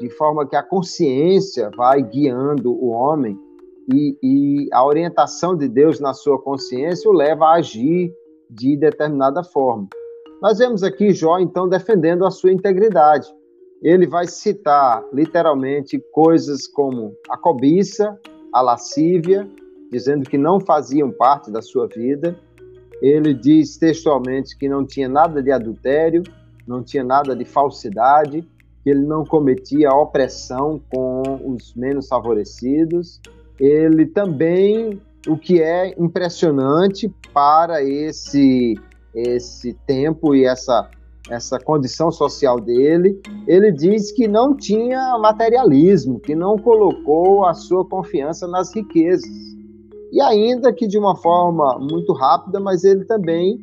de 0.00 0.08
forma 0.10 0.46
que 0.46 0.54
a 0.54 0.62
consciência 0.62 1.68
vai 1.76 2.00
guiando 2.00 2.72
o 2.72 2.90
homem 2.90 3.36
e, 3.92 4.16
e, 4.22 4.68
a 4.72 4.86
orientação 4.86 5.56
de 5.56 5.68
Deus 5.68 5.98
na 5.98 6.14
sua 6.14 6.40
consciência 6.40 7.10
o 7.10 7.12
leva 7.12 7.46
a 7.46 7.54
agir 7.54 8.14
de 8.48 8.76
determinada 8.76 9.42
forma. 9.42 9.88
Nós 10.40 10.58
vemos 10.58 10.84
aqui 10.84 11.10
Jó, 11.10 11.40
então, 11.40 11.68
defendendo 11.68 12.24
a 12.24 12.30
sua 12.30 12.52
integridade. 12.52 13.26
Ele 13.82 14.06
vai 14.06 14.28
citar, 14.28 15.02
literalmente, 15.12 16.00
coisas 16.12 16.68
como 16.68 17.12
a 17.28 17.36
cobiça, 17.36 18.16
a 18.54 18.60
lascívia, 18.60 19.50
dizendo 19.90 20.30
que 20.30 20.38
não 20.38 20.60
faziam 20.60 21.10
parte 21.10 21.50
da 21.50 21.60
sua 21.60 21.88
vida, 21.88 22.38
ele 23.00 23.32
diz 23.32 23.76
textualmente 23.76 24.56
que 24.56 24.68
não 24.68 24.84
tinha 24.84 25.08
nada 25.08 25.42
de 25.42 25.50
adultério, 25.50 26.22
não 26.66 26.82
tinha 26.82 27.02
nada 27.02 27.34
de 27.34 27.44
falsidade, 27.44 28.46
que 28.82 28.90
ele 28.90 29.04
não 29.04 29.24
cometia 29.24 29.90
opressão 29.90 30.80
com 30.90 31.22
os 31.44 31.74
menos 31.74 32.08
favorecidos. 32.08 33.20
Ele 33.58 34.06
também, 34.06 35.00
o 35.26 35.36
que 35.36 35.62
é 35.62 35.94
impressionante 35.98 37.12
para 37.32 37.82
esse 37.82 38.78
esse 39.12 39.72
tempo 39.86 40.36
e 40.36 40.44
essa 40.44 40.88
essa 41.28 41.60
condição 41.60 42.10
social 42.10 42.58
dele, 42.58 43.20
ele 43.46 43.70
diz 43.70 44.10
que 44.10 44.26
não 44.26 44.56
tinha 44.56 45.16
materialismo, 45.18 46.18
que 46.18 46.34
não 46.34 46.56
colocou 46.56 47.44
a 47.44 47.54
sua 47.54 47.84
confiança 47.84 48.48
nas 48.48 48.74
riquezas 48.74 49.49
e 50.12 50.20
ainda 50.20 50.72
que 50.72 50.86
de 50.86 50.98
uma 50.98 51.16
forma 51.16 51.78
muito 51.78 52.12
rápida, 52.12 52.58
mas 52.58 52.84
ele 52.84 53.04
também 53.04 53.58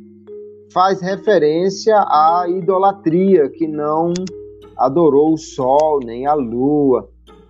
faz 0.71 1.01
referência 1.01 1.95
à 1.97 2.45
idolatria, 2.47 3.49
que 3.49 3.67
não 3.67 4.13
adorou 4.77 5.33
o 5.33 5.37
sol 5.37 5.99
nem 6.03 6.25
a 6.25 6.33
lua. 6.33 7.09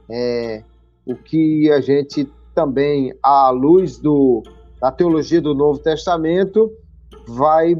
É, 0.10 0.64
o 1.06 1.16
que 1.16 1.72
a 1.72 1.82
gente 1.82 2.30
também, 2.56 3.14
à 3.22 3.50
luz 3.50 3.98
do, 3.98 4.42
da 4.82 4.92
teologia 4.92 5.42
do 5.42 5.54
Novo 5.54 5.80
Testamento, 5.80 6.72
vai 7.28 7.76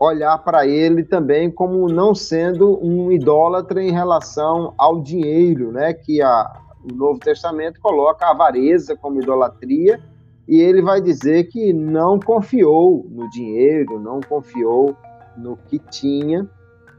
olhar 0.00 0.36
para 0.38 0.66
ele 0.66 1.04
também 1.04 1.50
como 1.50 1.88
não 1.88 2.14
sendo 2.14 2.84
um 2.84 3.12
idólatra 3.12 3.80
em 3.80 3.92
relação 3.92 4.74
ao 4.76 5.00
dinheiro, 5.00 5.70
né? 5.70 5.92
Que 5.92 6.20
a, 6.20 6.50
o 6.82 6.92
Novo 6.92 7.20
Testamento 7.20 7.78
coloca 7.80 8.26
a 8.26 8.30
avareza 8.30 8.96
como 8.96 9.22
idolatria 9.22 10.00
e 10.48 10.60
ele 10.60 10.82
vai 10.82 11.00
dizer 11.00 11.44
que 11.44 11.72
não 11.72 12.18
confiou 12.18 13.06
no 13.10 13.28
dinheiro, 13.30 14.00
não 14.00 14.20
confiou 14.20 14.96
no 15.36 15.56
que 15.56 15.78
tinha. 15.78 16.48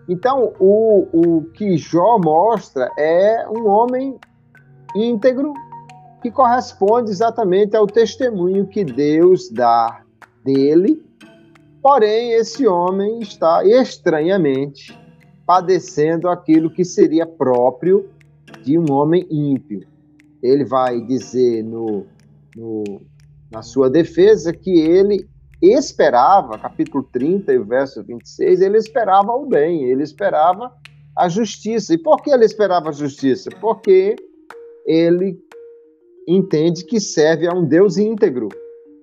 Então, 0.07 0.53
o, 0.59 1.07
o 1.13 1.43
que 1.51 1.77
Jó 1.77 2.17
mostra 2.23 2.89
é 2.97 3.47
um 3.49 3.67
homem 3.67 4.17
íntegro 4.95 5.53
que 6.21 6.31
corresponde 6.31 7.11
exatamente 7.11 7.75
ao 7.75 7.85
testemunho 7.85 8.67
que 8.67 8.83
Deus 8.83 9.49
dá 9.49 10.01
dele. 10.43 11.03
Porém, 11.81 12.31
esse 12.31 12.65
homem 12.65 13.19
está 13.19 13.65
estranhamente 13.65 14.97
padecendo 15.45 16.29
aquilo 16.29 16.69
que 16.69 16.85
seria 16.85 17.25
próprio 17.25 18.09
de 18.63 18.79
um 18.79 18.89
homem 18.91 19.27
ímpio. 19.29 19.85
Ele 20.41 20.63
vai 20.63 21.01
dizer 21.01 21.63
no, 21.63 22.05
no 22.55 23.01
na 23.53 23.61
sua 23.61 23.89
defesa 23.89 24.51
que 24.51 24.81
ele 24.81 25.29
esperava, 25.61 26.57
capítulo 26.57 27.03
30 27.13 27.53
e 27.53 27.59
verso 27.59 28.03
26, 28.03 28.59
ele 28.59 28.77
esperava 28.77 29.31
o 29.31 29.45
bem, 29.45 29.83
ele 29.83 30.03
esperava 30.03 30.73
a 31.15 31.29
justiça. 31.29 31.93
E 31.93 31.97
por 31.97 32.21
que 32.21 32.31
ele 32.31 32.43
esperava 32.43 32.89
a 32.89 32.91
justiça? 32.91 33.49
Porque 33.61 34.15
ele 34.85 35.39
entende 36.27 36.83
que 36.83 36.99
serve 36.99 37.47
a 37.47 37.53
um 37.53 37.63
Deus 37.63 37.97
íntegro, 37.97 38.49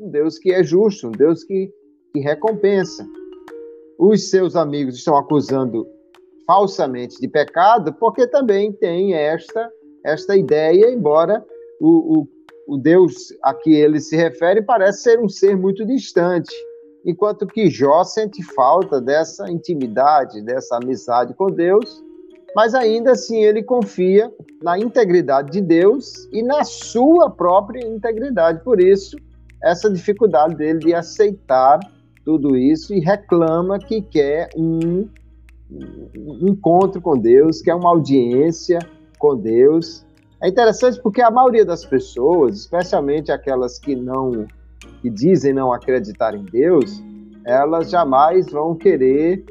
um 0.00 0.10
Deus 0.10 0.38
que 0.38 0.52
é 0.52 0.62
justo, 0.62 1.08
um 1.08 1.12
Deus 1.12 1.44
que, 1.44 1.72
que 2.12 2.20
recompensa. 2.20 3.06
Os 3.98 4.30
seus 4.30 4.56
amigos 4.56 4.96
estão 4.96 5.16
acusando 5.16 5.86
falsamente 6.46 7.20
de 7.20 7.28
pecado, 7.28 7.92
porque 7.94 8.26
também 8.26 8.72
tem 8.72 9.14
esta, 9.14 9.70
esta 10.04 10.36
ideia, 10.36 10.90
embora 10.90 11.44
o, 11.80 12.20
o 12.20 12.28
o 12.70 12.78
Deus 12.78 13.32
a 13.42 13.52
que 13.52 13.74
ele 13.74 13.98
se 13.98 14.14
refere 14.14 14.62
parece 14.62 15.02
ser 15.02 15.18
um 15.18 15.28
ser 15.28 15.56
muito 15.56 15.84
distante, 15.84 16.54
enquanto 17.04 17.44
que 17.44 17.68
Jó 17.68 18.04
sente 18.04 18.44
falta 18.54 19.00
dessa 19.00 19.50
intimidade, 19.50 20.40
dessa 20.40 20.76
amizade 20.76 21.34
com 21.34 21.48
Deus, 21.48 22.00
mas 22.54 22.72
ainda 22.72 23.10
assim 23.10 23.42
ele 23.42 23.64
confia 23.64 24.32
na 24.62 24.78
integridade 24.78 25.50
de 25.50 25.60
Deus 25.60 26.28
e 26.32 26.44
na 26.44 26.62
sua 26.62 27.28
própria 27.28 27.84
integridade. 27.84 28.62
Por 28.62 28.80
isso, 28.80 29.16
essa 29.60 29.90
dificuldade 29.90 30.54
dele 30.54 30.78
de 30.78 30.94
aceitar 30.94 31.80
tudo 32.24 32.56
isso 32.56 32.94
e 32.94 33.00
reclama 33.00 33.80
que 33.80 34.00
quer 34.00 34.48
um, 34.56 35.08
um 36.16 36.48
encontro 36.48 37.00
com 37.00 37.18
Deus, 37.18 37.62
quer 37.62 37.74
uma 37.74 37.90
audiência 37.90 38.78
com 39.18 39.36
Deus 39.36 40.04
é 40.42 40.48
interessante 40.48 41.00
porque 41.02 41.20
a 41.20 41.30
maioria 41.30 41.64
das 41.64 41.84
pessoas, 41.84 42.60
especialmente 42.60 43.30
aquelas 43.30 43.78
que 43.78 43.94
não 43.94 44.46
que 45.02 45.10
dizem 45.10 45.52
não 45.52 45.72
acreditar 45.72 46.34
em 46.34 46.44
Deus, 46.44 47.02
elas 47.44 47.90
jamais 47.90 48.50
vão 48.50 48.74
querer 48.74 49.44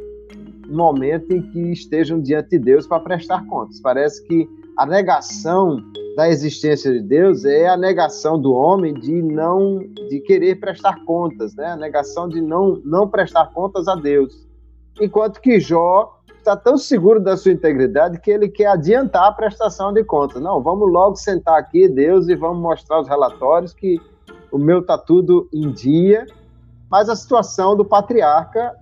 um 0.67 0.75
momento 0.75 1.31
em 1.31 1.41
que 1.41 1.71
estejam 1.71 2.19
diante 2.19 2.49
de 2.51 2.59
Deus 2.59 2.87
para 2.87 2.99
prestar 2.99 3.45
contas. 3.47 3.79
Parece 3.79 4.23
que 4.25 4.47
a 4.77 4.85
negação 4.85 5.77
da 6.15 6.29
existência 6.29 6.91
de 6.91 7.01
Deus 7.01 7.45
é 7.45 7.67
a 7.67 7.77
negação 7.77 8.39
do 8.39 8.53
homem 8.53 8.93
de 8.93 9.21
não 9.21 9.79
de 10.09 10.19
querer 10.21 10.59
prestar 10.59 11.03
contas, 11.05 11.55
né? 11.55 11.67
A 11.67 11.75
negação 11.75 12.27
de 12.27 12.41
não 12.41 12.81
não 12.83 13.07
prestar 13.07 13.51
contas 13.53 13.87
a 13.87 13.95
Deus. 13.95 14.47
Enquanto 14.99 15.39
que 15.39 15.59
Jó 15.59 16.18
está 16.49 16.57
tão 16.57 16.77
seguro 16.77 17.19
da 17.19 17.37
sua 17.37 17.51
integridade 17.51 18.19
que 18.19 18.31
ele 18.31 18.49
quer 18.49 18.67
adiantar 18.67 19.25
a 19.25 19.31
prestação 19.31 19.93
de 19.93 20.03
contas. 20.03 20.41
Não, 20.41 20.61
vamos 20.61 20.91
logo 20.91 21.15
sentar 21.15 21.59
aqui, 21.59 21.87
Deus, 21.87 22.27
e 22.27 22.35
vamos 22.35 22.59
mostrar 22.59 22.99
os 22.99 23.07
relatórios 23.07 23.71
que 23.71 24.01
o 24.51 24.57
meu 24.57 24.79
está 24.79 24.97
tudo 24.97 25.47
em 25.53 25.71
dia. 25.71 26.25
Mas 26.89 27.07
a 27.07 27.15
situação 27.15 27.75
do 27.75 27.85
patriarca 27.85 28.75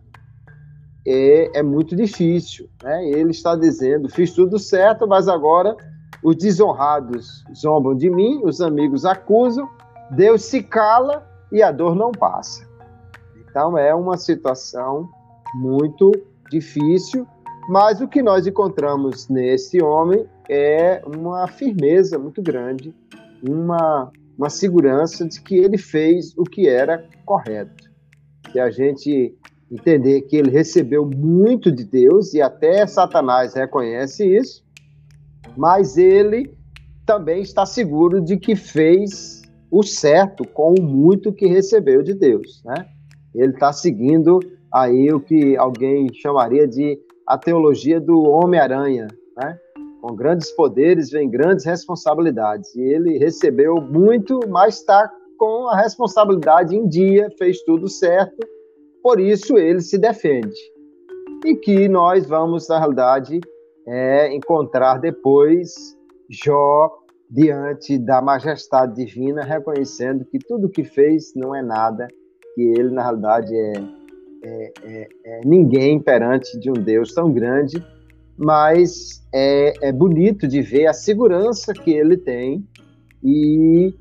é, 1.05 1.59
é 1.59 1.61
muito 1.63 1.93
difícil. 1.93 2.69
Né? 2.81 3.09
Ele 3.09 3.31
está 3.31 3.53
dizendo: 3.53 4.07
fiz 4.07 4.31
tudo 4.31 4.57
certo, 4.57 5.05
mas 5.05 5.27
agora 5.27 5.75
os 6.23 6.37
desonrados 6.37 7.43
zombam 7.53 7.95
de 7.95 8.09
mim, 8.09 8.41
os 8.45 8.61
amigos 8.61 9.03
acusam, 9.03 9.69
Deus 10.11 10.43
se 10.43 10.63
cala 10.63 11.27
e 11.51 11.61
a 11.61 11.71
dor 11.71 11.95
não 11.95 12.13
passa. 12.13 12.65
Então 13.49 13.77
é 13.77 13.93
uma 13.93 14.15
situação 14.17 15.09
muito 15.55 16.11
difícil, 16.49 17.27
mas 17.67 17.99
o 17.99 18.07
que 18.07 18.21
nós 18.21 18.47
encontramos 18.47 19.27
nesse 19.27 19.81
homem 19.81 20.25
é 20.49 21.01
uma 21.05 21.47
firmeza 21.47 22.17
muito 22.17 22.41
grande, 22.41 22.95
uma, 23.47 24.11
uma 24.37 24.49
segurança 24.49 25.27
de 25.27 25.41
que 25.41 25.57
ele 25.57 25.77
fez 25.77 26.33
o 26.37 26.43
que 26.43 26.67
era 26.67 27.05
correto. 27.25 27.91
Que 28.51 28.59
a 28.59 28.69
gente 28.69 29.35
entender 29.69 30.21
que 30.21 30.37
ele 30.37 30.49
recebeu 30.49 31.05
muito 31.05 31.69
de 31.69 31.83
Deus, 31.83 32.33
e 32.33 32.41
até 32.41 32.87
Satanás 32.87 33.53
reconhece 33.53 34.25
isso, 34.25 34.63
mas 35.57 35.97
ele 35.97 36.55
também 37.05 37.41
está 37.41 37.65
seguro 37.65 38.21
de 38.21 38.37
que 38.37 38.55
fez 38.55 39.41
o 39.69 39.83
certo 39.83 40.47
com 40.47 40.73
o 40.73 40.81
muito 40.81 41.33
que 41.33 41.47
recebeu 41.47 42.01
de 42.01 42.13
Deus, 42.13 42.63
né? 42.63 42.87
Ele 43.35 43.51
está 43.53 43.73
seguindo 43.73 44.39
aí 44.71 45.11
o 45.11 45.19
que 45.19 45.57
alguém 45.57 46.07
chamaria 46.13 46.65
de 46.65 46.97
a 47.27 47.37
teologia 47.37 47.99
do 47.99 48.21
Homem-Aranha, 48.23 49.07
né? 49.35 49.59
Com 50.01 50.15
grandes 50.15 50.49
poderes 50.51 51.09
vem 51.09 51.29
grandes 51.29 51.65
responsabilidades. 51.65 52.73
E 52.75 52.81
ele 52.81 53.17
recebeu 53.17 53.75
muito, 53.75 54.39
mas 54.47 54.75
está 54.75 55.11
com 55.37 55.67
a 55.67 55.75
responsabilidade 55.75 56.75
em 56.75 56.87
dia, 56.87 57.29
fez 57.37 57.61
tudo 57.63 57.87
certo, 57.87 58.47
por 59.03 59.19
isso 59.19 59.57
ele 59.57 59.81
se 59.81 59.97
defende. 59.97 60.55
E 61.45 61.55
que 61.55 61.87
nós 61.87 62.25
vamos, 62.25 62.67
na 62.67 62.79
realidade, 62.79 63.39
é, 63.85 64.33
encontrar 64.33 64.99
depois 64.99 65.95
Jó 66.29 66.91
diante 67.29 67.97
da 67.97 68.21
majestade 68.21 68.95
divina, 68.95 69.43
reconhecendo 69.43 70.25
que 70.25 70.39
tudo 70.39 70.69
que 70.69 70.83
fez 70.83 71.33
não 71.35 71.53
é 71.53 71.61
nada, 71.61 72.07
que 72.55 72.61
ele, 72.61 72.89
na 72.89 73.03
realidade, 73.03 73.55
é 73.55 73.73
é, 74.43 74.71
é, 74.83 75.07
é, 75.25 75.41
ninguém 75.43 75.99
perante 75.99 76.57
de 76.59 76.69
um 76.69 76.73
Deus 76.73 77.13
tão 77.13 77.31
grande, 77.31 77.83
mas 78.37 79.25
é, 79.33 79.87
é 79.87 79.91
bonito 79.91 80.47
de 80.47 80.61
ver 80.61 80.87
a 80.87 80.93
segurança 80.93 81.73
que 81.73 81.91
ele 81.91 82.17
tem 82.17 82.63
e 83.23 83.93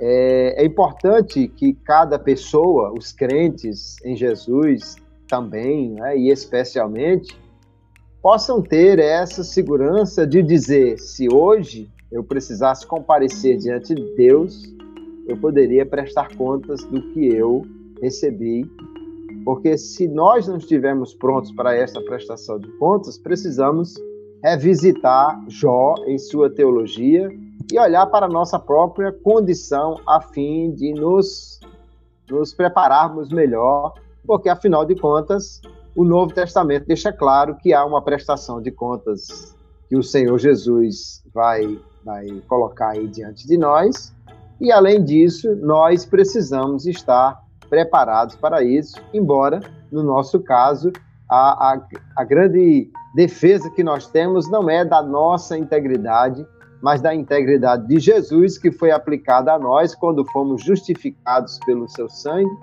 é, 0.00 0.62
é, 0.62 0.64
importante 0.64 1.46
que 1.46 1.74
cada 1.74 2.18
pessoa, 2.18 2.92
os 2.96 3.12
crentes 3.12 3.96
em 4.04 4.16
Jesus 4.16 4.96
também, 5.28 5.90
né, 5.90 6.16
e 6.16 6.30
especialmente, 6.30 7.36
possam 8.22 8.62
ter 8.62 8.98
essa 8.98 9.44
segurança 9.44 10.26
de 10.26 10.42
dizer: 10.42 10.98
se 10.98 11.32
hoje 11.32 11.90
eu 12.10 12.24
precisasse 12.24 12.86
comparecer 12.86 13.58
diante 13.58 13.94
de 13.94 14.14
Deus, 14.16 14.62
eu 15.26 15.36
poderia 15.36 15.84
prestar 15.84 16.34
contas 16.36 16.82
do 16.84 17.12
que 17.12 17.26
eu 17.26 17.62
recebi 18.00 18.68
porque 19.44 19.76
se 19.76 20.08
nós 20.08 20.46
não 20.46 20.56
estivermos 20.56 21.14
prontos 21.14 21.52
para 21.52 21.74
esta 21.74 22.00
prestação 22.00 22.58
de 22.58 22.68
contas, 22.78 23.18
precisamos 23.18 23.94
revisitar 24.42 25.40
Jó 25.48 25.94
em 26.06 26.18
sua 26.18 26.50
teologia 26.50 27.30
e 27.72 27.78
olhar 27.78 28.06
para 28.06 28.26
a 28.26 28.28
nossa 28.28 28.58
própria 28.58 29.12
condição 29.12 30.00
a 30.06 30.20
fim 30.20 30.72
de 30.72 30.92
nos, 30.92 31.60
nos 32.28 32.52
prepararmos 32.52 33.30
melhor, 33.30 33.94
porque 34.26 34.48
afinal 34.48 34.84
de 34.84 34.94
contas, 34.96 35.60
o 35.94 36.04
Novo 36.04 36.34
Testamento 36.34 36.86
deixa 36.86 37.12
claro 37.12 37.56
que 37.56 37.72
há 37.72 37.84
uma 37.84 38.02
prestação 38.02 38.60
de 38.60 38.70
contas 38.70 39.56
que 39.88 39.96
o 39.96 40.02
Senhor 40.02 40.38
Jesus 40.38 41.22
vai, 41.32 41.78
vai 42.04 42.26
colocar 42.48 42.90
aí 42.90 43.06
diante 43.06 43.46
de 43.46 43.56
nós, 43.56 44.12
e 44.60 44.70
além 44.70 45.02
disso, 45.04 45.54
nós 45.56 46.06
precisamos 46.06 46.86
estar 46.86 47.41
preparados 47.72 48.36
para 48.36 48.62
isso, 48.62 49.00
embora, 49.14 49.58
no 49.90 50.02
nosso 50.02 50.38
caso, 50.40 50.92
a, 51.26 51.72
a, 51.72 51.88
a 52.18 52.22
grande 52.22 52.90
defesa 53.14 53.70
que 53.70 53.82
nós 53.82 54.06
temos 54.06 54.46
não 54.50 54.68
é 54.68 54.84
da 54.84 55.00
nossa 55.00 55.56
integridade, 55.56 56.46
mas 56.82 57.00
da 57.00 57.14
integridade 57.14 57.88
de 57.88 57.98
Jesus, 57.98 58.58
que 58.58 58.70
foi 58.70 58.90
aplicada 58.90 59.54
a 59.54 59.58
nós 59.58 59.94
quando 59.94 60.22
fomos 60.26 60.62
justificados 60.62 61.58
pelo 61.64 61.88
seu 61.88 62.10
sangue, 62.10 62.54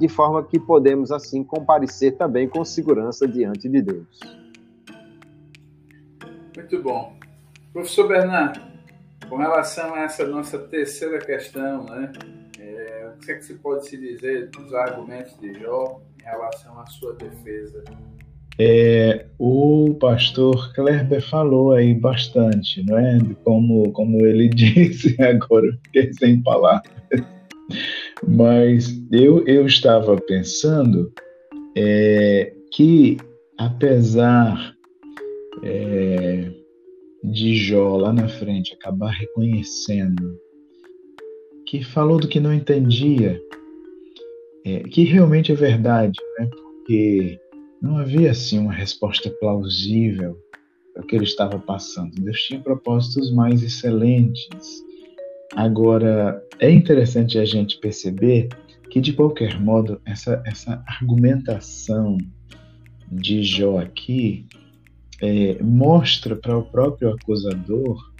de 0.00 0.08
forma 0.08 0.42
que 0.42 0.58
podemos, 0.58 1.12
assim, 1.12 1.44
comparecer 1.44 2.16
também 2.16 2.48
com 2.48 2.64
segurança 2.64 3.28
diante 3.28 3.68
de 3.68 3.80
Deus. 3.80 4.18
Muito 6.56 6.82
bom. 6.82 7.14
Professor 7.72 8.08
Bernardo, 8.08 8.60
com 9.28 9.36
relação 9.36 9.94
a 9.94 10.00
essa 10.00 10.26
nossa 10.26 10.58
terceira 10.58 11.20
questão, 11.20 11.84
né? 11.84 12.10
O 13.16 13.20
que, 13.20 13.32
é 13.32 13.34
que 13.36 13.44
se 13.44 13.54
pode 13.54 13.88
se 13.88 13.96
dizer 13.96 14.48
dos 14.50 14.72
argumentos 14.74 15.38
de 15.40 15.52
Jó 15.60 16.00
em 16.20 16.24
relação 16.24 16.78
à 16.78 16.86
sua 16.86 17.14
defesa? 17.14 17.82
É, 18.58 19.26
o 19.38 19.94
pastor 20.00 20.72
Klerber 20.74 21.20
falou 21.20 21.72
aí 21.72 21.94
bastante, 21.94 22.82
não 22.86 22.98
é? 22.98 23.18
Como, 23.44 23.92
como 23.92 24.24
ele 24.24 24.48
disse, 24.54 25.20
agora 25.22 25.66
eu 25.66 25.74
fiquei 25.84 26.12
sem 26.14 26.42
palavras. 26.42 26.92
Mas 28.26 28.88
eu, 29.12 29.44
eu 29.46 29.66
estava 29.66 30.16
pensando 30.16 31.12
é, 31.76 32.52
que, 32.72 33.18
apesar 33.58 34.74
é, 35.62 36.50
de 37.24 37.56
Jó 37.56 37.96
lá 37.96 38.12
na 38.12 38.28
frente 38.28 38.74
acabar 38.74 39.10
reconhecendo 39.10 40.38
que 41.66 41.82
falou 41.82 42.18
do 42.18 42.28
que 42.28 42.40
não 42.40 42.54
entendia, 42.54 43.40
é, 44.64 44.80
que 44.80 45.04
realmente 45.04 45.52
é 45.52 45.54
verdade, 45.54 46.18
né? 46.38 46.46
porque 46.46 47.38
não 47.82 47.98
havia 47.98 48.30
assim 48.30 48.58
uma 48.58 48.72
resposta 48.72 49.28
plausível 49.30 50.38
para 50.94 51.02
o 51.02 51.06
que 51.06 51.16
ele 51.16 51.24
estava 51.24 51.58
passando. 51.58 52.14
Deus 52.14 52.40
tinha 52.42 52.60
propósitos 52.60 53.32
mais 53.32 53.62
excelentes. 53.62 54.48
Agora, 55.54 56.42
é 56.58 56.70
interessante 56.70 57.38
a 57.38 57.44
gente 57.44 57.78
perceber 57.78 58.48
que, 58.90 59.00
de 59.00 59.12
qualquer 59.12 59.60
modo, 59.60 60.00
essa, 60.06 60.42
essa 60.46 60.82
argumentação 60.86 62.16
de 63.10 63.42
Jó 63.42 63.78
aqui 63.78 64.46
é, 65.20 65.62
mostra 65.62 66.34
para 66.34 66.56
o 66.56 66.62
próprio 66.62 67.10
acusador 67.10 68.15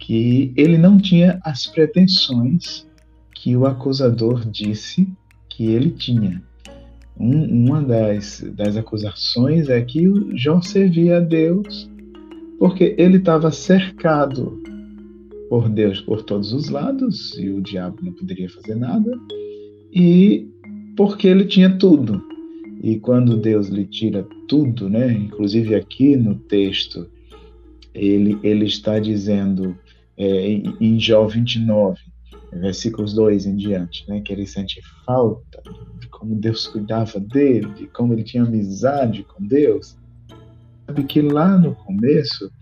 que 0.00 0.52
ele 0.56 0.76
não 0.76 0.98
tinha 0.98 1.38
as 1.44 1.66
pretensões 1.66 2.86
que 3.34 3.56
o 3.56 3.66
acusador 3.66 4.44
disse 4.44 5.08
que 5.48 5.66
ele 5.66 5.90
tinha. 5.90 6.42
Um, 7.18 7.66
uma 7.66 7.82
das, 7.82 8.40
das 8.56 8.76
acusações 8.76 9.68
é 9.68 9.80
que 9.82 10.08
o 10.08 10.36
Jó 10.36 10.60
servia 10.62 11.18
a 11.18 11.20
Deus 11.20 11.88
porque 12.58 12.94
ele 12.98 13.18
estava 13.18 13.50
cercado 13.50 14.60
por 15.48 15.68
Deus 15.68 16.00
por 16.00 16.22
todos 16.22 16.52
os 16.52 16.68
lados 16.68 17.36
e 17.38 17.48
o 17.48 17.60
diabo 17.60 17.96
não 18.02 18.12
poderia 18.12 18.48
fazer 18.48 18.76
nada, 18.76 19.18
e 19.92 20.46
porque 20.96 21.26
ele 21.26 21.44
tinha 21.44 21.70
tudo. 21.76 22.22
E 22.82 22.98
quando 22.98 23.36
Deus 23.36 23.68
lhe 23.68 23.84
tira 23.84 24.26
tudo, 24.46 24.88
né, 24.88 25.12
inclusive 25.12 25.74
aqui 25.74 26.16
no 26.16 26.34
texto, 26.34 27.06
ele, 27.92 28.38
ele 28.42 28.66
está 28.66 28.98
dizendo 29.00 29.76
é, 30.20 30.62
em 30.78 31.00
Jó 31.00 31.26
29, 31.26 31.98
versículos 32.52 33.14
2 33.14 33.46
em 33.46 33.56
diante, 33.56 34.06
né, 34.06 34.20
que 34.20 34.32
ele 34.32 34.46
sente 34.46 34.82
falta 35.06 35.62
de 35.98 36.08
como 36.08 36.34
Deus 36.34 36.66
cuidava 36.66 37.18
dele, 37.18 37.72
de 37.74 37.86
como 37.86 38.12
ele 38.12 38.22
tinha 38.22 38.42
amizade 38.42 39.24
com 39.24 39.42
Deus. 39.46 39.96
Sabe 40.86 41.04
que 41.04 41.22
lá 41.22 41.56
no 41.56 41.74
começo 41.74 42.52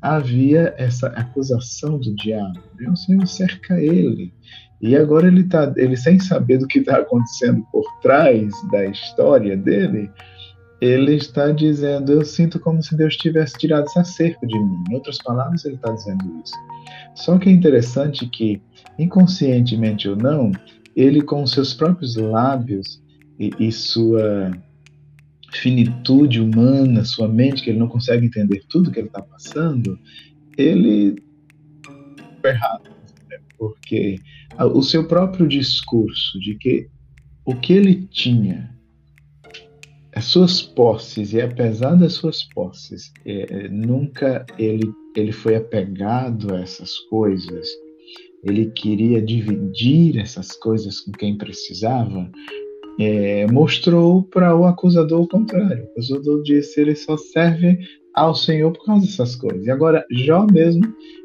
havia 0.00 0.72
essa 0.78 1.08
acusação 1.08 1.98
do 1.98 2.14
diabo. 2.14 2.60
O 2.88 2.96
Senhor 2.96 3.26
cerca 3.26 3.80
ele. 3.80 4.32
E 4.80 4.96
agora 4.96 5.26
ele 5.26 5.40
está, 5.40 5.72
ele 5.76 5.96
sem 5.96 6.18
saber 6.18 6.58
do 6.58 6.66
que 6.66 6.78
está 6.78 6.98
acontecendo 6.98 7.66
por 7.72 7.84
trás 8.00 8.50
da 8.70 8.86
história 8.86 9.56
dele, 9.56 10.10
ele 10.80 11.14
está 11.14 11.50
dizendo: 11.50 12.12
Eu 12.12 12.24
sinto 12.24 12.58
como 12.58 12.82
se 12.82 12.96
Deus 12.96 13.16
tivesse 13.16 13.58
tirado 13.58 13.84
essa 13.84 14.04
cerca 14.04 14.46
de 14.46 14.58
mim. 14.58 14.84
Em 14.90 14.94
outras 14.94 15.18
palavras, 15.18 15.64
ele 15.64 15.74
está 15.74 15.92
dizendo 15.92 16.42
isso. 16.44 16.54
Só 17.14 17.38
que 17.38 17.48
é 17.48 17.52
interessante 17.52 18.26
que, 18.26 18.62
inconscientemente 18.98 20.08
ou 20.08 20.16
não, 20.16 20.52
ele 20.96 21.22
com 21.22 21.46
seus 21.46 21.74
próprios 21.74 22.16
lábios 22.16 23.02
e, 23.38 23.50
e 23.58 23.70
sua 23.70 24.52
finitude 25.52 26.40
humana, 26.40 27.04
sua 27.04 27.28
mente, 27.28 27.62
que 27.62 27.70
ele 27.70 27.78
não 27.78 27.88
consegue 27.88 28.26
entender 28.26 28.62
tudo 28.68 28.90
que 28.90 29.00
ele 29.00 29.08
está 29.08 29.22
passando, 29.22 29.98
ele 30.56 31.16
está 32.36 32.48
errado. 32.48 32.90
Né? 33.28 33.38
Porque 33.58 34.16
o 34.58 34.82
seu 34.82 35.06
próprio 35.06 35.46
discurso 35.48 36.38
de 36.40 36.54
que 36.54 36.88
o 37.44 37.54
que 37.54 37.72
ele 37.72 38.06
tinha, 38.06 38.70
as 40.20 40.26
suas 40.26 40.60
posses, 40.60 41.32
e 41.32 41.40
apesar 41.40 41.94
das 41.94 42.12
suas 42.12 42.42
posses, 42.52 43.10
é, 43.24 43.68
nunca 43.70 44.44
ele, 44.58 44.92
ele 45.16 45.32
foi 45.32 45.56
apegado 45.56 46.54
a 46.54 46.60
essas 46.60 46.98
coisas, 47.08 47.66
ele 48.44 48.66
queria 48.66 49.22
dividir 49.22 50.18
essas 50.18 50.52
coisas 50.52 51.00
com 51.00 51.12
quem 51.12 51.38
precisava, 51.38 52.30
é, 52.98 53.46
mostrou 53.50 54.22
para 54.24 54.54
o 54.54 54.66
acusador 54.66 55.22
o 55.22 55.28
contrário. 55.28 55.84
O 55.84 55.90
acusador 55.92 56.42
disse 56.42 56.78
ele 56.78 56.94
só 56.94 57.16
serve 57.16 57.78
ao 58.14 58.34
Senhor 58.34 58.72
por 58.74 58.84
causa 58.84 59.06
dessas 59.06 59.34
coisas. 59.34 59.64
E 59.64 59.70
agora 59.70 60.04
Jó 60.10 60.46
mesmo 60.52 60.82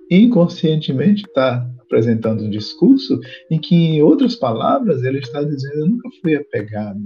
inconscientemente 0.09 1.25
está 1.27 1.69
apresentando 1.81 2.45
um 2.45 2.49
discurso 2.49 3.19
em 3.51 3.59
que, 3.59 3.75
em 3.75 4.01
outras 4.01 4.35
palavras, 4.35 5.03
ele 5.03 5.19
está 5.19 5.43
dizendo: 5.43 5.79
Eu 5.79 5.89
nunca 5.89 6.09
fui 6.21 6.35
apegado 6.35 7.03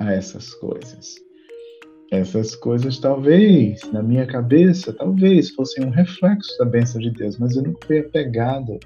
a 0.00 0.12
essas 0.12 0.54
coisas. 0.54 1.16
Essas 2.10 2.56
coisas, 2.56 2.98
talvez, 2.98 3.80
na 3.92 4.02
minha 4.02 4.26
cabeça, 4.26 4.92
talvez 4.92 5.50
fossem 5.50 5.84
um 5.84 5.90
reflexo 5.90 6.58
da 6.58 6.64
bênção 6.64 7.00
de 7.00 7.10
Deus, 7.10 7.38
mas 7.38 7.54
eu 7.54 7.62
nunca 7.62 7.86
fui 7.86 8.00
apegado 8.00 8.80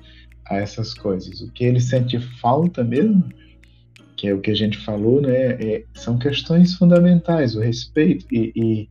a 0.46 0.56
essas 0.56 0.92
coisas. 0.92 1.40
O 1.40 1.50
que 1.52 1.64
ele 1.64 1.80
sente 1.80 2.18
falta 2.40 2.84
mesmo, 2.84 3.24
que 4.14 4.28
é 4.28 4.34
o 4.34 4.40
que 4.40 4.50
a 4.50 4.54
gente 4.54 4.76
falou, 4.84 5.22
né, 5.22 5.52
é, 5.52 5.84
são 5.94 6.18
questões 6.18 6.74
fundamentais, 6.74 7.56
o 7.56 7.60
respeito 7.60 8.26
e, 8.30 8.52
e 8.54 8.88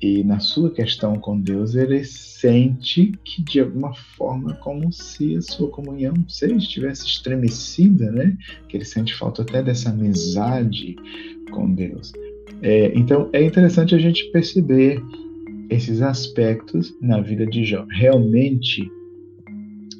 e 0.00 0.22
na 0.22 0.38
sua 0.40 0.70
questão 0.70 1.16
com 1.16 1.40
Deus, 1.40 1.74
ele 1.74 2.04
sente 2.04 3.12
que 3.24 3.42
de 3.42 3.60
alguma 3.60 3.94
forma 3.94 4.54
como 4.56 4.92
se 4.92 5.36
a 5.36 5.40
sua 5.40 5.70
comunhão 5.70 6.14
sei, 6.28 6.52
estivesse 6.52 7.06
estremecida, 7.06 8.12
né? 8.12 8.36
Que 8.68 8.76
ele 8.76 8.84
sente 8.84 9.14
falta 9.14 9.40
até 9.40 9.62
dessa 9.62 9.88
amizade 9.88 10.96
com 11.50 11.72
Deus. 11.74 12.12
É, 12.62 12.92
então 12.96 13.28
é 13.32 13.42
interessante 13.42 13.94
a 13.94 13.98
gente 13.98 14.30
perceber 14.30 15.02
esses 15.68 16.00
aspectos 16.02 16.94
na 17.00 17.20
vida 17.20 17.46
de 17.46 17.64
Jó. 17.64 17.84
Realmente 17.90 18.90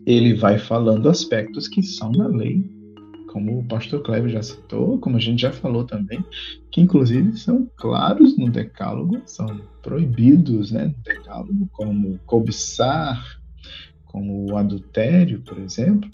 ele 0.06 0.34
vai 0.34 0.58
falando 0.58 1.08
aspectos 1.08 1.66
que 1.66 1.82
são 1.82 2.12
da 2.12 2.28
lei 2.28 2.64
como 3.36 3.58
o 3.58 3.64
pastor 3.64 4.02
Cleber 4.02 4.30
já 4.30 4.42
citou, 4.42 4.98
como 4.98 5.18
a 5.18 5.20
gente 5.20 5.42
já 5.42 5.52
falou 5.52 5.84
também, 5.84 6.24
que 6.70 6.80
inclusive 6.80 7.36
são 7.36 7.68
claros 7.76 8.34
no 8.38 8.48
decálogo, 8.48 9.20
são 9.26 9.60
proibidos 9.82 10.70
né, 10.70 10.86
no 10.86 10.94
decálogo, 11.04 11.68
como 11.70 12.18
cobiçar, 12.24 13.22
como 14.06 14.50
o 14.50 14.56
adultério, 14.56 15.42
por 15.42 15.58
exemplo, 15.58 16.10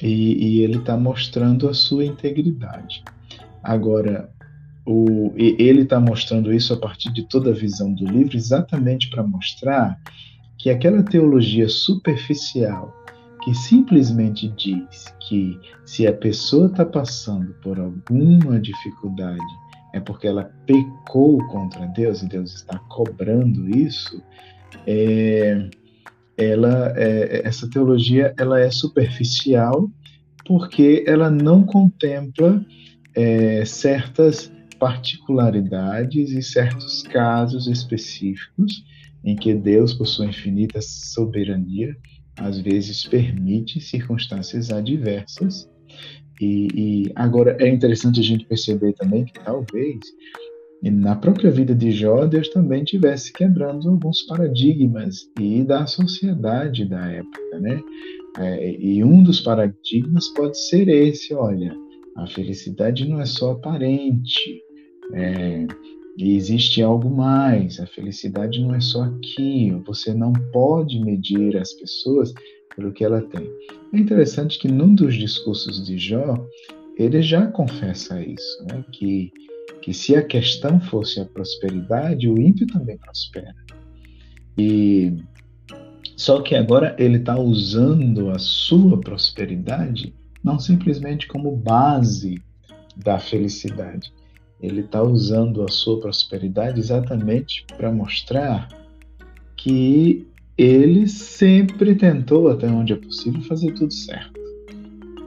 e, 0.00 0.58
e 0.58 0.60
ele 0.60 0.76
está 0.76 0.96
mostrando 0.96 1.68
a 1.68 1.74
sua 1.74 2.04
integridade. 2.04 3.02
Agora, 3.62 4.30
o, 4.86 5.32
ele 5.36 5.82
está 5.82 6.00
mostrando 6.00 6.52
isso 6.52 6.72
a 6.72 6.76
partir 6.76 7.12
de 7.12 7.22
toda 7.28 7.50
a 7.50 7.54
visão 7.54 7.92
do 7.92 8.04
livro, 8.06 8.36
exatamente 8.36 9.10
para 9.10 9.22
mostrar 9.22 9.98
que 10.58 10.70
aquela 10.70 11.02
teologia 11.02 11.68
superficial 11.68 12.94
que 13.42 13.54
simplesmente 13.54 14.48
diz 14.48 15.14
que 15.20 15.58
se 15.86 16.06
a 16.06 16.12
pessoa 16.12 16.66
está 16.66 16.84
passando 16.84 17.54
por 17.62 17.78
alguma 17.78 18.60
dificuldade 18.60 19.38
é 19.92 20.00
porque 20.00 20.26
ela 20.26 20.50
pecou 20.66 21.38
contra 21.48 21.86
Deus 21.86 22.22
e 22.22 22.28
Deus 22.28 22.54
está 22.54 22.78
cobrando 22.88 23.68
isso, 23.70 24.22
é, 24.86 25.68
ela, 26.36 26.92
é, 26.96 27.42
essa 27.44 27.68
teologia 27.68 28.32
ela 28.38 28.60
é 28.60 28.70
superficial 28.70 29.90
porque 30.46 31.04
ela 31.06 31.30
não 31.30 31.64
contempla 31.64 32.64
é, 33.14 33.64
certas 33.64 34.52
particularidades 34.78 36.30
e 36.30 36.42
certos 36.42 37.02
casos 37.02 37.66
específicos 37.66 38.84
em 39.22 39.36
que 39.36 39.54
Deus, 39.54 39.92
por 39.92 40.06
sua 40.06 40.26
infinita 40.26 40.80
soberania, 40.80 41.94
às 42.36 42.58
vezes 42.58 43.04
permite 43.04 43.80
circunstâncias 43.80 44.70
adversas. 44.70 45.68
E, 46.40 46.68
e, 46.74 47.12
agora 47.14 47.56
é 47.60 47.68
interessante 47.68 48.18
a 48.20 48.22
gente 48.22 48.46
perceber 48.46 48.94
também 48.94 49.26
que 49.26 49.34
talvez 49.34 49.98
na 50.82 51.14
própria 51.14 51.50
vida 51.50 51.74
de 51.74 51.90
Jó 51.90 52.24
Deus 52.24 52.48
também 52.48 52.82
tivesse 52.82 53.30
quebrando 53.34 53.90
alguns 53.90 54.22
paradigmas 54.22 55.28
e 55.38 55.62
da 55.62 55.86
sociedade 55.86 56.86
da 56.86 57.06
época, 57.06 57.60
né? 57.60 57.82
É, 58.38 58.80
e 58.80 59.04
um 59.04 59.22
dos 59.22 59.42
paradigmas 59.42 60.28
pode 60.28 60.58
ser 60.58 60.88
esse, 60.88 61.34
olha, 61.34 61.76
a 62.16 62.26
felicidade 62.26 63.08
não 63.08 63.20
é 63.20 63.26
só 63.26 63.52
aparente, 63.52 64.62
é, 65.12 65.66
existe 66.18 66.82
algo 66.82 67.10
mais. 67.10 67.80
A 67.80 67.86
felicidade 67.86 68.60
não 68.60 68.74
é 68.74 68.80
só 68.80 69.02
aqui. 69.04 69.70
Você 69.86 70.12
não 70.12 70.32
pode 70.52 71.00
medir 71.00 71.56
as 71.56 71.72
pessoas 71.72 72.32
pelo 72.74 72.92
que 72.92 73.04
ela 73.04 73.22
tem. 73.22 73.48
É 73.92 73.98
interessante 73.98 74.58
que 74.58 74.68
num 74.68 74.94
dos 74.94 75.14
discursos 75.14 75.84
de 75.84 75.98
Jó, 75.98 76.46
ele 76.96 77.22
já 77.22 77.46
confessa 77.46 78.22
isso, 78.22 78.64
né? 78.70 78.84
que, 78.92 79.32
que 79.82 79.92
se 79.92 80.14
a 80.14 80.22
questão 80.22 80.80
fosse 80.80 81.20
a 81.20 81.24
prosperidade, 81.24 82.28
o 82.28 82.40
ímpio 82.40 82.66
também 82.66 82.98
prospera. 82.98 83.54
E 84.58 85.16
só 86.16 86.42
que 86.42 86.54
agora 86.54 86.94
ele 86.98 87.16
está 87.16 87.38
usando 87.38 88.30
a 88.30 88.38
sua 88.38 89.00
prosperidade 89.00 90.14
não 90.42 90.58
simplesmente 90.58 91.26
como 91.26 91.56
base 91.56 92.42
da 92.96 93.18
felicidade, 93.18 94.12
ele 94.60 94.80
está 94.80 95.02
usando 95.02 95.62
a 95.62 95.68
sua 95.68 95.98
prosperidade 96.00 96.78
exatamente 96.80 97.64
para 97.76 97.90
mostrar 97.90 98.68
que 99.56 100.26
ele 100.56 101.08
sempre 101.08 101.94
tentou, 101.94 102.48
até 102.48 102.66
onde 102.66 102.92
é 102.92 102.96
possível, 102.96 103.40
fazer 103.42 103.72
tudo 103.72 103.92
certo. 103.92 104.38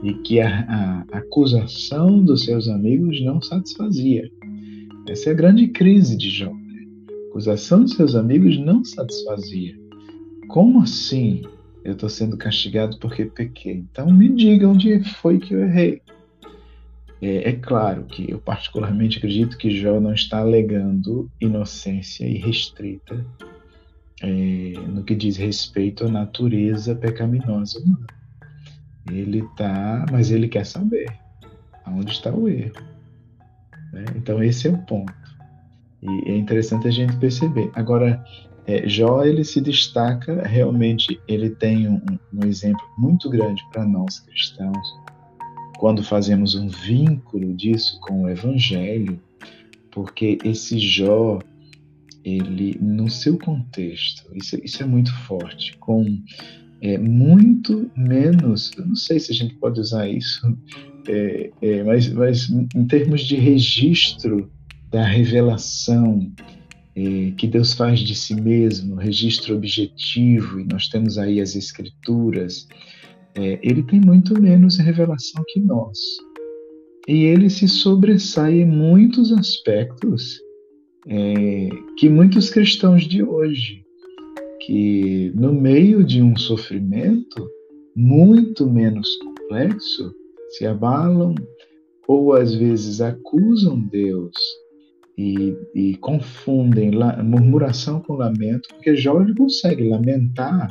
E 0.02 0.14
que 0.14 0.40
a, 0.40 1.04
a 1.10 1.18
acusação 1.18 2.24
dos 2.24 2.44
seus 2.44 2.68
amigos 2.68 3.20
não 3.24 3.42
satisfazia. 3.42 4.30
Essa 5.08 5.30
é 5.30 5.32
a 5.32 5.36
grande 5.36 5.68
crise 5.68 6.16
de 6.16 6.30
Jó. 6.30 6.52
Né? 6.52 6.86
A 7.08 7.30
acusação 7.30 7.80
dos 7.80 7.94
seus 7.94 8.14
amigos 8.14 8.56
não 8.58 8.84
satisfazia. 8.84 9.76
Como 10.48 10.82
assim 10.82 11.42
eu 11.84 11.92
estou 11.92 12.08
sendo 12.08 12.36
castigado 12.36 12.98
porque 12.98 13.26
pequei? 13.26 13.74
Então 13.74 14.10
me 14.10 14.28
diga 14.30 14.66
onde 14.66 15.04
foi 15.04 15.38
que 15.38 15.52
eu 15.52 15.60
errei. 15.60 16.00
É, 17.20 17.50
é, 17.50 17.52
claro 17.52 18.04
que 18.04 18.30
eu 18.30 18.38
particularmente 18.38 19.18
acredito 19.18 19.56
que 19.56 19.70
Jó 19.70 20.00
não 20.00 20.14
está 20.14 20.38
alegando 20.38 21.30
inocência 21.40 22.26
irrestrita 22.26 23.24
é, 24.22 24.72
no 24.88 25.04
que 25.04 25.14
diz 25.14 25.36
respeito 25.36 26.06
à 26.06 26.08
natureza 26.08 26.94
pecaminosa 26.94 27.78
humana. 27.80 28.06
Ele 29.10 29.40
está, 29.40 30.06
mas 30.10 30.30
ele 30.30 30.48
quer 30.48 30.64
saber 30.64 31.06
aonde 31.84 32.12
está 32.12 32.32
o 32.32 32.48
erro. 32.48 32.82
Né? 33.92 34.04
Então 34.16 34.42
esse 34.42 34.68
é 34.68 34.70
o 34.70 34.78
ponto. 34.78 35.12
E 36.02 36.30
é 36.30 36.36
interessante 36.36 36.88
a 36.88 36.90
gente 36.90 37.16
perceber. 37.16 37.70
Agora, 37.74 38.22
é, 38.66 38.88
Jó 38.88 39.24
ele 39.24 39.44
se 39.44 39.60
destaca 39.60 40.46
realmente, 40.46 41.20
ele 41.28 41.50
tem 41.50 41.88
um, 41.88 42.00
um 42.32 42.46
exemplo 42.46 42.84
muito 42.96 43.28
grande 43.28 43.62
para 43.72 43.84
nós 43.84 44.20
cristãos. 44.20 44.86
Quando 45.78 46.02
fazemos 46.02 46.54
um 46.54 46.68
vínculo 46.68 47.52
disso 47.54 47.98
com 48.00 48.22
o 48.22 48.28
Evangelho, 48.28 49.20
porque 49.90 50.38
esse 50.44 50.78
Jó, 50.78 51.40
ele, 52.24 52.78
no 52.80 53.10
seu 53.10 53.38
contexto, 53.38 54.24
isso, 54.34 54.58
isso 54.64 54.82
é 54.82 54.86
muito 54.86 55.14
forte, 55.26 55.76
com 55.78 56.04
é, 56.80 56.96
muito 56.96 57.90
menos, 57.96 58.70
eu 58.76 58.86
não 58.86 58.96
sei 58.96 59.20
se 59.20 59.30
a 59.30 59.34
gente 59.34 59.54
pode 59.56 59.78
usar 59.80 60.08
isso, 60.08 60.56
é, 61.06 61.50
é, 61.60 61.82
mas, 61.82 62.08
mas 62.08 62.48
em 62.50 62.86
termos 62.86 63.22
de 63.22 63.36
registro 63.36 64.50
da 64.90 65.04
revelação 65.04 66.32
que 67.36 67.46
Deus 67.48 67.72
faz 67.72 68.00
de 68.00 68.14
si 68.14 68.40
mesmo, 68.40 68.94
registro 68.94 69.56
objetivo, 69.56 70.60
e 70.60 70.64
nós 70.64 70.88
temos 70.88 71.18
aí 71.18 71.40
as 71.40 71.56
Escrituras, 71.56 72.68
é, 73.34 73.58
ele 73.62 73.82
tem 73.82 74.00
muito 74.00 74.40
menos 74.40 74.78
revelação 74.78 75.42
que 75.48 75.58
nós. 75.60 75.98
E 77.08 77.24
ele 77.24 77.50
se 77.50 77.68
sobressai 77.68 78.60
em 78.60 78.66
muitos 78.66 79.32
aspectos 79.32 80.38
é, 81.06 81.68
que 81.98 82.08
muitos 82.08 82.48
cristãos 82.48 83.02
de 83.02 83.22
hoje, 83.22 83.84
que 84.64 85.32
no 85.34 85.52
meio 85.52 86.04
de 86.04 86.22
um 86.22 86.36
sofrimento 86.36 87.46
muito 87.94 88.70
menos 88.70 89.08
complexo, 89.16 90.14
se 90.50 90.64
abalam 90.64 91.34
ou 92.06 92.32
às 92.32 92.54
vezes 92.54 93.00
acusam 93.00 93.80
Deus 93.80 94.32
e, 95.16 95.56
e 95.74 95.96
confundem 95.96 96.90
la, 96.90 97.22
murmuração 97.22 98.00
com 98.00 98.14
lamento, 98.14 98.68
porque 98.70 98.96
Jó 98.96 99.20
ele 99.20 99.34
consegue 99.34 99.88
lamentar 99.88 100.68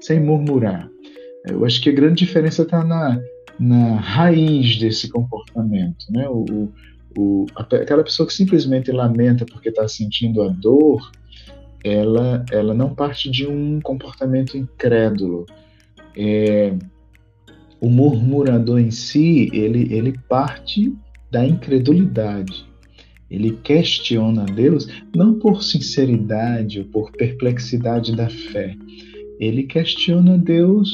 sem 0.00 0.20
murmurar. 0.20 0.90
Eu 1.46 1.64
acho 1.64 1.80
que 1.80 1.90
a 1.90 1.92
grande 1.92 2.24
diferença 2.24 2.62
está 2.62 2.84
na, 2.84 3.20
na 3.58 3.96
raiz 3.96 4.78
desse 4.78 5.08
comportamento. 5.08 6.06
Né? 6.10 6.26
O, 6.28 6.72
o, 7.16 7.46
aquela 7.56 8.02
pessoa 8.02 8.26
que 8.26 8.32
simplesmente 8.32 8.90
lamenta 8.90 9.44
porque 9.44 9.68
está 9.68 9.86
sentindo 9.86 10.42
a 10.42 10.48
dor, 10.48 11.10
ela, 11.84 12.44
ela 12.50 12.74
não 12.74 12.94
parte 12.94 13.30
de 13.30 13.46
um 13.46 13.80
comportamento 13.80 14.56
incrédulo. 14.56 15.46
É, 16.16 16.74
o 17.80 17.90
murmurador 17.90 18.78
em 18.78 18.90
si, 18.90 19.50
ele, 19.52 19.92
ele 19.92 20.14
parte 20.28 20.94
da 21.30 21.44
incredulidade. 21.44 22.71
Ele 23.32 23.58
questiona 23.64 24.44
Deus 24.44 24.86
não 25.16 25.38
por 25.38 25.62
sinceridade 25.62 26.80
ou 26.80 26.84
por 26.84 27.10
perplexidade 27.12 28.14
da 28.14 28.28
fé. 28.28 28.76
Ele 29.40 29.62
questiona 29.62 30.36
Deus 30.36 30.90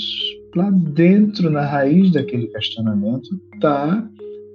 lá 0.54 0.70
dentro, 0.70 1.50
na 1.50 1.66
raiz 1.66 2.12
daquele 2.12 2.46
questionamento, 2.46 3.28
está 3.52 4.08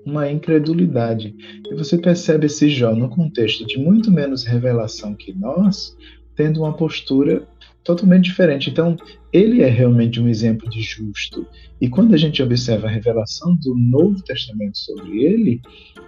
uma 0.06 0.32
incredulidade. 0.32 1.36
E 1.70 1.76
você 1.76 1.98
percebe 1.98 2.46
esse 2.46 2.70
Jó 2.70 2.96
no 2.96 3.10
contexto 3.10 3.66
de 3.68 3.78
muito 3.78 4.10
menos 4.10 4.46
revelação 4.46 5.14
que 5.14 5.34
nós, 5.34 5.96
tendo 6.38 6.62
uma 6.62 6.74
postura 6.74 7.46
totalmente 7.84 8.26
diferente. 8.26 8.70
Então, 8.70 8.96
ele 9.32 9.62
é 9.62 9.70
realmente 9.70 10.22
um 10.22 10.30
exemplo 10.30 10.70
de 10.70 10.82
justo. 10.82 11.46
E 11.82 11.90
quando 11.90 12.14
a 12.14 12.18
gente 12.18 12.42
observa 12.42 12.88
a 12.88 12.92
revelação 12.92 13.58
do 13.58 13.76
Novo 13.76 14.24
Testamento 14.24 14.78
sobre 14.78 15.22
ele, 15.22 15.62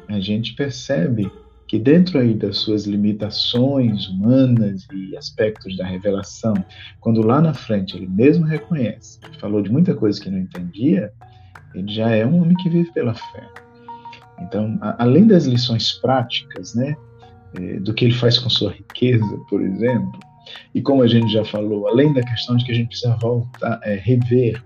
a 0.07 0.21
gente 0.21 0.55
percebe 0.55 1.29
que 1.67 1.79
dentro 1.79 2.19
aí 2.19 2.33
das 2.33 2.57
suas 2.57 2.85
limitações 2.85 4.07
humanas 4.07 4.85
e 4.93 5.17
aspectos 5.17 5.75
da 5.77 5.85
revelação, 5.85 6.53
quando 6.99 7.21
lá 7.21 7.41
na 7.41 7.53
frente 7.53 7.97
ele 7.97 8.07
mesmo 8.07 8.45
reconhece, 8.45 9.19
falou 9.39 9.61
de 9.61 9.71
muita 9.71 9.95
coisa 9.95 10.21
que 10.21 10.29
não 10.29 10.39
entendia, 10.39 11.11
ele 11.73 11.91
já 11.91 12.09
é 12.11 12.25
um 12.25 12.41
homem 12.41 12.55
que 12.57 12.69
vive 12.69 12.91
pela 12.93 13.13
fé. 13.13 13.47
Então, 14.41 14.77
a, 14.81 15.03
além 15.03 15.25
das 15.25 15.45
lições 15.45 15.93
práticas, 15.93 16.75
né, 16.75 16.95
é, 17.55 17.79
do 17.79 17.93
que 17.93 18.05
ele 18.05 18.13
faz 18.13 18.37
com 18.37 18.49
sua 18.49 18.71
riqueza, 18.71 19.25
por 19.49 19.61
exemplo, 19.61 20.19
e 20.73 20.81
como 20.81 21.01
a 21.01 21.07
gente 21.07 21.31
já 21.31 21.43
falou, 21.43 21.87
além 21.87 22.13
da 22.13 22.21
questão 22.21 22.55
de 22.55 22.65
que 22.65 22.71
a 22.71 22.75
gente 22.75 22.89
precisa 22.89 23.15
voltar, 23.15 23.79
é, 23.83 23.95
rever 23.95 24.63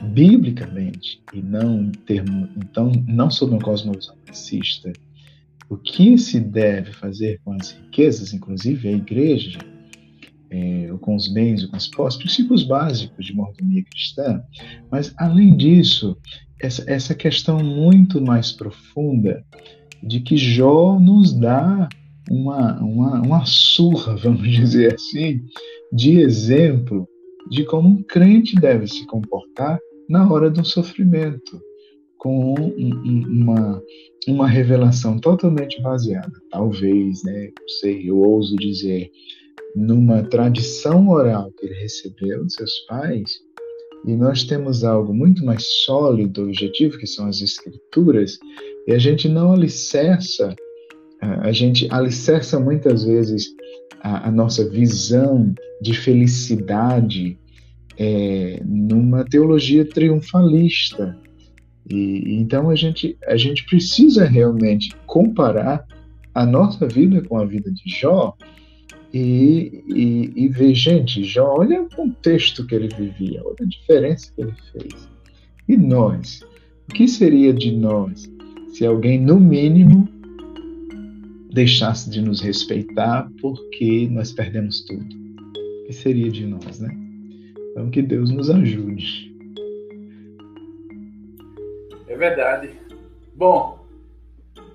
biblicamente 0.00 1.20
e 1.34 1.42
não 1.42 1.90
ter, 2.06 2.22
então, 2.56 2.92
não 3.06 3.30
sob 3.30 3.52
uma 3.52 3.60
cosmovisão 3.60 4.14
marxista, 4.26 4.92
o 5.68 5.76
que 5.76 6.16
se 6.16 6.40
deve 6.40 6.92
fazer 6.92 7.40
com 7.44 7.52
as 7.52 7.72
riquezas, 7.72 8.32
inclusive 8.32 8.88
a 8.88 8.92
igreja, 8.92 9.58
é, 10.50 10.90
com 11.00 11.14
os 11.14 11.28
bens, 11.28 11.66
com 11.66 11.76
as 11.76 11.86
posses, 11.86 12.18
princípios 12.18 12.64
básicos 12.64 13.26
de 13.26 13.34
mordomia 13.34 13.84
cristã, 13.84 14.42
mas 14.90 15.12
além 15.18 15.56
disso, 15.56 16.16
essa, 16.60 16.84
essa 16.90 17.14
questão 17.14 17.58
muito 17.58 18.20
mais 18.20 18.50
profunda 18.50 19.44
de 20.02 20.20
que 20.20 20.36
Jó 20.36 20.98
nos 20.98 21.32
dá 21.32 21.88
uma, 22.30 22.80
uma, 22.80 23.20
uma 23.20 23.44
surra, 23.44 24.16
vamos 24.22 24.48
dizer 24.50 24.94
assim, 24.94 25.40
de 25.92 26.18
exemplo 26.18 27.06
de 27.50 27.64
como 27.64 27.88
um 27.88 28.02
crente 28.02 28.54
deve 28.56 28.86
se 28.86 29.06
comportar 29.06 29.78
na 30.08 30.30
hora 30.30 30.50
do 30.50 30.64
sofrimento 30.64 31.60
com 32.18 32.54
uma, 32.54 33.82
uma 34.26 34.48
revelação 34.48 35.18
totalmente 35.18 35.80
baseada, 35.80 36.32
talvez, 36.50 37.22
né, 37.24 37.50
sei, 37.80 38.10
eu 38.10 38.18
ouso 38.18 38.56
dizer, 38.56 39.10
numa 39.74 40.22
tradição 40.24 41.08
oral 41.08 41.52
que 41.52 41.66
ele 41.66 41.80
recebeu 41.80 42.44
de 42.44 42.52
seus 42.52 42.80
pais, 42.88 43.40
e 44.06 44.14
nós 44.14 44.44
temos 44.44 44.84
algo 44.84 45.14
muito 45.14 45.44
mais 45.44 45.64
sólido, 45.84 46.42
objetivo, 46.42 46.98
que 46.98 47.06
são 47.06 47.26
as 47.26 47.40
escrituras, 47.40 48.38
e 48.86 48.92
a 48.92 48.98
gente 48.98 49.28
não 49.28 49.52
alicerça, 49.52 50.54
a 51.20 51.52
gente 51.52 51.88
alicerça 51.90 52.60
muitas 52.60 53.04
vezes 53.04 53.48
a, 54.00 54.28
a 54.28 54.30
nossa 54.30 54.68
visão 54.68 55.52
de 55.80 55.94
felicidade 55.94 57.36
é, 57.96 58.60
numa 58.64 59.24
teologia 59.24 59.84
triunfalista, 59.84 61.18
e 61.90 62.34
então 62.34 62.68
a 62.70 62.76
gente, 62.76 63.16
a 63.26 63.36
gente 63.36 63.64
precisa 63.64 64.24
realmente 64.24 64.94
comparar 65.06 65.86
a 66.34 66.44
nossa 66.44 66.86
vida 66.86 67.22
com 67.22 67.38
a 67.38 67.44
vida 67.44 67.70
de 67.70 67.82
Jó 67.86 68.36
e, 69.12 69.82
e, 69.88 70.32
e 70.36 70.48
ver, 70.48 70.74
gente, 70.74 71.24
Jó, 71.24 71.56
olha 71.58 71.82
o 71.82 71.88
contexto 71.88 72.66
que 72.66 72.74
ele 72.74 72.88
vivia, 72.88 73.42
olha 73.44 73.56
a 73.60 73.64
diferença 73.64 74.30
que 74.34 74.42
ele 74.42 74.54
fez. 74.72 75.08
E 75.66 75.76
nós? 75.76 76.42
O 76.88 76.94
que 76.94 77.08
seria 77.08 77.52
de 77.52 77.72
nós 77.72 78.30
se 78.72 78.84
alguém, 78.84 79.20
no 79.20 79.40
mínimo, 79.40 80.08
deixasse 81.52 82.10
de 82.10 82.20
nos 82.20 82.40
respeitar 82.40 83.30
porque 83.40 84.08
nós 84.10 84.32
perdemos 84.32 84.82
tudo? 84.82 85.04
O 85.04 85.86
que 85.86 85.92
seria 85.92 86.30
de 86.30 86.46
nós, 86.46 86.78
né? 86.78 86.94
Então, 87.72 87.90
que 87.90 88.02
Deus 88.02 88.30
nos 88.30 88.50
ajude 88.50 89.37
verdade. 92.16 92.80
Bom, 93.34 93.86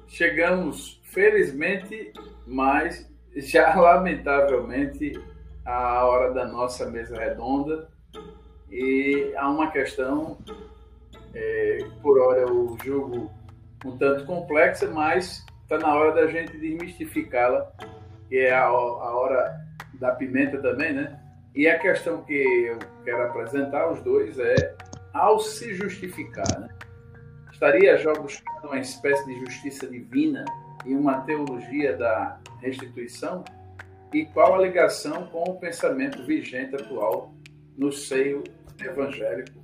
chegamos, 0.08 1.02
felizmente, 1.06 2.14
mas 2.46 3.10
já 3.36 3.76
lamentavelmente 3.80 5.14
à 5.66 6.06
hora 6.06 6.34
da 6.34 6.46
nossa 6.46 6.90
mesa 6.90 7.18
redonda 7.18 7.88
e 8.74 9.32
há 9.38 9.48
uma 9.50 9.70
questão, 9.70 10.38
é, 11.36 11.78
por 12.02 12.20
hora 12.20 12.40
eu 12.40 12.76
julgo 12.84 13.32
um 13.86 13.96
tanto 13.98 14.26
complexa, 14.26 14.90
mas 14.90 15.46
está 15.62 15.78
na 15.78 15.94
hora 15.94 16.12
da 16.12 16.26
gente 16.26 16.58
desmistificá-la, 16.58 17.72
que 18.28 18.38
é 18.38 18.52
a, 18.52 18.64
a 18.66 19.16
hora 19.16 19.62
da 20.00 20.12
pimenta 20.16 20.58
também, 20.60 20.92
né? 20.92 21.20
E 21.54 21.68
a 21.68 21.78
questão 21.78 22.24
que 22.24 22.34
eu 22.34 22.80
quero 23.06 23.28
apresentar 23.28 23.82
aos 23.82 24.02
dois 24.02 24.40
é 24.40 24.76
ao 25.14 25.38
se 25.40 25.76
justificar, 25.76 26.60
né? 26.60 26.70
Estaria 27.64 27.98
Jó 27.98 28.12
buscando 28.14 28.66
uma 28.66 28.78
espécie 28.78 29.26
de 29.26 29.40
justiça 29.40 29.88
divina 29.88 30.44
e 30.86 30.94
uma 30.94 31.22
teologia 31.22 31.96
da 31.96 32.38
restituição? 32.62 33.46
E 34.14 34.26
qual 34.26 34.56
a 34.56 34.62
ligação 34.62 35.28
com 35.28 35.44
o 35.50 35.56
pensamento 35.58 36.26
vigente 36.26 36.76
atual 36.76 37.34
no 37.78 37.90
seio 37.90 38.44
evangélico? 38.78 39.64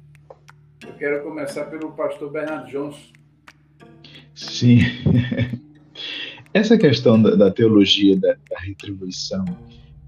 Eu 0.82 0.94
quero 0.94 1.22
começar 1.24 1.66
pelo 1.66 1.92
pastor 1.92 2.32
Bernardo 2.32 2.70
Johnson. 2.70 3.12
Sim. 4.34 4.80
Essa 6.54 6.78
questão 6.78 7.22
da, 7.22 7.36
da 7.36 7.52
teologia 7.52 8.16
da, 8.16 8.38
da 8.50 8.60
retribuição, 8.60 9.44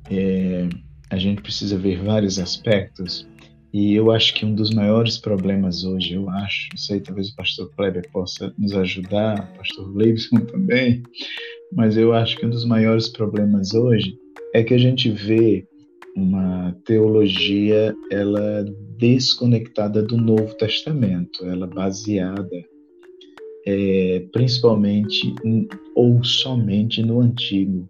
é, 0.10 0.70
a 1.10 1.18
gente 1.18 1.42
precisa 1.42 1.78
ver 1.78 2.02
vários 2.02 2.40
aspectos 2.40 3.28
e 3.74 3.94
eu 3.94 4.12
acho 4.12 4.34
que 4.34 4.46
um 4.46 4.54
dos 4.54 4.72
maiores 4.72 5.18
problemas 5.18 5.84
hoje, 5.84 6.14
eu 6.14 6.30
acho, 6.30 6.68
não 6.72 6.78
sei, 6.78 7.00
talvez 7.00 7.30
o 7.30 7.36
pastor 7.36 7.72
Kleber 7.76 8.10
possa 8.12 8.54
nos 8.58 8.74
ajudar, 8.74 9.52
o 9.54 9.58
pastor 9.58 9.96
Leibson 9.96 10.38
também, 10.48 11.02
mas 11.74 11.96
eu 11.96 12.14
acho 12.14 12.38
que 12.38 12.46
um 12.46 12.50
dos 12.50 12.66
maiores 12.66 13.08
problemas 13.08 13.74
hoje 13.74 14.14
é 14.54 14.64
que 14.64 14.74
a 14.74 14.78
gente 14.78 15.10
vê 15.10 15.66
uma 16.16 16.76
teologia 16.86 17.96
ela 18.12 18.66
desconectada 18.98 20.04
do 20.04 20.18
Novo 20.18 20.54
Testamento, 20.58 21.46
ela 21.46 21.66
baseada 21.66 22.66
é, 23.66 24.26
principalmente 24.32 25.34
ou 25.96 26.24
somente 26.24 27.02
no 27.02 27.22
Antigo 27.22 27.90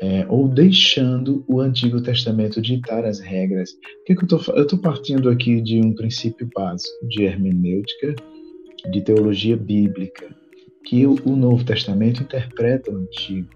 é, 0.00 0.24
ou 0.28 0.48
deixando 0.48 1.44
o 1.46 1.60
Antigo 1.60 2.00
Testamento 2.00 2.60
ditar 2.60 3.04
as 3.04 3.18
regras. 3.18 3.72
O 3.72 4.04
que, 4.06 4.14
que 4.14 4.32
eu 4.32 4.62
estou? 4.62 4.78
Partindo 4.78 5.28
aqui 5.28 5.60
de 5.60 5.80
um 5.80 5.92
princípio 5.92 6.48
básico 6.54 7.06
de 7.08 7.24
hermenêutica, 7.24 8.14
de 8.90 9.00
teologia 9.00 9.56
bíblica, 9.56 10.34
que 10.84 11.04
o, 11.06 11.16
o 11.24 11.36
Novo 11.36 11.64
Testamento 11.64 12.22
interpreta 12.22 12.90
o 12.90 12.96
Antigo. 12.96 13.48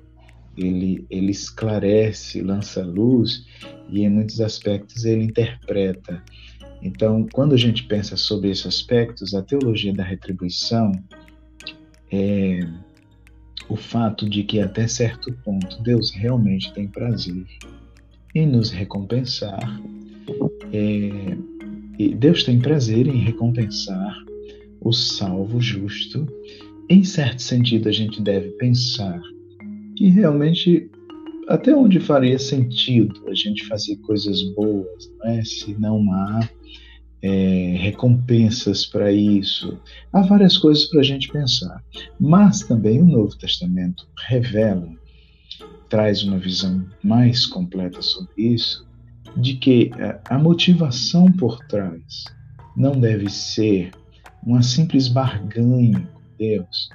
Ele, 0.57 1.07
ele 1.09 1.31
esclarece, 1.31 2.43
lança 2.43 2.85
luz 2.85 3.47
e, 3.89 4.03
em 4.03 4.11
muitos 4.11 4.41
aspectos, 4.41 5.05
ele 5.05 5.25
interpreta. 5.25 6.23
Então, 6.83 7.27
quando 7.33 7.55
a 7.55 7.57
gente 7.57 7.85
pensa 7.85 8.17
sobre 8.17 8.51
esses 8.51 8.67
aspectos, 8.67 9.35
a 9.35 9.43
teologia 9.43 9.95
da 9.95 10.03
retribuição 10.03 10.93
é 12.11 12.61
o 13.69 13.77
fato 13.77 14.29
de 14.29 14.43
que 14.43 14.61
até 14.61 14.87
certo 14.87 15.33
ponto 15.45 15.83
Deus 15.83 16.11
realmente 16.11 16.73
tem 16.73 16.89
prazer 16.89 17.45
em 18.35 18.47
nos 18.47 18.71
recompensar. 18.71 19.81
É, 20.73 21.37
Deus 22.17 22.45
tem 22.45 22.59
prazer 22.59 23.07
em 23.07 23.19
recompensar 23.19 24.17
o 24.81 24.93
salvo 24.93 25.61
justo. 25.61 26.27
Em 26.89 27.05
certo 27.05 27.41
sentido, 27.41 27.89
a 27.89 27.93
gente 27.93 28.21
deve 28.21 28.51
pensar 28.53 29.21
que 29.97 30.09
realmente 30.09 30.91
até 31.49 31.75
onde 31.75 32.01
faria 32.01 32.39
sentido 32.39 33.29
a 33.29 33.35
gente 33.35 33.67
fazer 33.67 33.97
coisas 33.97 34.43
boas, 34.55 35.13
não 35.19 35.31
é? 35.31 35.45
se 35.45 35.75
não 35.79 36.13
há 36.13 36.49
é, 37.23 37.77
recompensas 37.79 38.85
para 38.85 39.13
isso. 39.13 39.79
Há 40.13 40.23
várias 40.23 40.59
coisas 40.59 40.87
para 40.87 41.01
a 41.01 41.05
gente 41.05 41.29
pensar. 41.29 41.83
Mas 42.19 42.63
também 42.63 43.01
o 43.01 43.07
Novo 43.07 43.37
Testamento 43.39 44.07
revela, 44.27 44.89
traz 45.89 46.23
uma 46.25 46.39
visão 46.39 46.85
mais 47.03 47.47
completa 47.47 48.03
sobre 48.03 48.43
isso, 48.43 48.87
de 49.37 49.55
que 49.55 49.91
a 50.29 50.37
motivação 50.37 51.27
por 51.33 51.59
trás 51.67 52.25
não 52.77 52.99
deve 52.99 53.31
ser 53.31 53.91
uma 54.45 54.63
simples 54.63 55.09
barganha 55.09 56.01
com 56.13 56.21
Deus, 56.39 56.91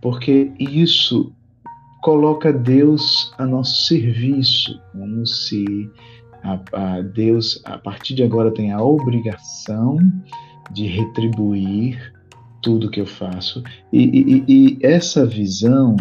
porque 0.00 0.50
isso 0.58 1.32
coloca 2.02 2.52
Deus 2.52 3.32
a 3.38 3.46
nosso 3.46 3.86
serviço, 3.86 4.80
como 4.92 5.24
se 5.24 5.88
a, 6.42 6.60
a 6.72 7.00
Deus, 7.00 7.60
a 7.64 7.78
partir 7.78 8.14
de 8.14 8.22
agora, 8.22 8.52
tem 8.52 8.72
a 8.72 8.82
obrigação 8.82 9.98
de 10.72 10.86
retribuir 10.86 12.12
tudo 12.62 12.90
que 12.90 13.00
eu 13.00 13.06
faço. 13.06 13.62
E, 13.92 14.02
e, 14.02 14.44
e 14.48 14.78
essa 14.82 15.26
visão, 15.26 15.96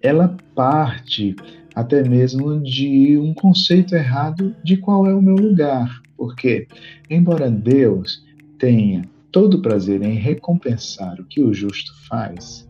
ela 0.00 0.36
parte 0.54 1.34
até 1.74 2.06
mesmo 2.06 2.60
de 2.60 3.16
um 3.18 3.32
conceito 3.32 3.94
errado 3.94 4.54
de 4.62 4.76
qual 4.76 5.06
é 5.06 5.14
o 5.14 5.22
meu 5.22 5.36
lugar. 5.36 6.02
Porque, 6.16 6.68
embora 7.08 7.50
Deus 7.50 8.24
tenha 8.58 9.02
todo 9.30 9.54
o 9.54 9.62
prazer 9.62 10.02
em 10.02 10.14
recompensar 10.14 11.18
o 11.20 11.24
que 11.24 11.42
o 11.42 11.54
justo 11.54 11.92
faz, 12.06 12.68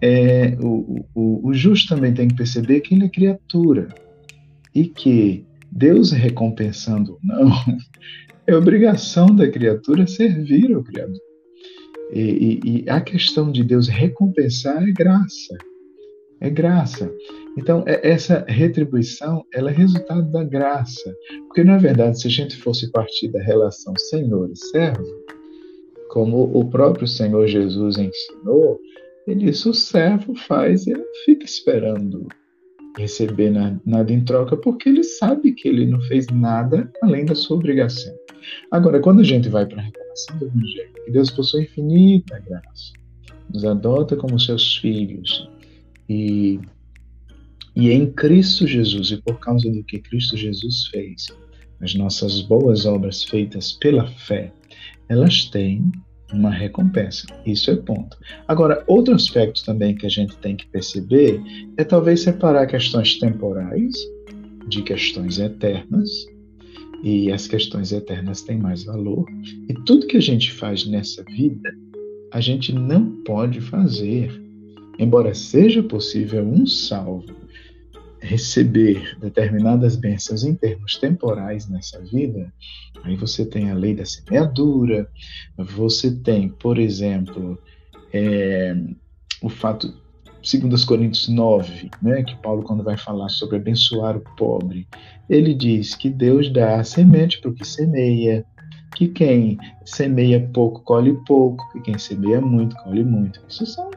é, 0.00 0.56
o, 0.60 1.04
o, 1.14 1.48
o 1.48 1.54
justo 1.54 1.94
também 1.94 2.12
tem 2.12 2.28
que 2.28 2.34
perceber 2.34 2.80
que 2.80 2.94
ele 2.94 3.04
é 3.04 3.08
criatura 3.08 3.88
e 4.74 4.86
que 4.86 5.44
Deus 5.74 6.12
recompensando 6.12 7.12
ou 7.12 7.18
não, 7.22 7.50
é 8.46 8.54
obrigação 8.54 9.26
da 9.26 9.50
criatura 9.50 10.06
servir 10.06 10.72
ao 10.74 10.82
Criador. 10.84 11.20
E, 12.12 12.20
e, 12.20 12.60
e, 12.64 12.90
a 12.90 13.00
questão 13.00 13.50
de 13.50 13.64
Deus 13.64 13.88
recompensar 13.88 14.82
é 14.86 14.92
graça. 14.92 15.56
É 16.40 16.50
graça. 16.50 17.10
Então, 17.56 17.82
é, 17.86 18.06
essa 18.06 18.44
retribuição 18.46 19.46
ela 19.52 19.70
é 19.70 19.74
resultado 19.74 20.30
da 20.30 20.44
graça. 20.44 21.14
Porque, 21.46 21.64
na 21.64 21.78
verdade, 21.78 22.20
se 22.20 22.26
a 22.26 22.30
gente 22.30 22.54
fosse 22.56 22.90
partir 22.92 23.28
da 23.28 23.42
relação 23.42 23.94
Senhor 23.96 24.50
e 24.50 24.56
servo, 24.56 25.06
como 26.10 26.50
o 26.54 26.68
próprio 26.68 27.06
Senhor 27.06 27.46
Jesus 27.46 27.96
ensinou, 27.96 28.78
ele 29.26 29.46
disse: 29.46 29.66
o 29.70 29.72
servo 29.72 30.34
faz 30.34 30.86
e 30.86 30.94
fica 31.24 31.46
esperando 31.46 32.26
receber 32.96 33.50
nada 33.84 34.12
em 34.12 34.24
troca, 34.24 34.56
porque 34.56 34.88
ele 34.88 35.02
sabe 35.02 35.52
que 35.52 35.68
ele 35.68 35.86
não 35.86 36.00
fez 36.02 36.26
nada 36.26 36.90
além 37.02 37.24
da 37.24 37.34
sua 37.34 37.56
obrigação. 37.56 38.12
Agora, 38.70 39.00
quando 39.00 39.20
a 39.20 39.24
gente 39.24 39.48
vai 39.48 39.66
para 39.66 39.80
a 39.80 39.84
revelação 39.84 40.38
do 40.38 40.46
Evangelho, 40.46 40.92
que 41.04 41.10
Deus 41.10 41.30
possui 41.30 41.62
infinita 41.62 42.38
graça, 42.40 42.92
nos 43.52 43.64
adota 43.64 44.16
como 44.16 44.38
seus 44.38 44.76
filhos, 44.76 45.48
e, 46.08 46.60
e 47.74 47.90
em 47.90 48.10
Cristo 48.12 48.66
Jesus, 48.66 49.10
e 49.10 49.22
por 49.22 49.38
causa 49.38 49.70
do 49.70 49.82
que 49.84 49.98
Cristo 49.98 50.36
Jesus 50.36 50.86
fez, 50.88 51.28
as 51.80 51.94
nossas 51.94 52.40
boas 52.42 52.86
obras 52.86 53.24
feitas 53.24 53.72
pela 53.72 54.06
fé, 54.06 54.52
elas 55.08 55.46
têm 55.46 55.90
uma 56.32 56.50
recompensa. 56.50 57.26
Isso 57.44 57.70
é 57.70 57.76
ponto. 57.76 58.16
Agora, 58.48 58.82
outro 58.86 59.14
aspecto 59.14 59.64
também 59.64 59.94
que 59.94 60.06
a 60.06 60.08
gente 60.08 60.36
tem 60.36 60.56
que 60.56 60.66
perceber 60.66 61.40
é 61.76 61.84
talvez 61.84 62.20
separar 62.20 62.66
questões 62.66 63.18
temporais 63.18 63.92
de 64.68 64.82
questões 64.82 65.38
eternas. 65.38 66.26
E 67.02 67.32
as 67.32 67.48
questões 67.48 67.90
eternas 67.90 68.42
têm 68.42 68.56
mais 68.56 68.84
valor. 68.84 69.26
E 69.68 69.74
tudo 69.84 70.06
que 70.06 70.16
a 70.16 70.22
gente 70.22 70.52
faz 70.52 70.86
nessa 70.86 71.22
vida, 71.24 71.74
a 72.32 72.40
gente 72.40 72.72
não 72.72 73.22
pode 73.24 73.60
fazer. 73.60 74.30
Embora 74.98 75.34
seja 75.34 75.82
possível 75.82 76.44
um 76.44 76.64
salvo 76.64 77.41
receber 78.22 79.18
determinadas 79.18 79.96
bênçãos 79.96 80.44
em 80.44 80.54
termos 80.54 80.96
temporais 80.96 81.68
nessa 81.68 82.00
vida, 82.00 82.52
aí 83.02 83.16
você 83.16 83.44
tem 83.44 83.70
a 83.70 83.74
lei 83.74 83.94
da 83.94 84.04
semeadura, 84.04 85.10
você 85.58 86.10
tem, 86.10 86.48
por 86.48 86.78
exemplo, 86.78 87.58
é, 88.12 88.76
o 89.42 89.48
fato, 89.48 89.92
segundo 90.42 90.74
os 90.74 90.84
Coríntios 90.84 91.28
9, 91.28 91.90
né, 92.00 92.22
que 92.22 92.36
Paulo, 92.36 92.62
quando 92.62 92.84
vai 92.84 92.96
falar 92.96 93.28
sobre 93.28 93.56
abençoar 93.56 94.16
o 94.16 94.24
pobre, 94.36 94.86
ele 95.28 95.52
diz 95.52 95.96
que 95.96 96.08
Deus 96.08 96.52
dá 96.52 96.80
a 96.80 96.84
semente 96.84 97.40
para 97.40 97.50
o 97.50 97.54
que 97.54 97.66
semeia, 97.66 98.46
que 98.94 99.08
quem 99.08 99.58
semeia 99.84 100.48
pouco 100.52 100.80
colhe 100.82 101.14
pouco, 101.26 101.68
que 101.72 101.80
quem 101.80 101.98
semeia 101.98 102.40
muito 102.40 102.76
colhe 102.76 103.02
muito. 103.02 103.40
São, 103.48 103.90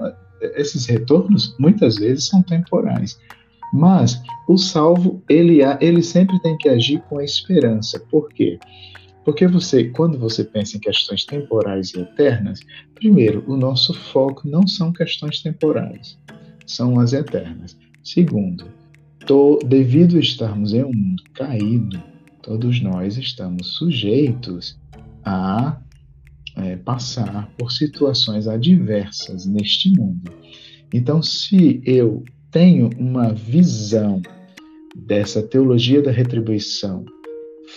esses 0.55 0.87
retornos 0.87 1.55
muitas 1.59 1.97
vezes 1.97 2.27
são 2.27 2.41
temporais. 2.41 3.19
Mas 3.73 4.21
o 4.47 4.57
salvo, 4.57 5.21
ele, 5.27 5.59
ele 5.81 6.01
sempre 6.01 6.39
tem 6.39 6.57
que 6.57 6.69
agir 6.69 7.01
com 7.09 7.19
a 7.19 7.23
esperança. 7.23 7.99
Por 7.99 8.29
quê? 8.29 8.59
Porque 9.23 9.47
você, 9.47 9.85
quando 9.85 10.19
você 10.19 10.43
pensa 10.43 10.77
em 10.77 10.79
questões 10.79 11.25
temporais 11.25 11.91
e 11.93 11.99
eternas, 11.99 12.59
primeiro, 12.93 13.43
o 13.47 13.57
nosso 13.57 13.93
foco 13.93 14.47
não 14.47 14.67
são 14.67 14.93
questões 14.93 15.41
temporais, 15.41 16.17
são 16.65 16.99
as 16.99 17.11
eternas. 17.11 17.75
Segundo, 18.03 18.67
to, 19.25 19.57
devido 19.65 20.19
estarmos 20.19 20.73
em 20.73 20.83
um 20.83 20.93
mundo 20.93 21.23
caído, 21.33 22.01
todos 22.43 22.79
nós 22.79 23.17
estamos 23.17 23.75
sujeitos 23.75 24.77
a 25.23 25.81
é, 26.55 26.75
passar 26.75 27.49
por 27.57 27.71
situações 27.71 28.47
adversas 28.47 29.47
neste 29.47 29.89
mundo. 29.89 30.31
Então, 30.93 31.21
se 31.23 31.81
eu 31.83 32.23
tenho 32.55 32.89
uma 32.97 33.33
visão 33.33 34.21
dessa 34.95 35.43
teologia 35.43 36.01
da 36.01 36.09
retribuição 36.09 37.03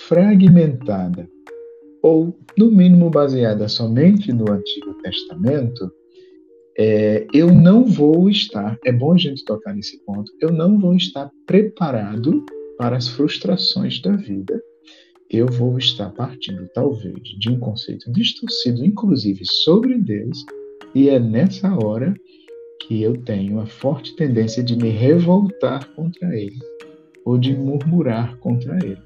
fragmentada 0.07 1.29
ou, 2.01 2.39
no 2.57 2.71
mínimo, 2.71 3.11
baseada 3.11 3.67
somente 3.67 4.33
no 4.33 4.49
Antigo 4.53 4.95
Testamento, 5.03 5.93
é, 6.79 7.27
eu 7.35 7.53
não 7.53 7.87
vou 7.87 8.31
estar, 8.31 8.79
é 8.85 8.93
bom 8.93 9.15
a 9.15 9.19
gente 9.19 9.45
tocar 9.45 9.75
nesse 9.75 9.99
ponto, 10.05 10.31
eu 10.41 10.53
não 10.53 10.79
vou 10.79 10.95
estar 10.95 11.29
preparado 11.45 12.45
para 12.79 12.97
as 12.97 13.09
frustrações 13.09 14.01
da 14.01 14.15
vida. 14.15 14.63
Eu 15.29 15.49
vou 15.49 15.77
estar 15.77 16.09
partindo, 16.11 16.71
talvez, 16.73 17.21
de 17.41 17.51
um 17.51 17.59
conceito 17.59 18.13
distorcido, 18.13 18.87
inclusive 18.87 19.45
sobre 19.45 19.99
Deus, 19.99 20.47
e 20.95 21.09
é 21.09 21.19
nessa 21.19 21.69
hora 21.85 22.15
que 22.89 23.03
eu 23.03 23.19
tenho 23.19 23.61
a 23.61 23.67
forte 23.67 24.17
tendência 24.17 24.65
de 24.65 24.75
me 24.75 24.89
revoltar 24.89 25.87
contra 25.89 26.35
ele 26.35 26.59
ou 27.23 27.37
de 27.37 27.55
murmurar 27.55 28.35
contra 28.39 28.75
ele. 28.83 28.97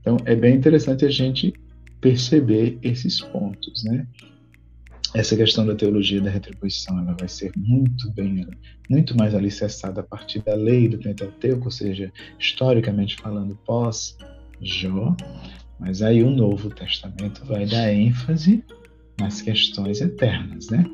Então, 0.00 0.16
é 0.24 0.36
bem 0.36 0.54
interessante 0.54 1.04
a 1.04 1.10
gente 1.10 1.52
perceber 2.00 2.78
esses 2.84 3.20
pontos, 3.20 3.82
né? 3.82 4.06
Essa 5.12 5.36
questão 5.36 5.66
da 5.66 5.74
teologia 5.74 6.20
da 6.20 6.30
retribuição, 6.30 7.00
ela 7.00 7.16
vai 7.18 7.26
ser 7.26 7.50
muito 7.56 8.08
bem, 8.12 8.46
muito 8.88 9.16
mais 9.16 9.34
alicerçada 9.34 10.02
a 10.02 10.04
partir 10.04 10.40
da 10.44 10.54
lei 10.54 10.86
do 10.86 10.98
Pentateuco, 10.98 11.64
ou 11.64 11.70
seja, 11.72 12.12
historicamente 12.38 13.16
falando, 13.16 13.58
pós 13.66 14.16
Jó, 14.62 15.16
mas 15.80 16.00
aí 16.00 16.22
o 16.22 16.30
Novo 16.30 16.70
Testamento 16.70 17.44
vai 17.44 17.66
dar 17.66 17.92
ênfase 17.92 18.62
nas 19.18 19.42
questões 19.42 20.00
eternas, 20.00 20.68
né? 20.70 20.84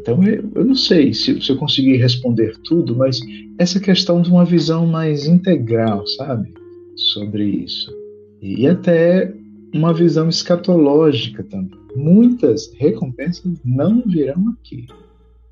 Então, 0.00 0.18
eu, 0.24 0.64
não 0.64 0.74
sei 0.74 1.12
se, 1.12 1.42
se, 1.42 1.52
eu 1.52 1.58
conseguir 1.58 1.98
responder 1.98 2.56
tudo, 2.64 2.96
mas 2.96 3.20
essa 3.58 3.78
questão 3.78 4.22
de 4.22 4.30
uma 4.30 4.46
visão 4.46 4.86
mais 4.86 5.26
integral, 5.26 6.06
sabe? 6.06 6.54
Sobre 6.96 7.44
isso. 7.44 7.94
E, 8.40 8.62
e 8.62 8.66
até 8.66 9.30
uma 9.74 9.92
visão 9.92 10.26
escatológica 10.26 11.44
também. 11.44 11.78
Muitas 11.94 12.72
recompensas 12.78 13.60
não 13.62 14.02
virão 14.06 14.56
aqui. 14.58 14.86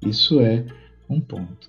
Isso 0.06 0.40
é 0.40 0.64
um 1.10 1.20
ponto. 1.20 1.68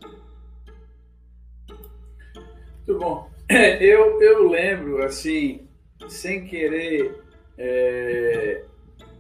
Muito 2.88 3.00
bom. 3.00 3.30
Eu, 3.82 4.22
eu 4.22 4.48
lembro, 4.48 5.04
assim, 5.04 5.62
sem 6.08 6.46
querer 6.46 7.20
é, 7.58 8.64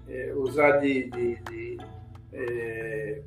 é, 0.07 0.34
usar 0.36 0.78
de, 0.78 1.10
de, 1.10 1.36
de 1.49 1.78
é, 2.32 3.24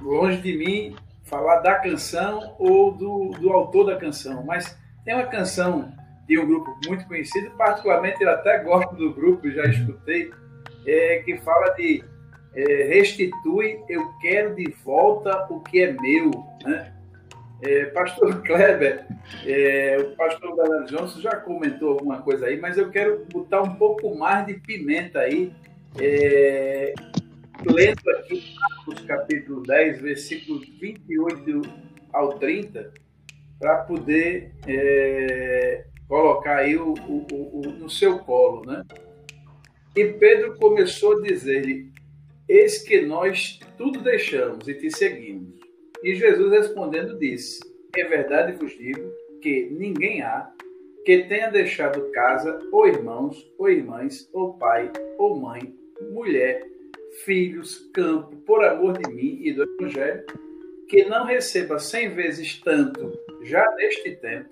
longe 0.00 0.40
de 0.40 0.56
mim 0.56 0.96
falar 1.24 1.60
da 1.60 1.74
canção 1.74 2.54
ou 2.58 2.92
do, 2.92 3.30
do 3.38 3.52
autor 3.52 3.86
da 3.86 3.96
canção, 3.96 4.42
mas 4.44 4.76
tem 5.04 5.14
uma 5.14 5.26
canção 5.26 5.92
de 6.26 6.38
um 6.38 6.46
grupo 6.46 6.78
muito 6.86 7.06
conhecido, 7.06 7.50
particularmente 7.52 8.22
eu 8.22 8.30
até 8.30 8.58
gosto 8.58 8.94
do 8.94 9.12
grupo, 9.12 9.50
já 9.50 9.64
escutei, 9.64 10.30
é, 10.86 11.22
que 11.24 11.38
fala 11.38 11.70
de 11.74 12.04
é, 12.54 12.84
restitui, 12.84 13.80
eu 13.88 14.12
quero 14.20 14.54
de 14.54 14.70
volta 14.84 15.46
o 15.50 15.60
que 15.60 15.82
é 15.82 15.92
meu. 15.92 16.30
Né? 16.64 16.92
É, 17.62 17.86
pastor 17.86 18.40
Kleber, 18.44 19.06
é, 19.46 19.96
o 20.00 20.16
pastor 20.16 20.56
Bernardo 20.56 20.86
Johnson 20.86 21.20
já 21.20 21.36
comentou 21.36 21.90
alguma 21.90 22.20
coisa 22.22 22.46
aí, 22.46 22.60
mas 22.60 22.76
eu 22.76 22.90
quero 22.90 23.26
botar 23.32 23.62
um 23.62 23.74
pouco 23.76 24.14
mais 24.16 24.46
de 24.46 24.54
pimenta 24.54 25.20
aí. 25.20 25.52
Lendo 27.66 28.10
aqui 28.10 28.54
Marcos 28.54 29.04
capítulo 29.04 29.62
10, 29.62 30.00
versículos 30.00 30.68
28 30.80 31.62
ao 32.12 32.38
30, 32.38 32.92
para 33.58 33.78
poder 33.78 34.52
é, 34.66 35.84
colocar 36.06 36.58
aí 36.58 36.76
o, 36.76 36.94
o, 36.94 37.26
o, 37.32 37.60
no 37.72 37.90
seu 37.90 38.20
colo, 38.20 38.64
né? 38.64 38.84
E 39.96 40.04
Pedro 40.04 40.56
começou 40.56 41.18
a 41.18 41.22
dizer-lhe: 41.22 41.90
Eis 42.48 42.78
que 42.78 43.00
nós 43.00 43.58
tudo 43.76 44.00
deixamos 44.00 44.68
e 44.68 44.74
te 44.74 44.90
seguimos. 44.90 45.58
E 46.04 46.14
Jesus 46.14 46.52
respondendo 46.52 47.18
disse: 47.18 47.58
É 47.96 48.04
verdade 48.04 48.52
vos 48.52 48.70
digo 48.78 49.12
que 49.42 49.68
ninguém 49.70 50.22
há 50.22 50.48
que 51.04 51.24
tenha 51.24 51.50
deixado 51.50 52.12
casa, 52.12 52.60
ou 52.70 52.86
irmãos, 52.86 53.50
ou 53.58 53.68
irmãs, 53.70 54.28
ou 54.32 54.58
pai, 54.58 54.92
ou 55.16 55.40
mãe, 55.40 55.74
mulher, 56.12 56.67
filhos, 57.24 57.90
campo, 57.92 58.36
por 58.38 58.64
amor 58.64 58.98
de 58.98 59.12
mim 59.12 59.40
e 59.42 59.52
do 59.52 59.62
Evangelho, 59.62 60.24
que 60.88 61.04
não 61.04 61.24
receba 61.24 61.78
cem 61.78 62.14
vezes 62.14 62.60
tanto 62.60 63.12
já 63.42 63.64
neste 63.76 64.16
tempo, 64.16 64.48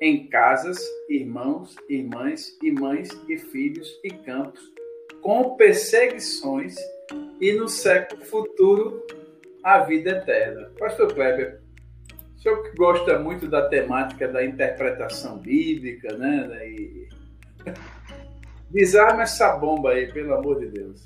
em 0.00 0.26
casas, 0.28 0.78
irmãos, 1.08 1.76
irmãs, 1.88 2.56
e 2.62 2.70
mães, 2.70 3.08
e 3.28 3.38
filhos, 3.38 4.00
e 4.02 4.10
campos, 4.10 4.72
com 5.20 5.56
perseguições, 5.56 6.76
e 7.40 7.52
no 7.52 7.68
século 7.68 8.24
futuro 8.24 9.06
a 9.62 9.80
vida 9.80 10.10
eterna. 10.10 10.70
Pastor 10.78 11.12
Kleber, 11.12 11.60
o 12.36 12.40
senhor 12.40 12.62
que 12.62 12.74
gosta 12.76 13.18
muito 13.18 13.46
da 13.46 13.68
temática 13.68 14.26
da 14.26 14.44
interpretação 14.44 15.38
bíblica, 15.38 16.16
né? 16.16 16.68
E... 16.68 17.08
Desarma 18.70 19.24
essa 19.24 19.56
bomba 19.56 19.90
aí, 19.90 20.10
pelo 20.12 20.32
amor 20.32 20.60
de 20.60 20.66
Deus. 20.68 21.04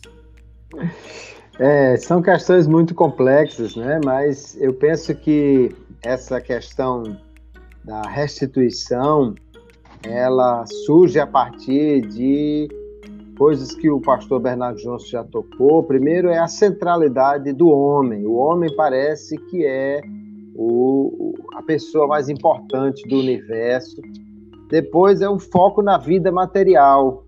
É, 1.59 1.97
são 1.97 2.21
questões 2.21 2.67
muito 2.67 2.95
complexas, 2.95 3.77
né? 3.77 4.01
Mas 4.05 4.61
eu 4.61 4.75
penso 4.75 5.15
que 5.15 5.71
essa 6.03 6.41
questão 6.41 7.17
da 7.85 8.03
restituição, 8.03 9.35
ela 10.03 10.65
surge 10.67 11.19
a 11.21 11.27
partir 11.27 12.03
de 12.09 12.69
coisas 13.39 13.75
que 13.75 13.91
o 13.91 14.01
pastor 14.01 14.41
Bernardo 14.41 14.79
Johnson 14.79 15.07
já 15.07 15.25
tocou. 15.25 15.83
Primeiro 15.83 16.29
é 16.29 16.39
a 16.39 16.49
centralidade 16.49 17.53
do 17.53 17.69
homem. 17.69 18.27
O 18.27 18.35
homem 18.35 18.75
parece 18.75 19.37
que 19.37 19.65
é 19.65 20.01
o, 20.57 21.35
a 21.55 21.63
pessoa 21.63 22.07
mais 22.07 22.29
importante 22.29 23.07
do 23.09 23.19
universo. 23.19 24.01
Depois 24.71 25.21
é 25.21 25.29
o 25.29 25.39
foco 25.39 25.83
na 25.83 25.99
vida 25.99 26.33
material. 26.33 27.25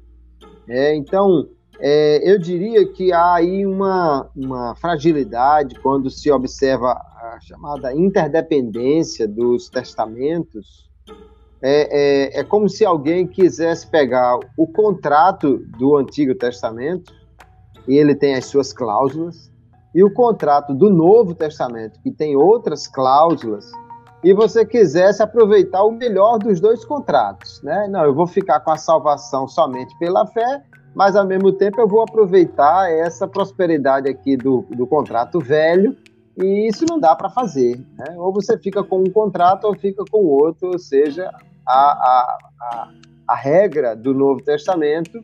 É, 0.69 0.95
então, 0.95 1.49
é, 1.79 2.21
eu 2.31 2.39
diria 2.39 2.87
que 2.87 3.13
há 3.13 3.35
aí 3.35 3.67
uma, 3.67 4.29
uma 4.35 4.75
fragilidade 4.77 5.79
quando 5.81 6.11
se 6.11 6.31
observa 6.31 6.93
a 6.93 7.39
chamada 7.41 7.95
interdependência 7.95 9.29
dos 9.29 9.69
testamentos. 9.69 10.91
É, 11.61 12.37
é, 12.37 12.41
é 12.41 12.45
como 12.45 12.69
se 12.69 12.85
alguém 12.85 13.27
quisesse 13.27 13.87
pegar 13.87 14.39
o 14.57 14.67
contrato 14.67 15.59
do 15.79 15.97
Antigo 15.97 16.35
Testamento, 16.35 17.13
e 17.89 17.97
ele 17.97 18.15
tem 18.15 18.35
as 18.35 18.47
suas 18.47 18.73
cláusulas, 18.73 19.51
e 19.95 20.03
o 20.03 20.13
contrato 20.13 20.75
do 20.75 20.91
Novo 20.91 21.35
Testamento, 21.35 22.01
que 22.03 22.11
tem 22.11 22.37
outras 22.37 22.87
cláusulas, 22.87 23.71
e 24.25 24.33
você 24.35 24.65
quisesse 24.65 25.23
aproveitar 25.23 25.85
o 25.85 25.93
melhor 25.93 26.39
dos 26.39 26.59
dois 26.59 26.85
contratos, 26.85 27.63
né? 27.63 27.87
Não, 27.89 28.05
eu 28.05 28.15
vou 28.15 28.27
ficar 28.27 28.61
com 28.61 28.71
a 28.71 28.77
salvação 28.77 29.47
somente 29.47 29.97
pela 29.99 30.27
fé 30.27 30.63
mas 30.97 31.15
ao 31.15 31.27
mesmo 31.27 31.53
tempo 31.53 31.79
eu 31.79 31.87
vou 31.87 32.01
aproveitar 32.01 32.91
essa 32.91 33.29
prosperidade 33.29 34.09
aqui 34.09 34.35
do, 34.35 34.65
do 34.71 34.87
contrato 34.87 35.39
velho 35.39 35.95
e 36.39 36.67
isso 36.67 36.87
não 36.89 36.99
dá 36.99 37.15
para 37.15 37.29
fazer. 37.29 37.79
Né? 37.99 38.15
Ou 38.17 38.33
você 38.33 38.57
fica 38.57 38.83
com 38.83 39.01
um 39.01 39.11
contrato 39.11 39.65
ou 39.65 39.77
fica 39.77 40.03
com 40.11 40.25
outro, 40.25 40.69
ou 40.69 40.79
seja, 40.79 41.31
a, 41.67 41.75
a, 41.75 42.39
a, 42.63 42.89
a 43.29 43.37
regra 43.37 43.95
do 43.95 44.15
Novo 44.15 44.43
Testamento 44.43 45.23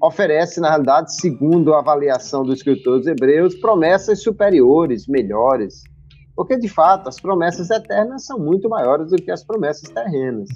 oferece, 0.00 0.60
na 0.60 0.68
realidade, 0.68 1.12
segundo 1.16 1.74
a 1.74 1.80
avaliação 1.80 2.44
dos 2.44 2.58
escritores 2.58 3.04
hebreus, 3.08 3.56
promessas 3.56 4.22
superiores, 4.22 5.08
melhores. 5.08 5.82
Porque, 6.36 6.56
de 6.56 6.68
fato, 6.68 7.08
as 7.08 7.18
promessas 7.20 7.68
eternas 7.68 8.26
são 8.26 8.38
muito 8.38 8.68
maiores 8.68 9.10
do 9.10 9.16
que 9.16 9.32
as 9.32 9.42
promessas 9.42 9.90
terrenas. 9.90 10.48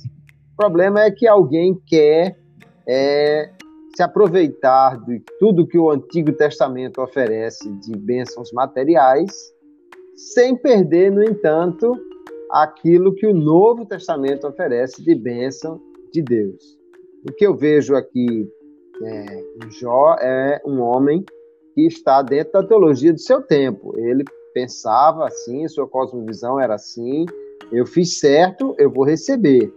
O 0.53 0.57
problema 0.57 1.03
é 1.03 1.11
que 1.11 1.27
alguém 1.27 1.75
quer 1.87 2.39
é, 2.87 3.51
se 3.97 4.03
aproveitar 4.03 5.01
de 5.05 5.23
tudo 5.39 5.67
que 5.67 5.79
o 5.79 5.91
Antigo 5.91 6.33
Testamento 6.33 7.01
oferece 7.01 7.71
de 7.79 7.97
bênçãos 7.97 8.53
materiais, 8.53 9.31
sem 10.17 10.57
perder, 10.57 11.13
no 11.13 11.23
entanto, 11.23 11.95
aquilo 12.51 13.15
que 13.15 13.27
o 13.27 13.35
Novo 13.35 13.87
Testamento 13.87 14.47
oferece 14.47 15.03
de 15.03 15.15
bênção 15.15 15.81
de 16.13 16.23
Deus. 16.23 16.79
O 17.29 17.33
que 17.33 17.47
eu 17.47 17.55
vejo 17.55 17.95
aqui 17.95 18.49
é, 19.03 19.41
em 19.65 19.71
Jó 19.71 20.17
é 20.21 20.61
um 20.65 20.81
homem 20.81 21.25
que 21.75 21.87
está 21.87 22.23
dentro 22.23 22.53
da 22.53 22.67
teologia 22.67 23.13
do 23.13 23.21
seu 23.21 23.43
tempo. 23.43 23.93
Ele 23.97 24.25
pensava 24.53 25.27
assim, 25.27 25.67
sua 25.69 25.89
cosmovisão 25.89 26.61
era 26.61 26.75
assim: 26.75 27.27
eu 27.73 27.87
fiz 27.87 28.19
certo, 28.19 28.75
eu 28.79 28.91
vou 28.91 29.05
receber 29.05 29.73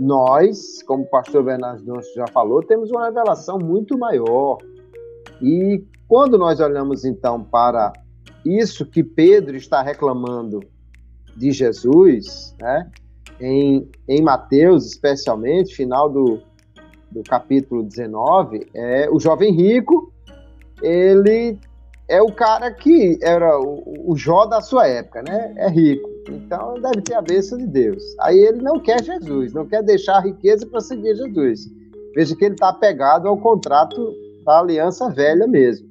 nós, 0.00 0.82
como 0.84 1.02
o 1.04 1.06
pastor 1.06 1.44
Bernardo 1.44 1.84
já 2.16 2.26
falou, 2.28 2.62
temos 2.62 2.90
uma 2.90 3.04
revelação 3.04 3.58
muito 3.58 3.98
maior. 3.98 4.56
E 5.42 5.84
quando 6.08 6.38
nós 6.38 6.58
olhamos 6.58 7.04
então 7.04 7.44
para 7.44 7.92
isso 8.42 8.86
que 8.86 9.04
Pedro 9.04 9.58
está 9.58 9.82
reclamando 9.82 10.60
de 11.36 11.52
Jesus, 11.52 12.56
né, 12.58 12.90
em, 13.38 13.90
em 14.08 14.22
Mateus, 14.22 14.86
especialmente, 14.86 15.76
final 15.76 16.08
do, 16.08 16.40
do 17.10 17.22
capítulo 17.22 17.82
19, 17.82 18.68
é 18.72 19.06
o 19.10 19.20
jovem 19.20 19.52
rico, 19.52 20.10
ele 20.82 21.58
é 22.10 22.20
o 22.20 22.32
cara 22.32 22.72
que 22.72 23.16
era 23.22 23.56
o, 23.60 24.10
o 24.12 24.16
Jó 24.16 24.44
da 24.44 24.60
sua 24.60 24.86
época, 24.88 25.22
né? 25.22 25.54
É 25.56 25.68
rico. 25.68 26.10
Então 26.28 26.74
deve 26.74 27.02
ter 27.02 27.14
a 27.14 27.22
bênção 27.22 27.56
de 27.56 27.68
Deus. 27.68 28.02
Aí 28.20 28.36
ele 28.36 28.60
não 28.60 28.80
quer 28.80 29.02
Jesus, 29.02 29.52
não 29.52 29.64
quer 29.64 29.80
deixar 29.82 30.16
a 30.16 30.20
riqueza 30.20 30.66
para 30.66 30.80
seguir 30.80 31.14
Jesus. 31.14 31.70
Veja 32.12 32.34
que 32.34 32.44
ele 32.44 32.54
está 32.54 32.70
apegado 32.70 33.28
ao 33.28 33.38
contrato 33.38 34.12
da 34.44 34.58
aliança 34.58 35.08
velha 35.08 35.46
mesmo. 35.46 35.88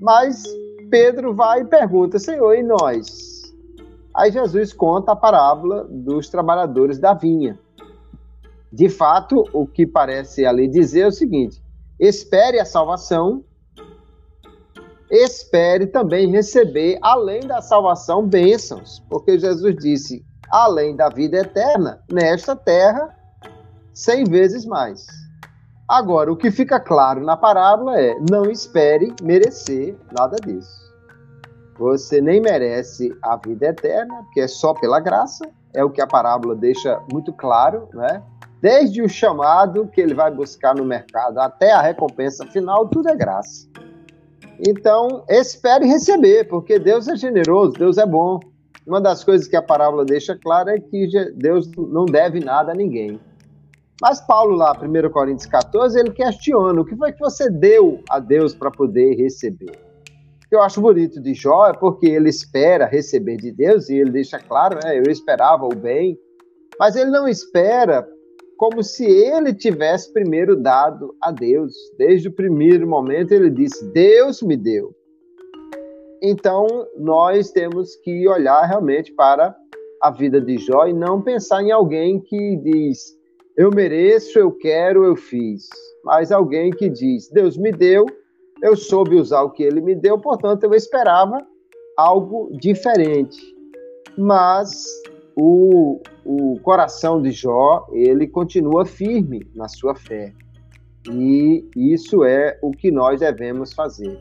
Mas 0.00 0.44
Pedro 0.88 1.34
vai 1.34 1.62
e 1.62 1.64
pergunta, 1.64 2.20
Senhor, 2.20 2.54
e 2.54 2.62
nós? 2.62 3.52
Aí 4.14 4.30
Jesus 4.30 4.72
conta 4.72 5.10
a 5.10 5.16
parábola 5.16 5.88
dos 5.90 6.28
trabalhadores 6.28 7.00
da 7.00 7.14
vinha. 7.14 7.58
De 8.72 8.88
fato, 8.88 9.44
o 9.52 9.66
que 9.66 9.84
parece 9.86 10.46
ali 10.46 10.68
dizer 10.68 11.00
é 11.00 11.06
o 11.08 11.12
seguinte: 11.12 11.60
espere 11.98 12.60
a 12.60 12.64
salvação 12.64 13.42
espere 15.12 15.86
também 15.86 16.30
receber, 16.30 16.98
além 17.02 17.40
da 17.40 17.60
salvação, 17.60 18.26
bênçãos, 18.26 19.04
porque 19.10 19.38
Jesus 19.38 19.76
disse: 19.76 20.24
além 20.50 20.96
da 20.96 21.10
vida 21.10 21.36
eterna, 21.36 22.02
nesta 22.10 22.56
terra, 22.56 23.14
cem 23.92 24.24
vezes 24.24 24.64
mais. 24.64 25.06
Agora, 25.86 26.32
o 26.32 26.36
que 26.36 26.50
fica 26.50 26.80
claro 26.80 27.22
na 27.22 27.36
parábola 27.36 28.00
é: 28.00 28.16
não 28.30 28.50
espere 28.50 29.14
merecer 29.22 29.94
nada 30.18 30.36
disso. 30.36 30.80
Você 31.78 32.20
nem 32.20 32.40
merece 32.40 33.14
a 33.22 33.36
vida 33.36 33.66
eterna, 33.66 34.24
que 34.32 34.40
é 34.40 34.48
só 34.48 34.72
pela 34.72 34.98
graça, 34.98 35.44
é 35.74 35.84
o 35.84 35.90
que 35.90 36.00
a 36.00 36.06
parábola 36.06 36.54
deixa 36.54 36.98
muito 37.12 37.32
claro, 37.34 37.88
né? 37.92 38.22
Desde 38.62 39.02
o 39.02 39.08
chamado 39.08 39.88
que 39.88 40.00
ele 40.00 40.14
vai 40.14 40.30
buscar 40.30 40.74
no 40.74 40.84
mercado 40.84 41.38
até 41.38 41.72
a 41.72 41.82
recompensa 41.82 42.46
final, 42.46 42.88
tudo 42.88 43.08
é 43.10 43.16
graça. 43.16 43.68
Então, 44.58 45.24
espere 45.28 45.86
receber, 45.86 46.44
porque 46.48 46.78
Deus 46.78 47.08
é 47.08 47.16
generoso, 47.16 47.72
Deus 47.72 47.98
é 47.98 48.06
bom. 48.06 48.38
Uma 48.86 49.00
das 49.00 49.22
coisas 49.22 49.46
que 49.46 49.56
a 49.56 49.62
parábola 49.62 50.04
deixa 50.04 50.36
clara 50.36 50.74
é 50.74 50.80
que 50.80 51.08
Deus 51.34 51.70
não 51.76 52.04
deve 52.04 52.40
nada 52.40 52.72
a 52.72 52.74
ninguém. 52.74 53.20
Mas 54.00 54.20
Paulo, 54.20 54.56
lá, 54.56 54.72
1 54.72 55.10
Coríntios 55.10 55.46
14, 55.46 55.98
ele 55.98 56.10
questiona 56.10 56.80
o 56.80 56.84
que 56.84 56.96
foi 56.96 57.12
que 57.12 57.20
você 57.20 57.48
deu 57.48 58.02
a 58.10 58.18
Deus 58.18 58.52
para 58.54 58.70
poder 58.70 59.14
receber. 59.14 59.78
O 60.44 60.48
que 60.48 60.56
eu 60.56 60.62
acho 60.62 60.80
bonito 60.80 61.20
de 61.20 61.34
Jó 61.34 61.68
é 61.68 61.72
porque 61.72 62.06
ele 62.06 62.28
espera 62.28 62.84
receber 62.84 63.36
de 63.36 63.52
Deus, 63.52 63.88
e 63.88 63.94
ele 63.94 64.10
deixa 64.10 64.38
claro, 64.40 64.78
né, 64.82 64.98
eu 64.98 65.10
esperava 65.10 65.64
o 65.64 65.74
bem, 65.74 66.18
mas 66.78 66.96
ele 66.96 67.10
não 67.10 67.28
espera 67.28 68.06
como 68.56 68.82
se 68.82 69.04
ele 69.04 69.54
tivesse 69.54 70.12
primeiro 70.12 70.56
dado 70.56 71.14
a 71.20 71.30
Deus. 71.30 71.74
Desde 71.98 72.28
o 72.28 72.32
primeiro 72.32 72.86
momento 72.86 73.32
ele 73.32 73.50
disse: 73.50 73.84
Deus 73.92 74.42
me 74.42 74.56
deu. 74.56 74.94
então 76.22 76.66
nós 76.96 77.50
temos 77.50 77.96
que 77.96 78.28
olhar 78.28 78.62
realmente 78.62 79.12
para 79.12 79.54
a 80.00 80.10
vida 80.10 80.40
de 80.40 80.58
Jó 80.58 80.86
e 80.86 80.92
não 80.92 81.22
pensar 81.22 81.62
em 81.62 81.70
alguém 81.70 82.20
que 82.20 82.56
diz 82.56 83.20
eu 83.56 83.70
mereço, 83.70 84.38
eu 84.38 84.50
quero, 84.50 85.04
eu 85.04 85.14
fiz. 85.14 85.68
Mas 86.04 86.32
alguém 86.32 86.70
que 86.70 86.88
diz 86.88 87.28
Deus 87.28 87.56
me 87.56 87.70
deu, 87.70 88.06
eu 88.62 88.76
soube 88.76 89.16
usar 89.16 89.42
o 89.42 89.50
que 89.50 89.62
ele 89.62 89.80
me 89.80 89.94
deu, 89.94 90.18
portanto 90.18 90.64
eu 90.64 90.74
esperava 90.74 91.38
algo 91.96 92.50
diferente. 92.58 93.38
Mas 94.16 94.84
o, 95.36 96.00
o 96.24 96.58
coração 96.60 97.20
de 97.20 97.30
Jó, 97.30 97.86
ele 97.92 98.26
continua 98.26 98.84
firme 98.84 99.46
na 99.54 99.68
sua 99.68 99.94
fé. 99.94 100.32
E 101.10 101.68
isso 101.76 102.24
é 102.24 102.58
o 102.62 102.70
que 102.70 102.90
nós 102.90 103.20
devemos 103.20 103.72
fazer. 103.72 104.20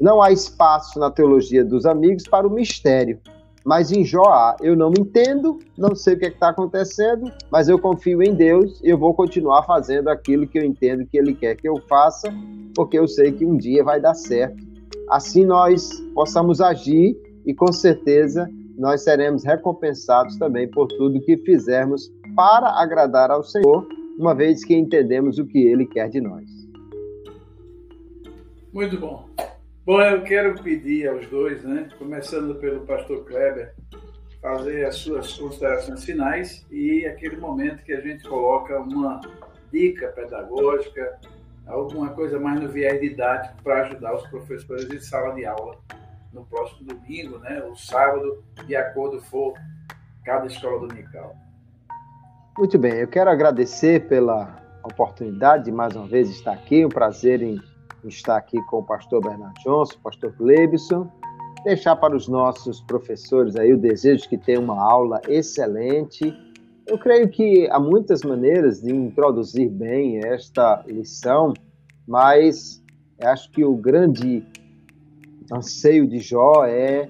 Não 0.00 0.22
há 0.22 0.30
espaço 0.30 0.98
na 0.98 1.10
teologia 1.10 1.64
dos 1.64 1.86
amigos 1.86 2.24
para 2.24 2.46
o 2.46 2.50
mistério. 2.50 3.18
Mas 3.64 3.92
em 3.92 4.04
Jó 4.04 4.24
há, 4.24 4.56
eu 4.60 4.74
não 4.74 4.90
entendo, 4.90 5.60
não 5.78 5.94
sei 5.94 6.14
o 6.14 6.18
que 6.18 6.24
é 6.26 6.28
está 6.28 6.48
acontecendo, 6.48 7.30
mas 7.50 7.68
eu 7.68 7.78
confio 7.78 8.20
em 8.20 8.34
Deus 8.34 8.80
e 8.82 8.88
eu 8.88 8.98
vou 8.98 9.14
continuar 9.14 9.62
fazendo 9.62 10.08
aquilo 10.08 10.48
que 10.48 10.58
eu 10.58 10.64
entendo 10.64 11.06
que 11.06 11.16
Ele 11.16 11.32
quer 11.32 11.54
que 11.54 11.68
eu 11.68 11.76
faça, 11.88 12.28
porque 12.74 12.98
eu 12.98 13.06
sei 13.06 13.30
que 13.30 13.46
um 13.46 13.56
dia 13.56 13.84
vai 13.84 14.00
dar 14.00 14.14
certo. 14.14 14.56
Assim 15.08 15.44
nós 15.44 16.00
possamos 16.12 16.60
agir 16.60 17.16
e 17.46 17.54
com 17.54 17.72
certeza 17.72 18.50
nós 18.82 19.04
seremos 19.04 19.44
recompensados 19.44 20.36
também 20.38 20.68
por 20.68 20.88
tudo 20.88 21.20
que 21.20 21.36
fizermos 21.36 22.12
para 22.34 22.68
agradar 22.82 23.30
ao 23.30 23.44
Senhor, 23.44 23.86
uma 24.18 24.34
vez 24.34 24.64
que 24.64 24.74
entendemos 24.74 25.38
o 25.38 25.46
que 25.46 25.68
Ele 25.68 25.86
quer 25.86 26.08
de 26.08 26.20
nós. 26.20 26.50
Muito 28.72 28.98
bom. 28.98 29.28
Bom, 29.86 30.02
eu 30.02 30.24
quero 30.24 30.60
pedir 30.60 31.08
aos 31.08 31.24
dois, 31.28 31.62
né, 31.62 31.90
começando 31.96 32.56
pelo 32.56 32.80
pastor 32.80 33.24
Kleber, 33.24 33.72
fazer 34.40 34.84
as 34.84 34.96
suas 34.96 35.32
considerações 35.38 36.04
finais 36.04 36.66
e 36.68 37.06
aquele 37.06 37.36
momento 37.36 37.84
que 37.84 37.92
a 37.92 38.00
gente 38.00 38.28
coloca 38.28 38.80
uma 38.80 39.20
dica 39.70 40.08
pedagógica, 40.08 41.20
alguma 41.68 42.08
coisa 42.08 42.40
mais 42.40 42.60
no 42.60 42.68
viés 42.68 43.00
didático 43.00 43.62
para 43.62 43.86
ajudar 43.86 44.16
os 44.16 44.26
professores 44.26 44.90
em 44.90 44.98
sala 44.98 45.36
de 45.36 45.46
aula 45.46 45.78
no 46.32 46.44
próximo 46.44 46.86
domingo, 46.86 47.38
né, 47.38 47.62
ou 47.62 47.76
sábado, 47.76 48.42
de 48.66 48.74
acordo 48.74 49.20
for 49.20 49.54
cada 50.24 50.46
escola 50.46 50.80
dominical. 50.80 51.34
Muito 52.56 52.78
bem, 52.78 52.94
eu 52.94 53.08
quero 53.08 53.30
agradecer 53.30 54.08
pela 54.08 54.56
oportunidade 54.84 55.64
de 55.64 55.72
mais 55.72 55.94
uma 55.94 56.06
vez 56.06 56.28
estar 56.30 56.52
aqui, 56.52 56.84
um 56.84 56.88
prazer 56.88 57.42
em 57.42 57.60
estar 58.04 58.36
aqui 58.36 58.60
com 58.66 58.78
o 58.78 58.82
pastor 58.82 59.20
Bernardo 59.20 59.54
Johnson, 59.62 59.94
o 59.96 60.02
pastor 60.02 60.32
Glebson, 60.36 61.10
deixar 61.64 61.96
para 61.96 62.16
os 62.16 62.28
nossos 62.28 62.80
professores 62.80 63.56
aí 63.56 63.72
o 63.72 63.78
desejo 63.78 64.28
que 64.28 64.36
tenham 64.36 64.64
uma 64.64 64.82
aula 64.82 65.20
excelente. 65.28 66.34
Eu 66.86 66.98
creio 66.98 67.28
que 67.28 67.68
há 67.70 67.78
muitas 67.78 68.22
maneiras 68.22 68.80
de 68.80 68.92
introduzir 68.92 69.70
bem 69.70 70.18
esta 70.24 70.82
lição, 70.86 71.54
mas 72.06 72.82
acho 73.22 73.50
que 73.52 73.64
o 73.64 73.76
grande 73.76 74.44
anseio 75.52 76.06
de 76.06 76.18
Jó 76.18 76.64
é 76.64 77.08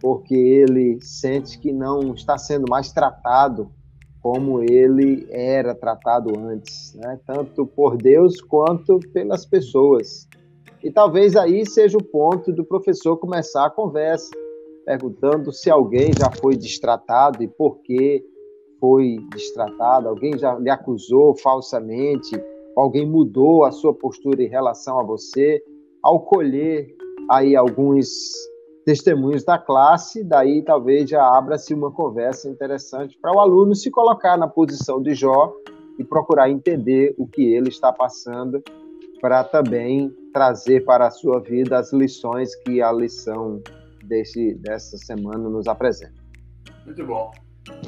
porque 0.00 0.34
ele 0.34 1.00
sente 1.00 1.58
que 1.58 1.72
não 1.72 2.14
está 2.14 2.38
sendo 2.38 2.66
mais 2.68 2.92
tratado 2.92 3.70
como 4.22 4.60
ele 4.60 5.26
era 5.30 5.74
tratado 5.74 6.32
antes, 6.38 6.94
né? 6.94 7.18
tanto 7.24 7.64
por 7.64 7.96
Deus 7.96 8.40
quanto 8.40 8.98
pelas 9.12 9.46
pessoas. 9.46 10.28
E 10.82 10.90
talvez 10.90 11.36
aí 11.36 11.64
seja 11.64 11.96
o 11.96 12.02
ponto 12.02 12.52
do 12.52 12.64
professor 12.64 13.16
começar 13.18 13.66
a 13.66 13.70
conversa, 13.70 14.30
perguntando 14.84 15.52
se 15.52 15.70
alguém 15.70 16.10
já 16.18 16.30
foi 16.40 16.56
destratado 16.56 17.42
e 17.42 17.48
por 17.48 17.78
que 17.82 18.24
foi 18.80 19.16
destratado, 19.32 20.08
alguém 20.08 20.36
já 20.36 20.54
lhe 20.56 20.70
acusou 20.70 21.36
falsamente, 21.36 22.36
alguém 22.76 23.08
mudou 23.08 23.64
a 23.64 23.70
sua 23.70 23.94
postura 23.94 24.42
em 24.42 24.48
relação 24.48 24.98
a 24.98 25.04
você. 25.04 25.62
Ao 26.02 26.20
colher 26.20 26.95
aí 27.30 27.56
alguns 27.56 28.08
testemunhos 28.84 29.44
da 29.44 29.58
classe, 29.58 30.22
daí 30.22 30.62
talvez 30.62 31.10
já 31.10 31.22
abra-se 31.22 31.74
uma 31.74 31.90
conversa 31.90 32.48
interessante 32.48 33.18
para 33.20 33.34
o 33.34 33.40
aluno 33.40 33.74
se 33.74 33.90
colocar 33.90 34.36
na 34.36 34.46
posição 34.46 35.02
de 35.02 35.12
Jó 35.12 35.52
e 35.98 36.04
procurar 36.04 36.50
entender 36.50 37.14
o 37.18 37.26
que 37.26 37.42
ele 37.52 37.68
está 37.68 37.92
passando, 37.92 38.62
para 39.20 39.42
também 39.42 40.14
trazer 40.32 40.84
para 40.84 41.06
a 41.06 41.10
sua 41.10 41.40
vida 41.40 41.78
as 41.78 41.92
lições 41.92 42.54
que 42.54 42.80
a 42.80 42.92
lição 42.92 43.60
desse, 44.04 44.54
dessa 44.54 44.96
semana 44.98 45.48
nos 45.48 45.66
apresenta. 45.66 46.22
Muito 46.84 47.04
bom. 47.04 47.32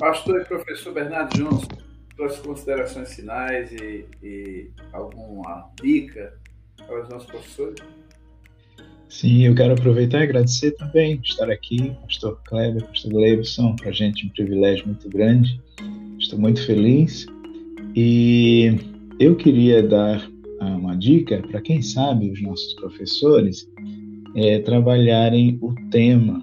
Pastor 0.01 0.41
e 0.41 0.45
professor 0.45 0.93
Bernardo 0.93 1.37
Johnson, 1.37 1.69
suas 2.17 2.39
considerações 2.41 3.15
finais 3.15 3.71
e, 3.71 4.07
e 4.21 4.71
alguma 4.93 5.71
dica 5.81 6.35
para 6.85 7.03
os 7.03 7.09
nossos 7.09 7.31
professores? 7.31 7.81
Sim, 9.09 9.47
eu 9.47 9.55
quero 9.55 9.73
aproveitar 9.73 10.21
e 10.21 10.25
agradecer 10.25 10.73
também 10.73 11.19
estar 11.25 11.51
aqui, 11.51 11.93
pastor 12.03 12.39
Kleber, 12.45 12.85
pastor 12.85 13.11
Gleibson, 13.11 13.75
para 13.75 13.89
a 13.89 13.93
gente 13.93 14.27
um 14.27 14.29
privilégio 14.29 14.87
muito 14.87 15.09
grande. 15.09 15.59
Estou 16.19 16.39
muito 16.39 16.65
feliz 16.67 17.27
e 17.97 18.77
eu 19.19 19.35
queria 19.35 19.83
dar 19.83 20.31
ah, 20.61 20.77
uma 20.77 20.95
dica 20.95 21.41
para 21.51 21.63
quem 21.63 21.81
sabe 21.81 22.31
os 22.31 22.43
nossos 22.43 22.75
professores 22.75 23.67
é, 24.37 24.59
trabalharem 24.59 25.59
o 25.63 25.75
tema 25.91 26.43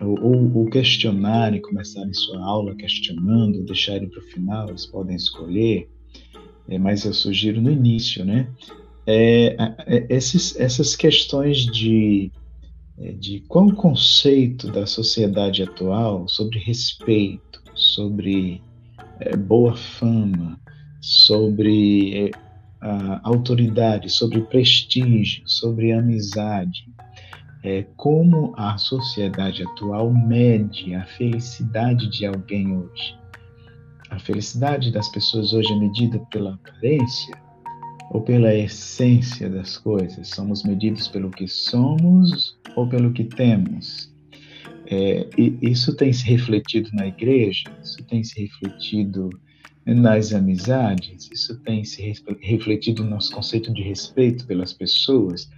ou, 0.00 0.54
ou 0.54 0.70
questionarem, 0.70 1.60
começarem 1.60 2.14
sua 2.14 2.40
aula 2.44 2.76
questionando, 2.76 3.64
deixarem 3.64 4.08
para 4.08 4.20
o 4.20 4.26
final, 4.26 4.68
eles 4.68 4.86
podem 4.86 5.16
escolher, 5.16 5.88
é, 6.68 6.78
mas 6.78 7.04
eu 7.04 7.12
sugiro 7.12 7.60
no 7.60 7.72
início, 7.72 8.24
né? 8.24 8.48
É, 9.10 9.56
é, 9.86 10.06
esses, 10.10 10.54
essas 10.60 10.94
questões 10.94 11.64
de, 11.64 12.30
é, 12.98 13.12
de 13.12 13.40
qual 13.48 13.68
o 13.68 13.74
conceito 13.74 14.70
da 14.70 14.86
sociedade 14.86 15.62
atual 15.62 16.28
sobre 16.28 16.58
respeito, 16.58 17.62
sobre 17.74 18.60
é, 19.18 19.34
boa 19.34 19.74
fama, 19.74 20.60
sobre 21.00 22.26
é, 22.26 22.30
autoridade, 23.22 24.10
sobre 24.10 24.42
prestígio, 24.42 25.42
sobre 25.48 25.90
amizade, 25.90 26.86
é, 27.64 27.86
como 27.96 28.52
a 28.58 28.76
sociedade 28.76 29.62
atual 29.62 30.12
mede 30.12 30.94
a 30.94 31.06
felicidade 31.06 32.10
de 32.10 32.26
alguém 32.26 32.76
hoje. 32.76 33.16
A 34.10 34.18
felicidade 34.18 34.92
das 34.92 35.08
pessoas 35.08 35.54
hoje 35.54 35.72
é 35.72 35.76
medida 35.76 36.18
pela 36.30 36.54
aparência, 36.54 37.47
ou 38.10 38.22
pela 38.22 38.54
essência 38.54 39.48
das 39.48 39.76
coisas? 39.76 40.28
Somos 40.28 40.62
medidos 40.62 41.08
pelo 41.08 41.30
que 41.30 41.46
somos 41.46 42.56
ou 42.76 42.88
pelo 42.88 43.12
que 43.12 43.24
temos? 43.24 44.12
É, 44.90 45.28
isso 45.60 45.94
tem 45.94 46.12
se 46.12 46.24
refletido 46.24 46.88
na 46.94 47.06
igreja, 47.06 47.64
isso 47.82 48.02
tem 48.04 48.24
se 48.24 48.40
refletido 48.40 49.28
nas 49.84 50.32
amizades, 50.32 51.28
isso 51.30 51.58
tem 51.60 51.84
se 51.84 52.14
refletido 52.40 53.04
no 53.04 53.10
nosso 53.10 53.32
conceito 53.32 53.72
de 53.72 53.82
respeito 53.82 54.46
pelas 54.46 54.72
pessoas, 54.72 55.50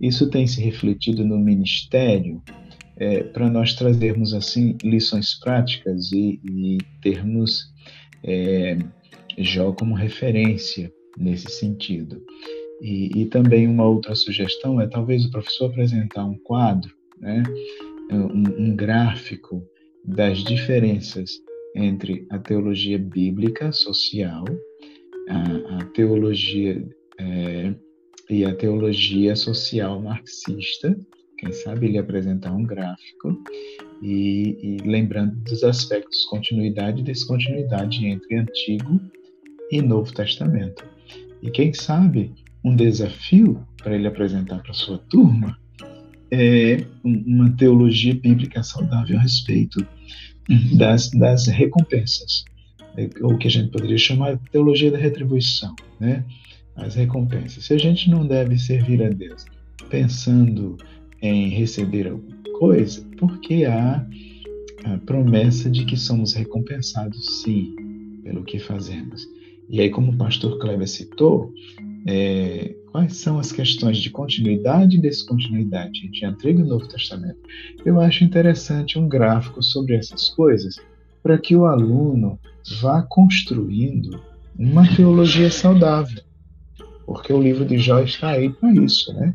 isso 0.00 0.28
tem 0.30 0.46
se 0.46 0.60
refletido 0.60 1.24
no 1.24 1.38
ministério, 1.38 2.42
é, 2.96 3.22
para 3.24 3.50
nós 3.50 3.74
trazermos 3.74 4.32
assim 4.32 4.76
lições 4.82 5.38
práticas 5.38 6.10
e, 6.12 6.40
e 6.44 6.78
termos 7.02 7.72
é, 8.22 8.78
Jó 9.38 9.72
como 9.72 9.94
referência 9.94 10.92
nesse 11.16 11.50
sentido. 11.50 12.22
E, 12.80 13.22
e, 13.22 13.26
também 13.26 13.68
uma 13.68 13.86
outra 13.86 14.14
sugestão 14.14 14.80
é 14.80 14.88
talvez 14.88 15.24
o 15.24 15.30
professor 15.30 15.66
apresentar 15.70 16.24
um 16.24 16.36
quadro, 16.38 16.92
né, 17.20 17.42
um, 18.10 18.70
um 18.70 18.76
gráfico 18.76 19.64
das 20.04 20.38
diferenças 20.38 21.30
entre 21.76 22.26
a 22.30 22.38
teologia 22.38 22.98
bíblica 22.98 23.70
social, 23.72 24.44
a, 25.28 25.78
a 25.78 25.84
teologia 25.94 26.84
é, 27.18 27.72
e 28.28 28.44
a 28.44 28.54
teologia 28.54 29.36
social 29.36 30.00
marxista. 30.00 30.98
Quem 31.38 31.52
sabe 31.52 31.86
ele 31.86 31.98
apresentar 31.98 32.52
um 32.52 32.64
gráfico 32.64 33.42
e, 34.02 34.58
e 34.60 34.76
lembrando 34.88 35.36
dos 35.44 35.64
aspectos 35.64 36.24
continuidade 36.26 37.00
e 37.00 37.04
descontinuidade 37.04 38.06
entre 38.06 38.36
Antigo 38.36 39.00
e 39.70 39.80
Novo 39.80 40.12
Testamento. 40.12 40.84
E 41.42 41.50
quem 41.50 41.72
sabe 41.74 42.32
um 42.64 42.76
desafio 42.76 43.66
para 43.82 43.94
ele 43.94 44.06
apresentar 44.06 44.62
para 44.62 44.72
sua 44.72 44.98
turma 44.98 45.58
é 46.30 46.84
uma 47.04 47.50
teologia 47.56 48.14
bíblica 48.14 48.62
saudável 48.62 49.18
a 49.18 49.20
respeito 49.20 49.84
das, 50.78 51.10
das 51.10 51.46
recompensas, 51.48 52.44
é, 52.96 53.08
ou 53.20 53.36
que 53.36 53.48
a 53.48 53.50
gente 53.50 53.70
poderia 53.70 53.98
chamar 53.98 54.36
de 54.36 54.50
teologia 54.50 54.90
da 54.90 54.98
retribuição, 54.98 55.74
né? 56.00 56.24
As 56.74 56.94
recompensas. 56.94 57.64
Se 57.64 57.74
a 57.74 57.78
gente 57.78 58.08
não 58.08 58.26
deve 58.26 58.58
servir 58.58 59.02
a 59.02 59.10
Deus 59.10 59.44
pensando 59.90 60.78
em 61.20 61.50
receber 61.50 62.08
alguma 62.08 62.42
coisa, 62.58 63.06
porque 63.18 63.64
há 63.66 64.06
a 64.84 64.98
promessa 64.98 65.70
de 65.70 65.84
que 65.84 65.96
somos 65.96 66.32
recompensados 66.32 67.42
sim 67.42 67.74
pelo 68.22 68.42
que 68.42 68.58
fazemos. 68.58 69.26
E 69.72 69.80
aí, 69.80 69.88
como 69.88 70.12
o 70.12 70.16
pastor 70.18 70.58
Kleber 70.58 70.86
citou, 70.86 71.50
é, 72.06 72.76
quais 72.90 73.16
são 73.16 73.38
as 73.38 73.50
questões 73.50 73.96
de 73.96 74.10
continuidade 74.10 74.98
e 74.98 75.00
descontinuidade 75.00 76.06
entre 76.06 76.26
Antigo 76.26 76.60
e 76.60 76.62
Novo 76.62 76.86
Testamento? 76.86 77.38
Eu 77.82 77.98
acho 77.98 78.22
interessante 78.22 78.98
um 78.98 79.08
gráfico 79.08 79.62
sobre 79.62 79.94
essas 79.94 80.28
coisas 80.28 80.76
para 81.22 81.38
que 81.38 81.56
o 81.56 81.64
aluno 81.64 82.38
vá 82.82 83.00
construindo 83.00 84.22
uma 84.58 84.86
teologia 84.94 85.50
saudável. 85.50 86.22
Porque 87.06 87.32
o 87.32 87.40
livro 87.40 87.64
de 87.64 87.78
Jó 87.78 88.00
está 88.00 88.32
aí 88.32 88.50
para 88.50 88.74
isso, 88.74 89.10
né? 89.14 89.34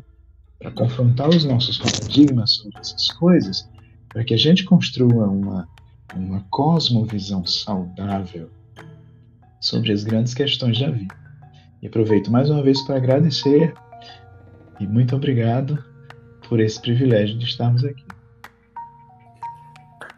Para 0.60 0.70
confrontar 0.70 1.28
os 1.30 1.44
nossos 1.44 1.78
paradigmas 1.78 2.52
sobre 2.52 2.78
essas 2.78 3.10
coisas, 3.10 3.68
para 4.08 4.22
que 4.22 4.34
a 4.34 4.38
gente 4.38 4.62
construa 4.62 5.26
uma, 5.26 5.68
uma 6.14 6.46
cosmovisão 6.48 7.44
saudável 7.44 8.48
sobre 9.60 9.92
as 9.92 10.04
grandes 10.04 10.34
questões 10.34 10.78
da 10.78 10.90
vida. 10.90 11.14
E 11.82 11.86
aproveito 11.86 12.30
mais 12.30 12.50
uma 12.50 12.62
vez 12.62 12.80
para 12.82 12.96
agradecer 12.96 13.72
e 14.80 14.86
muito 14.86 15.16
obrigado 15.16 15.84
por 16.48 16.60
esse 16.60 16.80
privilégio 16.80 17.38
de 17.38 17.44
estarmos 17.44 17.84
aqui. 17.84 18.04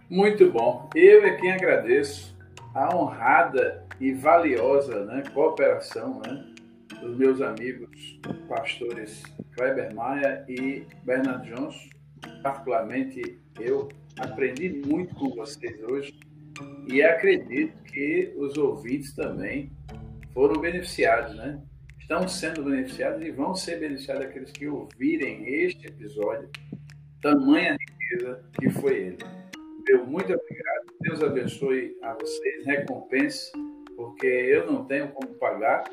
Muito 0.08 0.50
bom. 0.50 0.88
Eu 0.94 1.24
é 1.24 1.36
quem 1.36 1.52
agradeço 1.52 2.36
a 2.74 2.94
honrada 2.94 3.86
e 4.00 4.12
valiosa 4.12 5.04
né, 5.04 5.22
cooperação 5.32 6.20
né, 6.26 6.44
dos 7.00 7.16
meus 7.16 7.40
amigos 7.40 8.18
pastores 8.48 9.22
Kleber 9.56 9.94
Maia 9.94 10.44
e 10.48 10.84
Bernard 11.04 11.48
Johnson. 11.48 11.88
Particularmente, 12.42 13.38
eu 13.58 13.88
aprendi 14.18 14.82
muito 14.86 15.14
com 15.14 15.30
vocês 15.30 15.82
hoje 15.84 16.18
e 16.90 17.02
acredito 17.02 17.72
que 17.84 18.32
os 18.36 18.56
ouvintes 18.56 19.14
também 19.14 19.70
foram 20.34 20.60
beneficiados, 20.60 21.36
né? 21.36 21.60
Estão 21.98 22.26
sendo 22.26 22.64
beneficiados 22.64 23.24
e 23.24 23.30
vão 23.30 23.54
ser 23.54 23.78
beneficiados 23.78 24.24
aqueles 24.24 24.50
que 24.50 24.66
ouvirem 24.66 25.48
este 25.62 25.86
episódio. 25.86 26.48
Tamanha 27.22 27.76
riqueza 27.78 28.42
que 28.58 28.70
foi 28.70 28.96
ele. 28.96 29.18
Meu 29.88 30.04
muito 30.06 30.32
obrigado. 30.32 30.86
Deus 31.00 31.22
abençoe 31.22 31.96
a 32.02 32.14
vocês, 32.14 32.66
recompense, 32.66 33.52
porque 33.96 34.26
eu 34.26 34.66
não 34.66 34.84
tenho 34.84 35.08
como 35.08 35.34
pagar, 35.34 35.84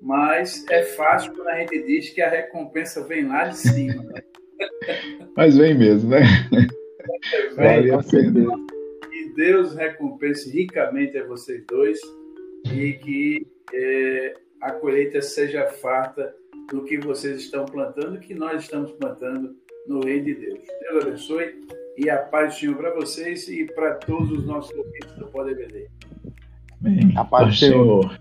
mas 0.00 0.64
é 0.70 0.84
fácil 0.84 1.34
quando 1.34 1.48
a 1.48 1.58
gente 1.58 1.82
diz 1.82 2.10
que 2.10 2.22
a 2.22 2.30
recompensa 2.30 3.04
vem 3.06 3.26
lá 3.26 3.48
de 3.48 3.58
cima. 3.58 4.02
Né? 4.04 4.22
mas 5.36 5.56
vem 5.56 5.76
mesmo, 5.76 6.10
né? 6.10 6.20
Vale 7.56 7.90
a 7.90 8.02
pena. 8.02 8.67
Deus 9.38 9.72
recompense 9.72 10.50
ricamente 10.50 11.16
a 11.16 11.24
vocês 11.24 11.64
dois 11.68 12.00
e 12.74 12.94
que 12.94 13.46
é, 13.72 14.34
a 14.60 14.72
colheita 14.72 15.22
seja 15.22 15.64
farta 15.64 16.34
do 16.72 16.82
que 16.82 16.98
vocês 16.98 17.42
estão 17.42 17.64
plantando, 17.64 18.18
que 18.18 18.34
nós 18.34 18.64
estamos 18.64 18.90
plantando 18.90 19.54
no 19.86 20.00
reino 20.00 20.24
de 20.24 20.34
Deus. 20.34 20.58
Deus 20.80 21.04
abençoe 21.04 21.54
e 21.96 22.10
a 22.10 22.18
paz 22.18 22.54
do 22.54 22.58
Senhor 22.58 22.76
para 22.78 22.94
vocês 22.96 23.48
e 23.48 23.64
para 23.64 23.94
todos 23.94 24.32
os 24.32 24.44
nossos 24.44 24.76
ouvintes 24.76 25.12
do 25.12 25.28
Poder 25.28 25.54
BD. 25.54 25.86
A 27.16 27.24
paz 27.24 27.46
do 27.46 27.54
Senhor. 27.54 28.18